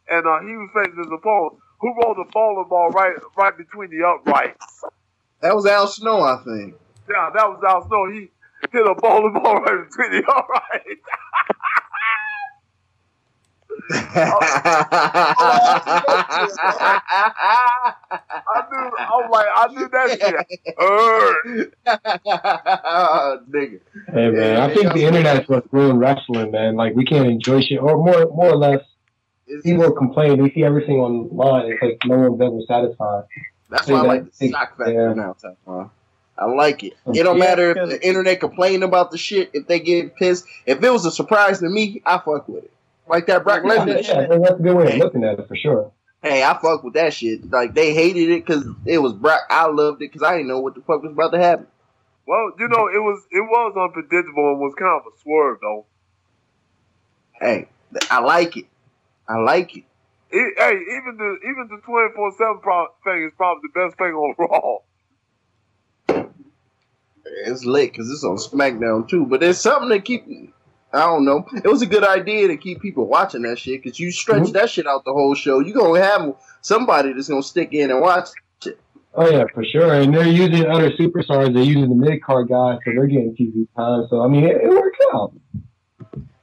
[0.10, 3.90] and uh, he was facing his opponent who rolled the bowling ball right right between
[3.92, 4.84] the uprights.
[5.42, 6.76] That was Al Snow, I think.
[7.10, 8.12] Yeah, that was Al Snow.
[8.12, 8.30] He
[8.72, 11.02] hit a bowling ball right between the uprights.
[17.32, 18.92] I knew.
[18.98, 20.36] I was like, I knew that shit.
[20.78, 21.74] hurt.
[23.52, 23.80] Nigga.
[24.14, 26.76] Hey man, I think the internet's what's ruined wrestling, man.
[26.76, 28.82] Like we can't enjoy shit, or more, more or less,
[29.48, 30.42] It's- people complain.
[30.42, 31.72] They see everything online.
[31.72, 33.24] It's like no one's ever satisfied.
[33.70, 34.52] That's why I like the Yeah.
[34.52, 35.90] shock factor now, Teflon.
[36.38, 36.94] I like it.
[37.14, 40.46] It don't Yeah, matter if the internet complain about the shit, if they get pissed.
[40.66, 42.72] If it was a surprise to me, I fuck with it.
[43.10, 44.30] Like that Brock Yeah, Lesnar yeah, shit.
[44.30, 45.92] that's a good way of looking at it for sure.
[46.22, 47.50] Hey, I fuck with that shit.
[47.50, 49.42] Like they hated it because it was Brock.
[49.50, 51.68] I loved it because I didn't know what the fuck was about to happen.
[52.28, 55.86] Well, you know, it was it was unpredictable and was kind of a swerve though.
[57.40, 57.68] Hey,
[58.12, 58.66] I like it.
[59.28, 59.84] I like it.
[60.32, 62.60] E- hey, even the even the twenty four seven
[63.04, 64.78] thing is probably the best thing on Raw.
[67.46, 69.26] It's late because it's on SmackDown too.
[69.26, 70.26] But there's something to keep.
[70.92, 71.46] I don't know.
[71.64, 74.54] It was a good idea to keep people watching that shit because you stretch Mhm.
[74.54, 75.60] that shit out the whole show.
[75.60, 78.30] You're gonna have somebody that's gonna stick in and watch.
[78.66, 78.80] it.
[79.14, 79.94] Oh yeah, for sure.
[79.94, 81.54] And they're using other superstars.
[81.54, 84.08] They're using the mid card guys, so they're getting TV time.
[84.10, 85.34] So I mean, it, it works out.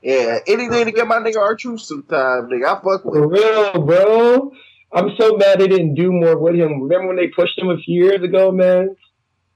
[0.02, 2.66] Yeah, anything to get my nigga R-Truth sometime, nigga.
[2.66, 3.14] I fuck with.
[3.14, 4.52] For real, bro.
[4.92, 6.80] I'm so mad they didn't do more with him.
[6.82, 8.94] Remember when they pushed him a few years ago, man?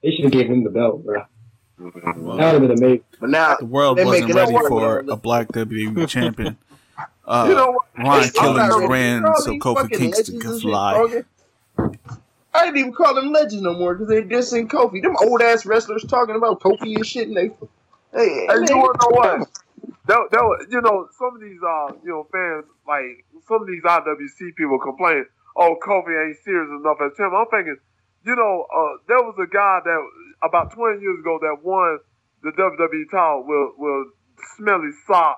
[0.03, 1.23] They should have gave him the belt, bro.
[1.81, 3.03] That would have been amazing.
[3.19, 6.57] But now The world wasn't ready for a black WWE champion.
[7.25, 7.85] Uh, you know what?
[7.97, 10.69] Ryan It's- I'm not Killings ran All so these Kofi fucking Kingston could and shit,
[10.69, 11.23] fly.
[12.53, 15.01] I didn't even call them legends no more because they're dissing Kofi.
[15.01, 17.47] Them old ass wrestlers talking about Kofi and shit, and they.
[17.47, 17.55] Hey,
[18.13, 19.09] Hey, you nigga, wanna know
[19.39, 19.49] what?
[20.07, 23.67] That, that, was- you know, some of these, uh, you know, fans like some of
[23.67, 25.25] these IWC people complain,
[25.55, 27.77] "Oh, Kofi ain't serious enough as champion." I'm thinking,
[28.25, 30.07] you know, uh, there was a guy that
[30.43, 31.99] about 20 years ago that won
[32.43, 34.07] the WWE title with with
[34.57, 35.37] smelly sock.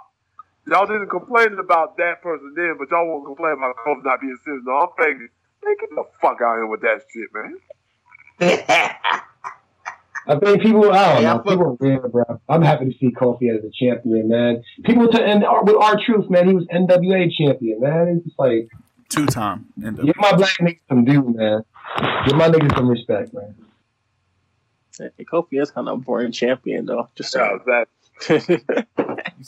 [0.67, 4.37] Y'all didn't complain about that person then, but y'all won't complain about Kofi not being
[4.45, 4.63] serious.
[4.65, 5.27] No, I'm thinking,
[5.63, 7.59] man, get the fuck out of here with that shit, man.
[10.25, 12.23] I think people, I don't Yeah, know, people are weird, bro.
[12.47, 14.63] I'm happy to see Kofi as a champion, man.
[14.85, 18.07] People, to, and with R-Truth, man, he was NWA champion, man.
[18.07, 18.69] It's just like,
[19.09, 19.65] Two time.
[19.77, 21.63] give my black niggas some due, man.
[22.25, 23.53] Give my niggas some respect, man.
[24.99, 27.09] Hey, Kofi is kind of a boring champion, though.
[27.15, 27.61] Just Yeah, saying.
[27.65, 27.87] that.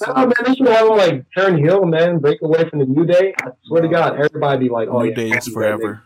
[0.07, 3.05] Oh, man, they should have him, like, turn heel, man, break away from the New
[3.05, 3.33] Day.
[3.41, 5.15] I swear to God, everybody be like, oh, New yeah.
[5.15, 6.03] Day is forever.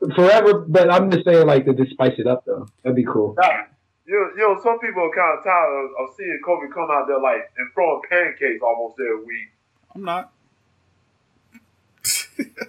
[0.00, 0.14] that.
[0.16, 2.66] Forever, but I'm just saying, like, to just spice it up, though.
[2.82, 3.36] That'd be cool.
[3.40, 3.66] Yeah.
[4.06, 7.06] You, you know, some people are kind of tired of, of seeing Kofi come out
[7.06, 9.48] there like and throwing pancakes almost every week.
[9.94, 10.32] I'm not.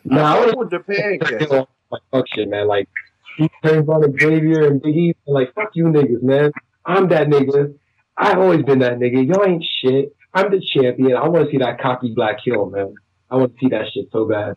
[0.05, 1.49] No, I I would with the pancakes.
[1.89, 2.68] like fuck shit, man.
[2.68, 2.88] Like
[3.37, 6.51] he turns on Xavier and Big E, and like fuck you niggas, man.
[6.85, 7.75] I'm that nigga.
[8.17, 9.27] I've always been that nigga.
[9.27, 10.15] Y'all ain't shit.
[10.33, 11.15] I'm the champion.
[11.15, 12.95] I want to see that cocky black heel, man.
[13.29, 14.55] I want to see that shit so bad.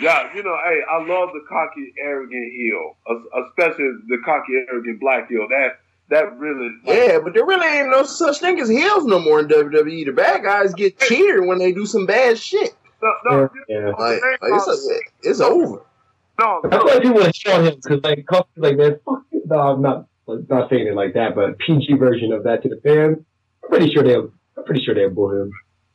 [0.00, 2.96] Yeah, you know, hey, I love the cocky, arrogant heel,
[3.48, 5.46] especially the cocky, arrogant black heel.
[5.48, 5.80] That
[6.10, 9.48] that really, Yeah, but there really ain't no such thing as heels no more in
[9.48, 10.06] WWE.
[10.06, 12.74] The bad guys get cheered when they do some bad shit.
[13.02, 13.88] no, no, Yeah.
[13.88, 15.82] Like, like it's, a, it's over.
[16.38, 19.22] No, I feel like people to shit on him because like Kofi's like man, fuck.
[19.46, 22.68] No, I'm not like, not saying it like that, but PG version of that to
[22.68, 23.18] the fans.
[23.64, 24.32] I'm pretty sure they'll.
[24.56, 25.52] I'm pretty sure they'll boo him.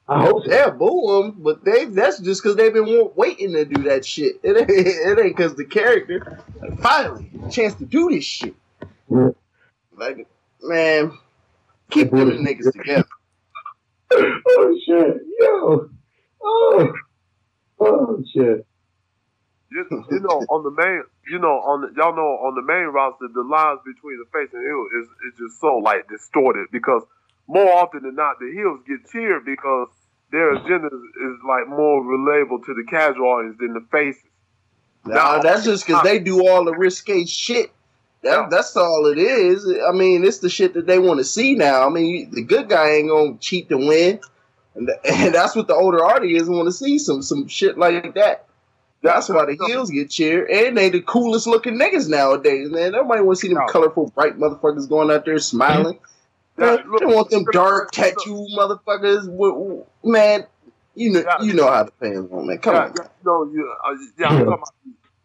[0.08, 0.52] I hope so.
[0.52, 4.38] Yeah, boo him, but they that's just because they've been waiting to do that shit.
[4.44, 6.42] It ain't it ain't because the character.
[6.62, 8.56] Like, finally, a chance to do this shit.
[9.96, 10.28] Like,
[10.62, 11.18] man,
[11.90, 13.08] keep them niggas together.
[14.12, 15.90] oh shit, yo,
[16.44, 16.94] oh,
[17.80, 18.66] oh shit.
[19.74, 22.88] You, you know, on the main, you know, on the, y'all know on the main
[22.94, 27.04] roster, the lines between the face and heel is is just so like distorted because
[27.48, 29.90] more often than not, the heels get cheered because
[30.32, 34.22] their agenda is, is like more relatable to the casual audience than the faces.
[35.06, 37.72] Nah, that's just because they do all the risque shit.
[38.22, 39.68] That, that's all it is.
[39.86, 41.86] I mean, it's the shit that they want to see now.
[41.86, 44.22] I mean, you- the good guy ain't gonna cheat to win,
[44.76, 48.46] and, and that's what the older audience want to see some some shit like that.
[49.04, 52.94] That's why the heels get cheered, and they the coolest looking niggas nowadays, man.
[52.94, 53.68] Nobody want to see them No.
[53.68, 56.00] colorful, bright motherfuckers going out there smiling.
[56.58, 59.28] Yeah, Man, they don't want them dark tattoo motherfuckers.
[59.28, 60.46] with- with- Man,
[60.96, 61.42] you know, Yeah.
[61.42, 62.60] you know how the fans want, man.
[62.60, 62.94] Come yeah, on.
[62.98, 64.64] yeah, no, you, uh, yeah, I'm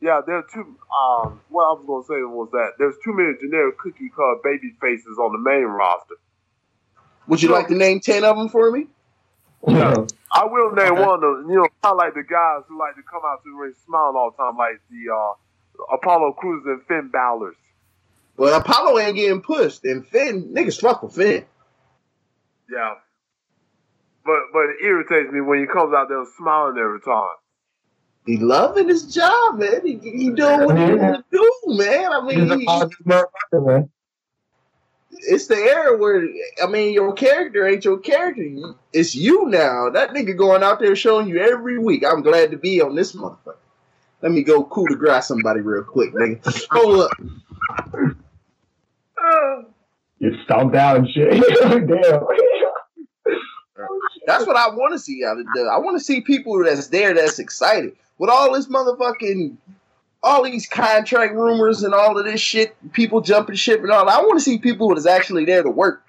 [0.01, 0.21] yeah.
[0.27, 0.61] There are two.
[0.61, 4.75] Um, what I was gonna say was that there's too many generic cookie cutter baby
[4.81, 6.15] faces on the main roster.
[7.29, 8.89] Would you like to name ten of them for me?
[9.66, 10.05] Yeah.
[10.32, 11.02] I will name Okay.
[11.05, 11.51] one of them.
[11.51, 14.16] You know, I like the guys who like to come out to the ring smiling
[14.16, 17.56] all the time, like the uh, Apollo Crews and Finn Balor's.
[18.36, 21.44] Well, Apollo ain't getting pushed, and Finn niggas fuck with Finn.
[22.70, 22.94] Yeah.
[24.24, 27.35] But but it irritates me when he comes out there smiling every time.
[28.26, 29.80] He loving his job, man.
[29.86, 32.12] He, he doing what he want to do, man.
[32.12, 33.90] I mean, He's mean, a he- positive motherfucker, man.
[35.23, 36.27] It's the era where
[36.62, 38.43] I mean, your character ain't your character.
[38.93, 39.90] It's you now.
[39.90, 42.05] That nigga going out there showing you every week.
[42.05, 43.57] I'm glad to be on this motherfucker.
[44.23, 46.66] Let me go coup de grace somebody real quick, nigga.
[46.70, 47.11] Hold up.
[49.20, 49.62] Uh,
[50.20, 51.28] You stomped out and shit.
[51.61, 52.23] Damn.
[54.27, 55.70] That's what I want to see out of the.
[55.73, 59.57] I want to see people that's there that's excited with all this motherfucking,
[60.23, 62.77] all these contract rumors and all of this shit.
[62.93, 64.09] People jumping ship and all.
[64.09, 66.03] I want to see people that's actually there to work.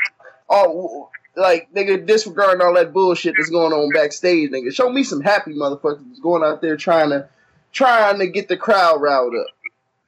[0.49, 4.73] Oh, like nigga disregarding all that bullshit that's going on backstage, nigga.
[4.73, 7.29] Show me some happy motherfuckers that's going out there trying to
[7.71, 9.47] trying to get the crowd riled up.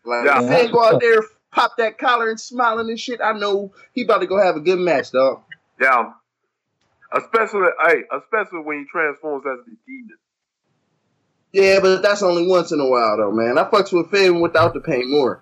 [0.04, 0.42] Like Yeah.
[0.42, 1.22] they go out there
[1.52, 4.62] pop that collar and smiling and shit, I know he about to go have a
[4.62, 5.42] good match, dog.
[5.80, 6.14] Yeah.
[7.14, 10.18] Especially, hey, especially when he transforms as the demon.
[11.54, 13.58] Yeah, but that's only once in a while though, man.
[13.58, 15.42] I fucks with Finn without the pain more.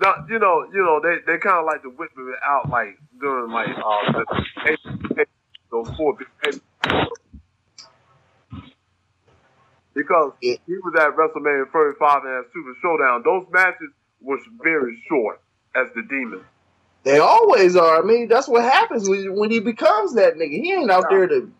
[0.00, 2.98] Now, you know, you know, they, they kind of like to whip it out like
[3.20, 4.22] during like uh,
[4.64, 5.26] the,
[5.70, 6.60] those four big
[9.94, 10.56] because Yeah.
[10.66, 13.22] he was at WrestleMania 35 and at Super Showdown.
[13.24, 13.90] Those matches
[14.20, 15.40] was very short
[15.74, 16.42] as the demon.
[17.04, 18.02] They always are.
[18.02, 20.50] I mean, that's what happens when, when he becomes that nigga.
[20.62, 21.50] He ain't out there to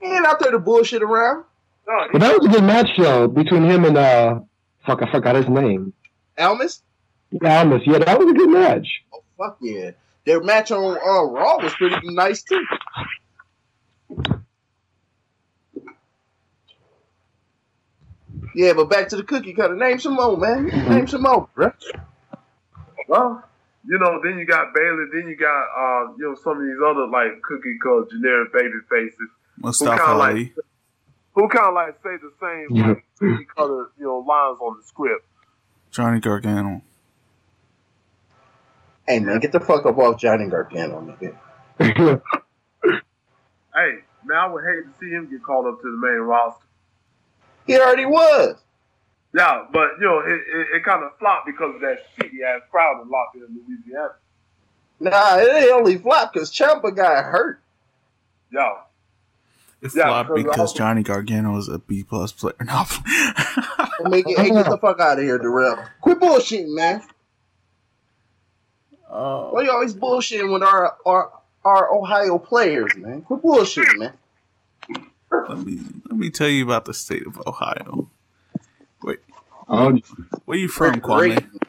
[0.00, 1.44] he ain't out there to bullshit around.
[1.88, 4.40] No, But that was a good match though between him and uh,
[4.86, 5.92] fuck, I forgot his name.
[6.38, 6.82] Almas?
[7.30, 7.82] Yeah, Almas.
[7.84, 8.86] Yeah, that was a good match.
[9.12, 9.90] Oh fuck yeah.
[10.26, 12.64] Their match on uh, Raw was pretty nice too.
[18.54, 19.76] Yeah, but back to the cookie cutter.
[19.76, 20.66] Name some more, man.
[20.66, 21.72] Name some more, bruh.
[23.08, 23.44] Well,
[23.86, 26.76] you know, then you got Bayley, then you got uh, you know, some of these
[26.84, 29.28] other like cookie cutter generic baby faces
[29.58, 30.52] Mustafa kinda like- Ali.
[31.34, 32.88] Who kind of like say the same Yeah.
[32.88, 35.26] like, cookie cutter, you know, lines on the script.
[35.90, 36.82] Johnny Gargano.
[39.06, 41.00] Hey man, get the fuck up off Johnny Gargano,
[41.80, 42.22] nigga.
[43.72, 46.64] Hey, man, I would hate to see him get called up to the main roster.
[47.66, 48.56] He already was.
[49.32, 52.62] Yeah, but you know, it, it, it kind of flopped because of that shitty ass
[52.70, 54.10] crowd in locked in Louisiana.
[54.98, 57.60] Nah, it ain't only flopped because Ciampa got hurt.
[58.52, 58.72] Yeah.
[59.82, 62.54] It Yeah, flopped because because Johnny Gargano is a B plus player.
[62.64, 62.84] No.
[64.04, 65.78] I mean, get, hey, get the fuck out of here, Darrell.
[66.00, 67.02] Quit bullshitting, man.
[69.10, 69.50] oh.
[69.52, 71.30] Why you always bullshitting with our our
[71.64, 73.22] our Ohio players, man?
[73.22, 74.12] Quit bullshitting, man.
[75.48, 78.08] Let me let me tell you about the state of Ohio.
[79.02, 79.18] Wait,
[79.68, 79.98] oh,
[80.44, 81.38] where you from, Great.
[81.38, 81.60] Kwame?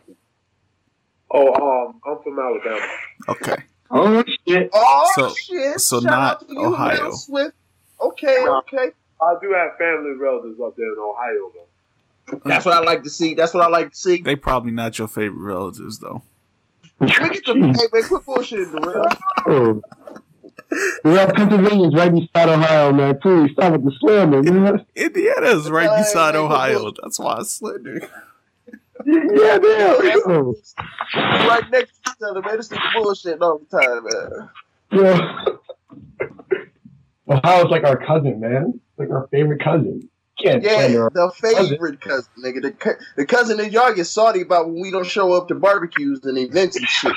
[1.29, 2.88] Oh, um, I'm from Alabama.
[3.29, 3.55] Okay.
[3.91, 4.69] oh shit.
[4.73, 5.79] Oh So- shit!
[5.79, 7.05] so Shout not out to you, Ohio.
[7.09, 7.55] Will Swift.
[8.02, 8.91] Okay, okay.
[9.22, 12.41] I do have family relatives up there in Ohio, though.
[12.45, 13.34] That's what I like to see.
[13.34, 14.22] That's what I like to see.
[14.22, 16.22] They probably not your favorite relatives though.
[16.99, 17.76] Look at the hey man,
[18.07, 19.07] quit bullshitting, Darrell.
[19.48, 19.82] Oh.
[21.03, 23.18] Yeah, Pennsylvania's right beside Ohio, man.
[23.19, 24.86] Please stop with the slander, man.
[24.95, 26.91] Indiana is right Hey, beside Ohio.
[27.02, 28.07] That's why I slender.
[29.06, 30.53] Yeah, damn.
[31.15, 32.57] Right next to each other, man.
[32.57, 34.49] This nigga bullshitting all the time, man.
[35.03, 35.45] yeah.
[37.31, 38.79] Ohio's like our cousin, man.
[38.97, 40.07] Like our favorite cousin.
[40.41, 42.61] Can't Yeah, the favorite cousin, nigga.
[42.63, 45.55] The, cou- the cousin that y'all get salty about when we don't show up to
[45.55, 47.13] barbecues and events and shit.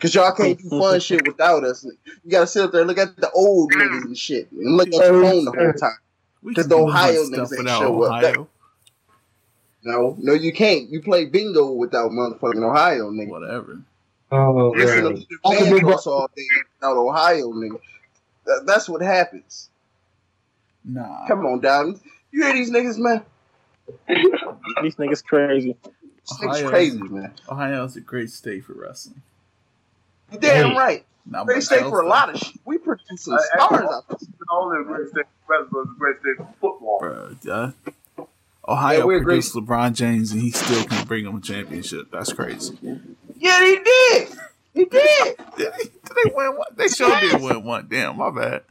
[0.00, 1.84] Cause y'all can't do fun shit without us.
[1.84, 4.88] You gotta sit up there and look at the old niggas and shit, and look
[4.88, 5.98] at your phone the whole time.
[6.42, 8.10] We 'Cause can the do Ohio fun niggas stuff ain't without show up.
[8.24, 8.48] Ohio.
[9.82, 10.88] No, no, you can't.
[10.90, 13.28] You play bingo without motherfucking Ohio, nigga.
[13.28, 13.80] Whatever.
[14.32, 15.14] Oh, Listen man.
[15.16, 16.42] to the Vandals all day
[16.80, 17.78] without Ohio, nigga.
[18.46, 19.70] That- that's what happens.
[20.84, 21.26] Nah.
[21.26, 22.00] Come on, down.
[22.30, 23.22] You hear these niggas, man?
[24.82, 25.76] These niggas crazy.
[25.84, 27.32] These niggas crazy, man.
[27.50, 29.20] Ohio's a great state for wrestling.
[30.32, 30.76] You damn Hey.
[30.76, 31.06] right.
[31.26, 32.56] Not Great state for a lot of shit.
[32.64, 34.16] We produce some Uh, stars out there.
[34.20, 37.00] It's not only a great state for wrestling, it's a great state for football.
[37.02, 37.36] Bruh,
[38.18, 38.24] yeah.
[38.66, 42.10] Ohio Yeah, we're produced LeBron James and he still can bring him a championship.
[42.10, 42.78] That's crazy.
[43.36, 44.28] Yeah, he did.
[44.74, 45.36] He did.
[45.56, 46.66] Did, they win one?
[46.76, 47.86] They sure did win one.
[47.88, 48.62] Damn, my bad.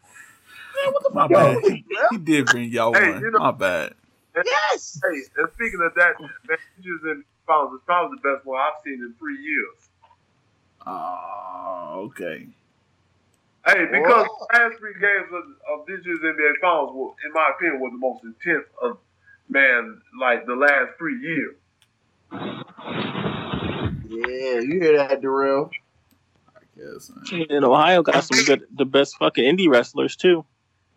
[0.86, 1.32] My fuck bad.
[1.32, 3.22] wrong with you, He did bring y'all Hey, one.
[3.22, 3.94] you know- my bad.
[4.36, 5.00] Yes.
[5.04, 8.96] Hey, and speaking of that, Avengers and Finals is probably the best one I've seen
[8.96, 9.76] in three years.
[10.86, 12.48] Oh, okay.
[13.66, 14.48] Hey, because Whoa.
[14.52, 17.92] the last three games of, of this year's NBA Finals, were, in my opinion, was
[17.92, 18.98] the most intense of
[19.50, 21.56] man, like the last three years.
[24.10, 25.70] Yeah, you hear that, Darrell?
[26.76, 27.12] I guess.
[27.32, 27.46] man.
[27.50, 30.46] And Ohio got some good, the best fucking indie wrestlers too.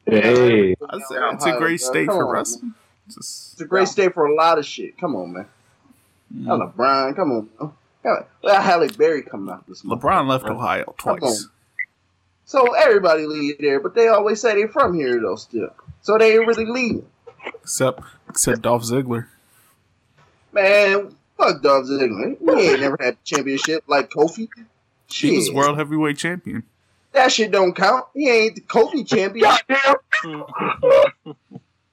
[0.07, 0.75] Hey.
[0.89, 1.91] I say Ohio, it's a great bro.
[1.91, 2.75] state Come for on, wrestling.
[3.09, 4.99] Just, It's a great state for a lot of shit.
[4.99, 5.47] Come on, man.
[6.35, 6.47] mm.
[6.75, 7.49] LeBron, come on.
[7.61, 7.73] man.
[8.03, 8.25] Come on.
[8.43, 10.01] Well, Halle Berry coming out this month.
[10.03, 11.49] LeBron left Ohio Come twice.
[12.45, 15.71] So everybody leave there, but they always say they're from here though still.
[16.03, 17.07] So they ain't really leaving.
[17.63, 19.27] Except except Dolph Ziggler.
[20.53, 22.41] Man, fuck Dolph Ziggler.
[22.41, 24.49] We ain't never had a championship like Kofi.
[25.09, 25.31] Shit.
[25.31, 26.65] He was world heavyweight champion.
[27.13, 28.07] That shit don't count.
[28.15, 29.51] He ain't the Kofi champion.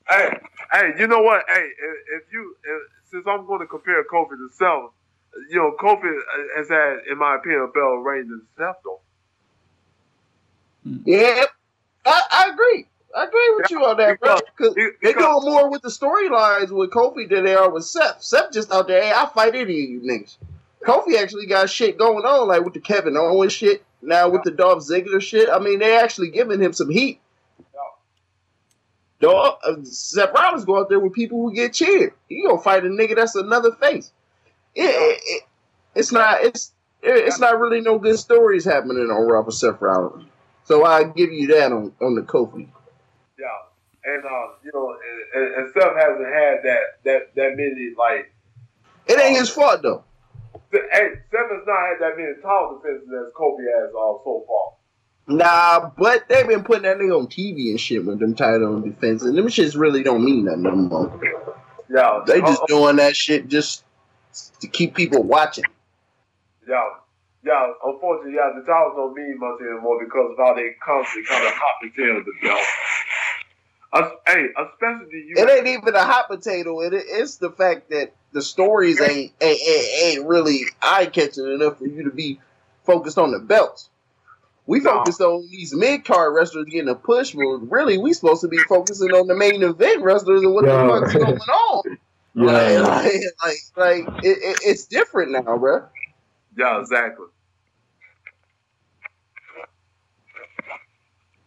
[0.10, 0.30] Hey,
[0.72, 1.44] hey, you know what?
[1.48, 4.92] Hey, if, if you, if, since I'm going to compare Kofi to Seth,
[5.50, 9.00] you know, Kofi uh, has had, in my opinion, a better reign than Seth, though.
[11.06, 11.46] Yeah,
[12.06, 12.86] I agree.
[13.16, 14.38] I agree with you on that, bro.
[14.58, 18.22] Because they doing more with the storylines with Kofi than they are with Seth.
[18.22, 20.36] Seth just out there, hey, I fight any of you niggas.
[20.84, 23.84] Kofi actually got shit going on, like with the Kevin Owens shit.
[24.02, 25.50] Now with the Dolph Ziggler shit.
[25.50, 27.20] I mean, they actually giving him some heat.
[29.24, 32.14] Dog, uh, Seth Rollins go out there with people who get cheered.
[32.28, 34.12] He gonna fight a nigga that's another face.
[34.76, 35.44] It, it, it,
[35.96, 36.44] it's not.
[36.44, 40.26] It's it's not really no good stories happening on Raw for Seth Rollins.
[40.66, 42.68] So I give you that on on the Kofi.
[43.40, 43.46] Yeah,
[44.04, 44.94] and uh, you know,
[45.34, 48.34] and, and Seth hasn't had that that that many like.
[49.06, 50.04] It ain't his fault though.
[50.74, 54.74] Hey, has not had that many title defenses as Kofi has uh, so far.
[55.28, 59.30] Nah, but they've been putting that nigga on TV and shit with them title defenses,
[59.30, 61.22] and them shits really don't mean nothing no more.
[61.90, 63.86] Yeah, They just uh, doing that shit just
[64.60, 65.66] to keep people watching.
[66.68, 66.84] Yeah,
[67.46, 67.72] yeah.
[67.86, 71.54] Unfortunately, yeah, the titles don't mean much anymore because of how they constantly kind of
[71.54, 72.66] hot potato the belt.
[73.94, 75.36] Uh, hey, especially you.
[75.38, 76.82] It ain't even a hot potato.
[76.82, 81.78] It, it's the fact that the stories ain't ain't, ain't, ain't really eye catching enough
[81.78, 82.40] for you to be
[82.86, 83.90] focused on the belts.
[84.66, 84.98] We No.
[84.98, 88.64] focused on these mid card wrestlers getting a push, but really we supposed to be
[88.64, 90.84] focusing on the main event wrestlers and what Yeah.
[90.84, 91.84] the fuck's going on.
[92.36, 95.86] Like, like, like, like it, it, it's different now, bro.
[96.58, 97.28] Yeah, exactly.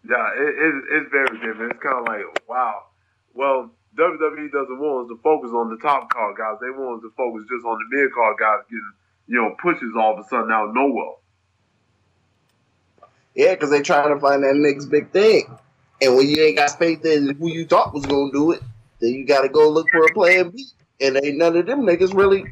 [0.09, 1.73] Yeah, it, it, it's very different.
[1.73, 2.85] It's kind of like, wow.
[3.35, 6.59] Well, WWE doesn't want us to focus on the top card guys.
[6.61, 8.93] They want us to focus just on the mid card guys getting,
[9.27, 11.15] you know, pushes all of a sudden out of nowhere.
[13.35, 15.59] Yeah, because they're trying to find that next big thing.
[16.01, 18.62] And when you ain't got faith in who you thought was gonna do it,
[19.01, 20.66] then you got to go look for a plan B.
[21.01, 22.45] And ain't none of them niggas really.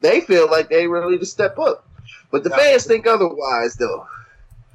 [0.00, 1.86] They feel like they ready to step up,
[2.30, 4.06] but the fans think otherwise though.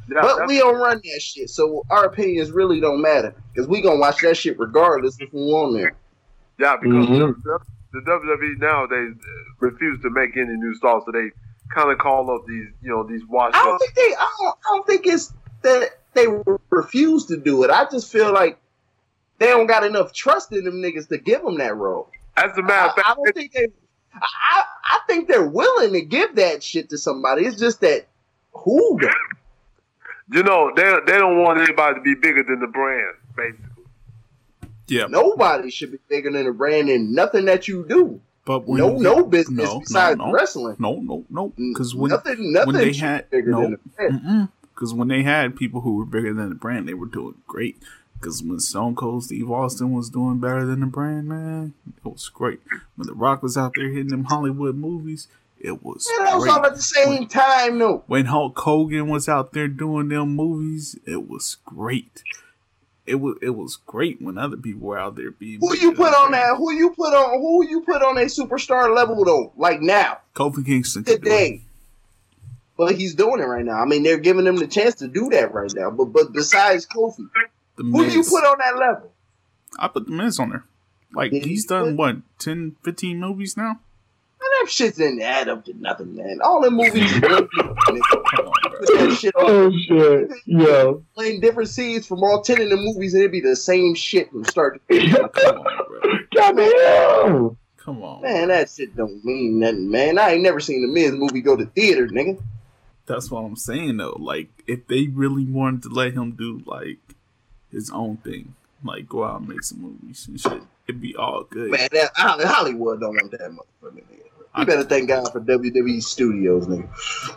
[0.07, 3.81] Yeah, but we don't run that shit, so our opinions really don't matter because we
[3.81, 5.95] gonna watch that shit regardless if we on there.
[6.59, 7.43] Yeah, because Mhm.
[7.43, 7.59] the,
[7.93, 9.27] the WWE nowadays uh,
[9.59, 11.31] refuse to make any new stars, so they
[11.73, 14.15] kind of call up these, you know, these washed I don't think they.
[14.17, 15.33] I don't, I don't think it's
[15.63, 16.27] that they
[16.69, 17.71] refuse to do it.
[17.71, 18.59] I just feel like
[19.39, 22.09] they don't got enough trust in them niggas to give them that role.
[22.37, 23.67] As a matter of I, I don't think they.
[24.13, 27.45] I, I think they're willing to give that shit to somebody.
[27.45, 28.07] It's just that
[28.53, 29.09] who though?
[30.31, 33.65] you know, they they don't want anybody to be bigger than the brand, basically.
[34.87, 38.21] Yeah, Nobody should be bigger than the brand in nothing that you do.
[38.45, 40.31] but when no, you- no business no, besides no, no.
[40.31, 40.75] wrestling.
[40.77, 43.61] no, no, no, mm, because when nothing, nothing when they should had be bigger no,
[43.61, 44.49] than the brand.
[44.73, 47.77] because when they had people who were bigger than the brand, they were doing great.
[48.19, 52.29] Because when Stone Cold Steve Austin was doing better than the brand, man, it was
[52.29, 52.59] great.
[52.95, 55.27] When The Rock was out there hitting them Hollywood movies,
[55.65, 56.53] it was Yeah, that was great.
[56.53, 58.03] all at the same time, though.
[58.07, 62.23] when Hulk Hogan was out there doing them movies, it was great.
[63.05, 65.59] It was it was great when other people were out there being.
[65.59, 66.33] Who you put on brand.
[66.33, 66.57] that?
[66.57, 67.39] Who you put on?
[67.39, 69.53] Who you put on a superstar level though?
[69.57, 71.61] Like now, Kofi Kingston today.
[72.77, 73.79] But he's doing it right now.
[73.81, 75.91] I mean, they're giving him the chance to do that right now.
[75.91, 77.29] But but besides Kofi,
[77.77, 79.11] The who do you put on that level?
[79.79, 80.63] I put the Miz on there.
[81.13, 83.79] Like he's done put- what 10, 15 movies now.
[84.65, 86.39] Man, that shit didn't add up to nothing, man.
[86.43, 87.69] All the movies you put Come
[88.47, 88.79] on, bro.
[88.81, 91.03] that shit Oh shit, yo.
[91.13, 94.31] playing different scenes from all ten of the movies, and it'd be the same shit
[94.31, 95.13] from start to finish.
[95.15, 97.57] Come on, bro.
[97.77, 98.23] Come on.
[98.23, 100.17] Man, that shit don't mean nothing, man.
[100.17, 102.41] I ain't never seen a Miz movie go to theater, nigga.
[103.05, 104.17] That's what I'm saying though.
[104.19, 106.97] Like if they really wanted to let him do like
[107.71, 111.43] his own thing, like go out and make some movies and shit, it'd be all
[111.43, 111.69] good.
[111.69, 114.21] Man, that Hollywood don't want that motherfucker, nigga.
[114.57, 116.87] You better thank God for WWE Studios, nigga.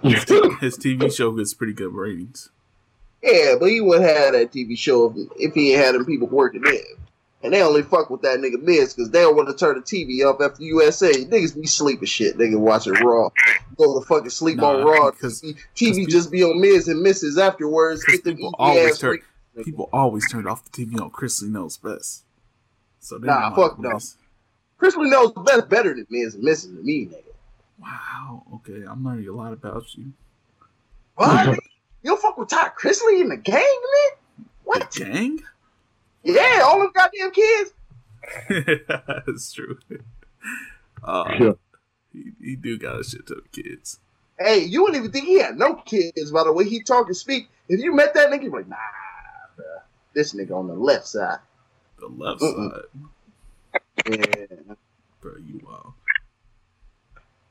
[0.61, 2.51] His TV show gets pretty good ratings.
[3.23, 6.29] Yeah, but he wouldn't have that TV show if, if he ain't had them people
[6.29, 6.75] working there.
[7.43, 9.83] And they only fuck with that nigga Miz because they don't want to turn the
[9.83, 11.11] TV off after USA.
[11.13, 12.37] Niggas be sleeping shit.
[12.37, 13.31] Nigga watching Raw.
[13.77, 15.11] Go to fucking sleep Nah, on Raw.
[15.13, 18.05] because- TV, TV just be on Miz and Misses afterwards.
[18.23, 19.19] People always turn
[19.65, 22.23] people always turned off the TV on Chrisley knows best.
[23.01, 23.95] So they Nah, fuck no.
[23.95, 24.17] Miz.
[24.81, 27.23] Chrisley knows best better than Miz and Misses to me, nigga.
[27.81, 28.45] Wow.
[28.57, 30.13] Okay, I'm learning a lot about you.
[31.17, 31.47] What?
[31.49, 31.57] you
[32.11, 34.19] don't fuck with Todd Chrisley in the gang, man?
[34.39, 34.91] The What?
[34.93, 35.41] gang?
[36.23, 37.73] Yeah, all them goddamn kids.
[39.27, 39.79] That's true.
[41.03, 41.53] Uh, Yeah.
[42.13, 43.99] he, he do got a shit ton of kids.
[44.39, 47.17] Hey, you wouldn't even think he had no kids by the way he talk and
[47.17, 47.49] speak.
[47.69, 48.77] If you met that nigga, you'd be like, nah,
[49.57, 49.65] bro.
[50.15, 51.39] This nigga on the left side.
[51.99, 52.71] The left Mm-mm.
[52.73, 52.83] side,
[54.07, 54.75] Yeah.
[55.21, 55.33] bro.
[55.37, 55.93] You wild.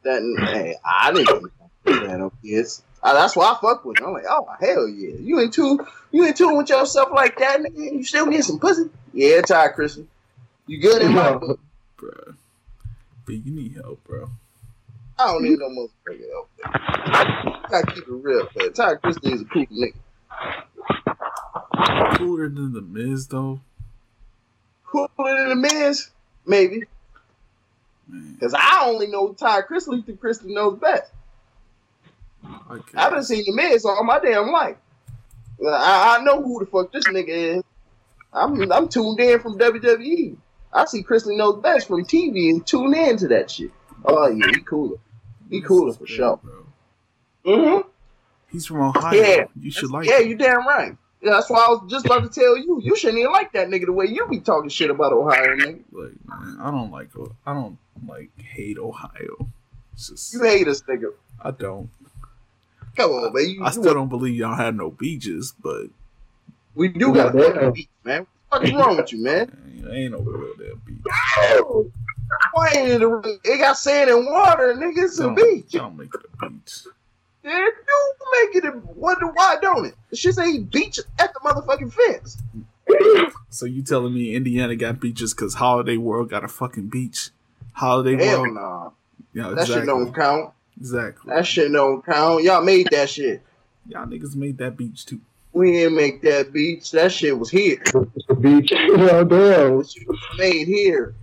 [0.03, 0.21] That
[0.51, 1.51] hey, I didn't think
[1.85, 2.83] he no kids.
[3.03, 4.07] Uh, that's why I fuck with him.
[4.07, 5.15] I'm like, oh hell yeah.
[5.19, 5.79] You in tune
[6.11, 8.89] you in tune with yourself like that, nigga, you still get some pussy.
[9.13, 10.05] Yeah, Ty Chrisley.
[10.65, 11.59] You good in my book?
[11.97, 12.35] Bruh.
[13.25, 14.29] But you need help, bro.
[15.19, 16.49] I don't need no motherfucking help.
[16.63, 18.73] I Gotta keep it real, man.
[18.73, 19.93] Ty Chrisley is a cool nigga.
[22.17, 23.61] Cooler than the Miz though.
[24.85, 26.09] Cooler than the Miz?
[26.47, 26.85] Maybe.
[28.09, 31.11] Because I only know Ty Chrisley through Chrisley knows best.
[32.95, 34.77] I've been seeing the Miz all my damn life.
[35.65, 37.63] I, I know who the fuck this nigga is.
[38.31, 40.37] I'm I'm tuned in from WWE.
[40.71, 43.71] I see Chrisley knows best from TV and tune in to that shit.
[44.05, 44.97] Oh yeah, he cooler.
[45.49, 46.39] He cooler for sure.
[46.43, 46.65] Bro.
[47.45, 47.87] Mm-hmm.
[48.51, 49.19] He's from Ohio.
[49.19, 49.45] Yeah.
[49.59, 50.29] You should like yeah, him.
[50.29, 50.95] you damn right.
[51.21, 52.79] Yeah, that's why I was just about to tell you.
[52.83, 55.81] You shouldn't even like that nigga the way you be talking shit about Ohio, nigga.
[55.91, 57.09] Like, man, I don't like
[57.45, 57.77] I don't
[58.07, 59.47] like hate Ohio.
[59.93, 61.11] It's just You hate us, nigga.
[61.41, 61.89] I don't.
[62.95, 63.49] Come on, man.
[63.49, 65.87] You, I you still don't believe y'all had no beaches, but
[66.75, 68.27] we do got a fucking beat, man.
[68.49, 69.57] What the fuck is wrong with you, man?
[69.81, 71.03] man, ain't no real damn beach.
[72.53, 75.05] Why ain't it a, it got sand and water, nigga?
[75.05, 75.71] It's a Don't- beach.
[75.71, 76.83] Don't make it a beach.
[77.47, 79.95] Yeah, do make it a what why don't it?
[80.09, 82.37] The shit say beach at the motherfucking fence.
[83.49, 87.29] So you telling me Indiana got beaches because Holiday World got a fucking beach?
[87.71, 88.89] Holiday Hell World, nah.
[89.33, 90.51] yeah, That shit don't count.
[90.77, 91.33] exactly.
[91.33, 92.43] That shit don't count.
[92.43, 93.41] Y'all made that shit.
[93.87, 95.21] Y'all niggas made that beach too.
[95.53, 96.91] We didn't make that beach.
[96.91, 97.81] That shit was here.
[98.27, 98.73] The beach.
[98.75, 99.27] Oh, damn.
[99.29, 99.95] That was
[100.37, 101.15] made here.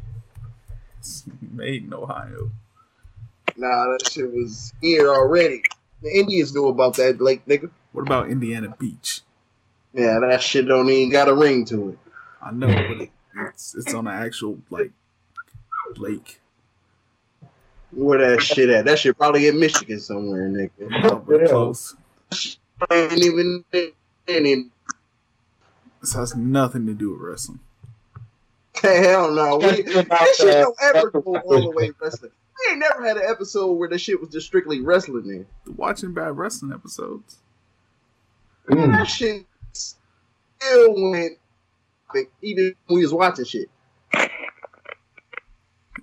[1.00, 2.50] It's made in Ohio.
[3.56, 5.62] Nah, that shit was here already.
[6.02, 7.70] The Indians knew about that lake, nigga.
[7.92, 9.22] What about Indiana Beach?
[9.92, 11.98] Yeah, that shit don't even got a ring to it.
[12.42, 13.10] I know, but it,
[13.54, 14.90] it's it's on an actual like
[15.96, 16.40] lake.
[17.92, 18.84] Where that shit at?
[18.86, 20.70] That shit probably in Michigan somewhere, nigga.
[20.90, 21.46] No, Yeah.
[21.46, 21.94] close.
[22.90, 23.64] Ain't even
[24.28, 24.72] ain't
[26.00, 27.60] This has nothing to do with wrestling.
[28.82, 29.58] Hell no.
[29.58, 30.06] We, this shit
[30.46, 32.32] that- don't ever go all the way wrestling.
[32.58, 35.26] We ain't never had an episode where the shit was just strictly wrestling
[35.66, 35.74] in.
[35.76, 37.38] Watching bad wrestling episodes.
[38.68, 38.92] Mm.
[38.96, 41.38] That shit still went
[42.14, 43.68] like, even when we was watching shit.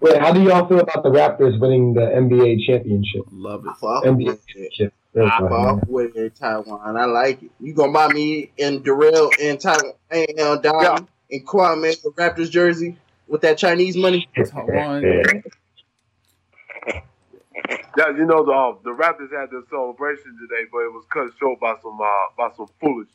[0.02, 3.22] Wait, how do y'all feel about the Raptors winning the NBA championship?
[3.32, 3.70] Love it.
[3.70, 4.94] I NBA championship.
[5.16, 6.98] I fuck with it, Taiwan.
[6.98, 7.52] I like it.
[7.60, 10.98] You gonna buy me and Darrell and Taiwan and uh, Dom Yeah.
[11.32, 12.98] and Kwame a Raptors jersey
[13.28, 14.28] with that Chinese money?
[14.36, 15.44] Taiwan.
[17.98, 21.30] Yeah, you know the uh, the Raptors had their celebration today, but it was cut
[21.38, 23.10] short by some uh, by some foolish.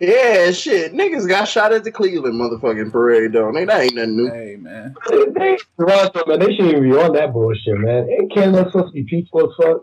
[0.00, 0.92] Yeah, shit.
[0.92, 3.52] Niggas got shot at the Cleveland motherfucking parade, though.
[3.52, 4.30] Nigga, that ain't nothing new.
[4.30, 4.94] Hey man.
[5.08, 8.08] They, Toronto, man, they shouldn't even be on that bullshit, man.
[8.10, 9.82] Ain't Canada supposed to be peaceful as fuck?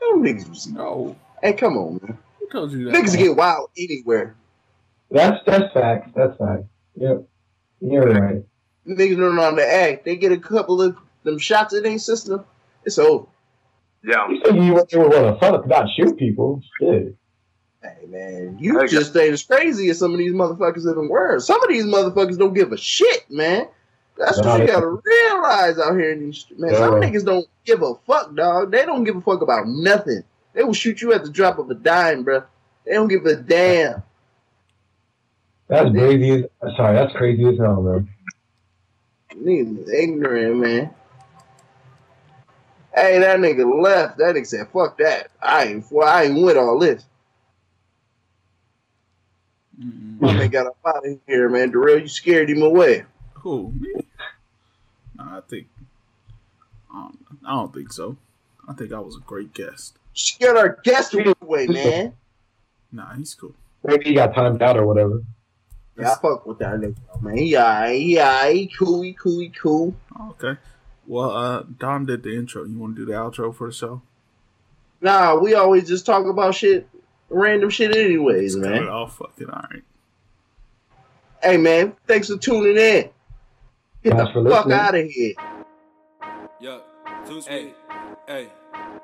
[0.00, 1.14] Them niggas was- No.
[1.42, 2.18] Hey, come on, man.
[2.40, 2.94] Who told you that?
[2.94, 4.34] Niggas get wild anywhere.
[5.12, 6.10] That's that's facts.
[6.16, 6.64] That's facts.
[6.96, 7.24] Yep.
[7.80, 8.42] You're right.
[8.88, 10.04] Niggas don't know how to act.
[10.04, 12.44] They get a couple of them shots in their system.
[12.84, 13.26] It's over.
[14.02, 16.62] Yeah, You said you went want to fuck, not shoot people.
[16.80, 17.16] Shit.
[17.82, 21.08] Hey man, you Hey, just ain't as crazy as some of these motherfuckers in the
[21.08, 21.42] world.
[21.42, 23.68] Some of these motherfuckers don't give a shit, man.
[24.18, 26.74] That's what you gotta realize out here in these streets, man.
[26.74, 28.70] Some niggas don't give a fuck, dog.
[28.70, 30.22] They don't give a fuck about nothing.
[30.52, 32.42] They will shoot you at the drop of a dime, bro.
[32.84, 34.02] They don't give a damn.
[35.68, 36.44] That's crazy.
[36.62, 38.08] As, sorry, that's crazy as hell, man.
[39.34, 40.90] Niggas ignorant, man.
[42.94, 44.18] Hey, that nigga left.
[44.18, 45.30] That nigga said, "Fuck that.
[45.42, 45.86] I ain't.
[45.90, 47.04] Well, I ain't with all this."
[49.80, 50.20] Mm-mm.
[50.20, 51.70] My man got up out of here, man.
[51.70, 53.04] Darrell, you scared him away.
[53.34, 53.72] Who?
[53.78, 53.94] Me?
[55.16, 55.68] Nah, I think.
[56.92, 58.16] I don't, I don't think so.
[58.68, 59.96] I think I was a great guest.
[60.14, 62.14] Scared our guest away, man.
[62.92, 63.54] Nah, he's cool.
[63.84, 65.22] Maybe he got timed out or whatever.
[65.98, 67.36] Yeah, I fuck with that nigga, man.
[67.36, 69.94] He alright, he alright, he cool, he cool, he cool.
[70.18, 70.58] Oh, okay.
[71.10, 72.64] Well, uh, Dom did the intro.
[72.64, 74.00] You want to do the outro for the show?
[75.00, 76.88] Nah, we always just talk about shit,
[77.28, 78.88] random shit, anyways, Let's cut man.
[78.88, 79.16] off.
[79.16, 79.50] Fuck it.
[79.50, 79.82] All right.
[81.42, 83.10] Hey, man, thanks for tuning in.
[84.04, 85.34] Get Thanks for the fuck out of here.
[86.60, 86.78] Yeah,
[87.26, 87.74] too sweet.
[88.28, 88.46] Hey,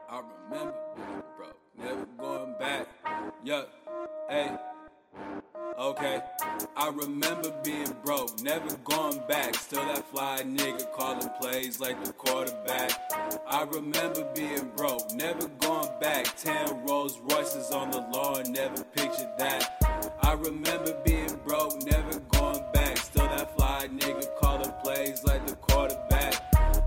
[0.09, 2.87] I remember being broke, never going back.
[3.43, 3.65] Yeah,
[4.31, 4.57] hey,
[5.79, 6.21] okay.
[6.77, 9.55] I remember being broke, never going back.
[9.55, 12.93] Still that fly nigga calling plays like the quarterback.
[13.49, 16.37] I remember being broke, never going back.
[16.37, 20.17] Ten Rolls Royces on the lawn, never pictured that.
[20.23, 22.99] I remember being broke, never going back.
[22.99, 26.35] Still that fly nigga calling plays like the quarterback.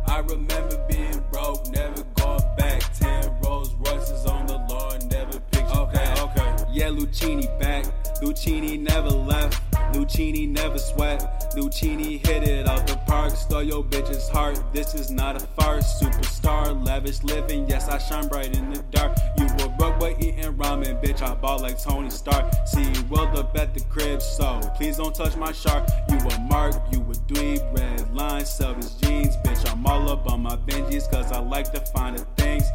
[0.07, 2.81] I remember being broke, never going back.
[2.95, 6.19] Ten Rolls Royces on the lawn, never pictured okay, that.
[6.19, 6.65] Okay, okay.
[6.71, 7.85] Yeah, Lucini back.
[8.21, 9.68] Lucini never left.
[9.93, 11.53] Lucchini never sweat.
[11.55, 13.31] Lucchini hit it out the park.
[13.31, 14.61] Stole your bitch's heart.
[14.73, 16.01] This is not a farce.
[16.01, 17.67] Superstar, lavish living.
[17.67, 19.17] Yes, I shine bright in the dark.
[19.37, 21.21] You were broke but eating ramen, bitch.
[21.21, 22.53] I ball like Tony Stark.
[22.65, 25.87] See you rolled up at the crib, so please don't touch my shark.
[26.09, 27.77] You a mark, you a dweeb.
[27.77, 29.69] Red line, selfish jeans, bitch.
[29.71, 32.65] I'm all up on my Benjis, cause I like to find the things.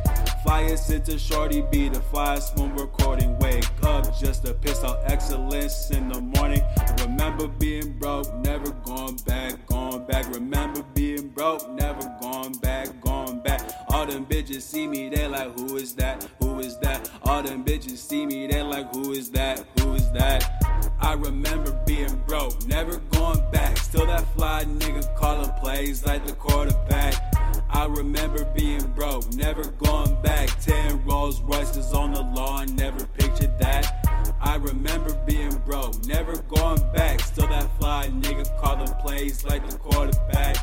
[0.43, 3.39] Flyers into shorty be the flyest when recording.
[3.39, 6.62] Wake up just to piss out excellence in the morning.
[7.05, 10.26] Remember being broke, never going back, going back.
[10.32, 13.60] Remember being broke, never going back, going back.
[13.90, 16.26] All them bitches see me, they like, who is that?
[16.40, 17.10] Who is that?
[17.22, 19.66] All them bitches see me, they like, who is that?
[19.81, 20.51] Who is that?
[20.98, 23.76] I remember being broke, never going back.
[23.76, 27.14] Still that fly nigga calling plays like the quarterback.
[27.68, 30.48] I remember being broke, never going back.
[30.62, 34.03] Ten Rolls Royces on the lawn, never pictured that.
[34.45, 37.21] I remember being broke, never going back.
[37.21, 40.57] Still that fly nigga calling plays like the quarterback.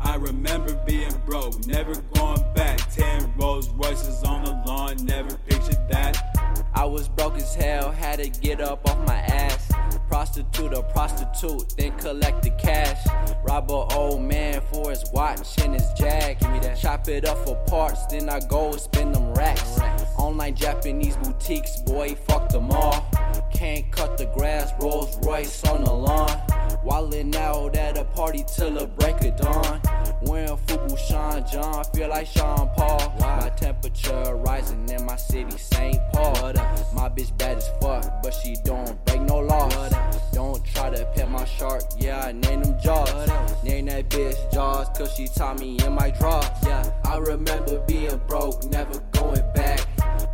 [0.00, 2.78] I remember being broke, never going back.
[2.92, 6.61] Ten Rolls Royces on the lawn, never pictured that.
[6.74, 9.70] I was broke as hell, had to get up off my ass.
[10.08, 12.98] Prostitute a prostitute, then collect the cash.
[13.44, 16.38] Rob a old man for his watch and his jag.
[16.38, 16.78] Give me that.
[16.78, 19.78] Chop it up for parts, then I go spend them racks.
[20.18, 23.06] Online Japanese boutiques, boy, fuck them all.
[23.52, 26.28] Can't cut the grass, Rolls Royce on the lawn.
[26.84, 29.80] Wildin' out at a party till the break of dawn.
[30.22, 33.14] Wearing Fubu Sean John, feel like Sean Paul.
[33.20, 35.98] My temperature rising in my city, St.
[36.12, 36.52] Paul.
[36.92, 39.94] My bitch bad as fuck, but she don't break no laws.
[40.32, 43.30] Don't try to pet my shark, yeah, I name them Jaws.
[43.64, 46.46] Name that bitch Jaws, cause she taught me in my drawers.
[46.64, 49.80] Yeah, I remember being broke, never going back.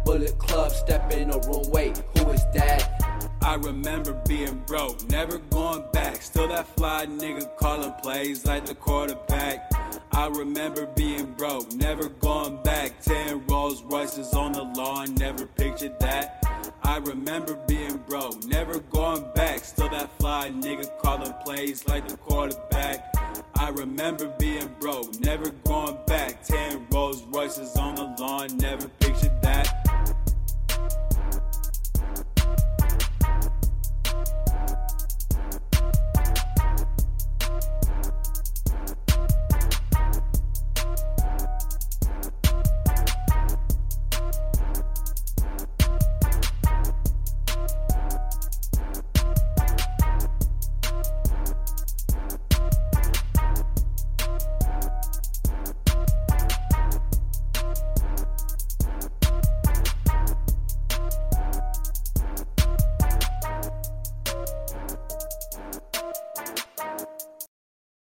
[0.04, 3.17] Bullet Club, step in the room, wait, who is that?
[3.42, 6.22] I remember being broke, never going back.
[6.22, 9.70] Still that fly nigga calling plays like the quarterback.
[10.12, 13.00] I remember being broke, never going back.
[13.00, 16.44] Ten Rolls Royces on the lawn, never pictured that.
[16.82, 19.60] I remember being broke, never going back.
[19.60, 23.14] Still that fly nigga calling plays like the quarterback.
[23.54, 26.44] I remember being broke, never going back.
[26.44, 28.88] Ten Rolls Royces on the lawn, never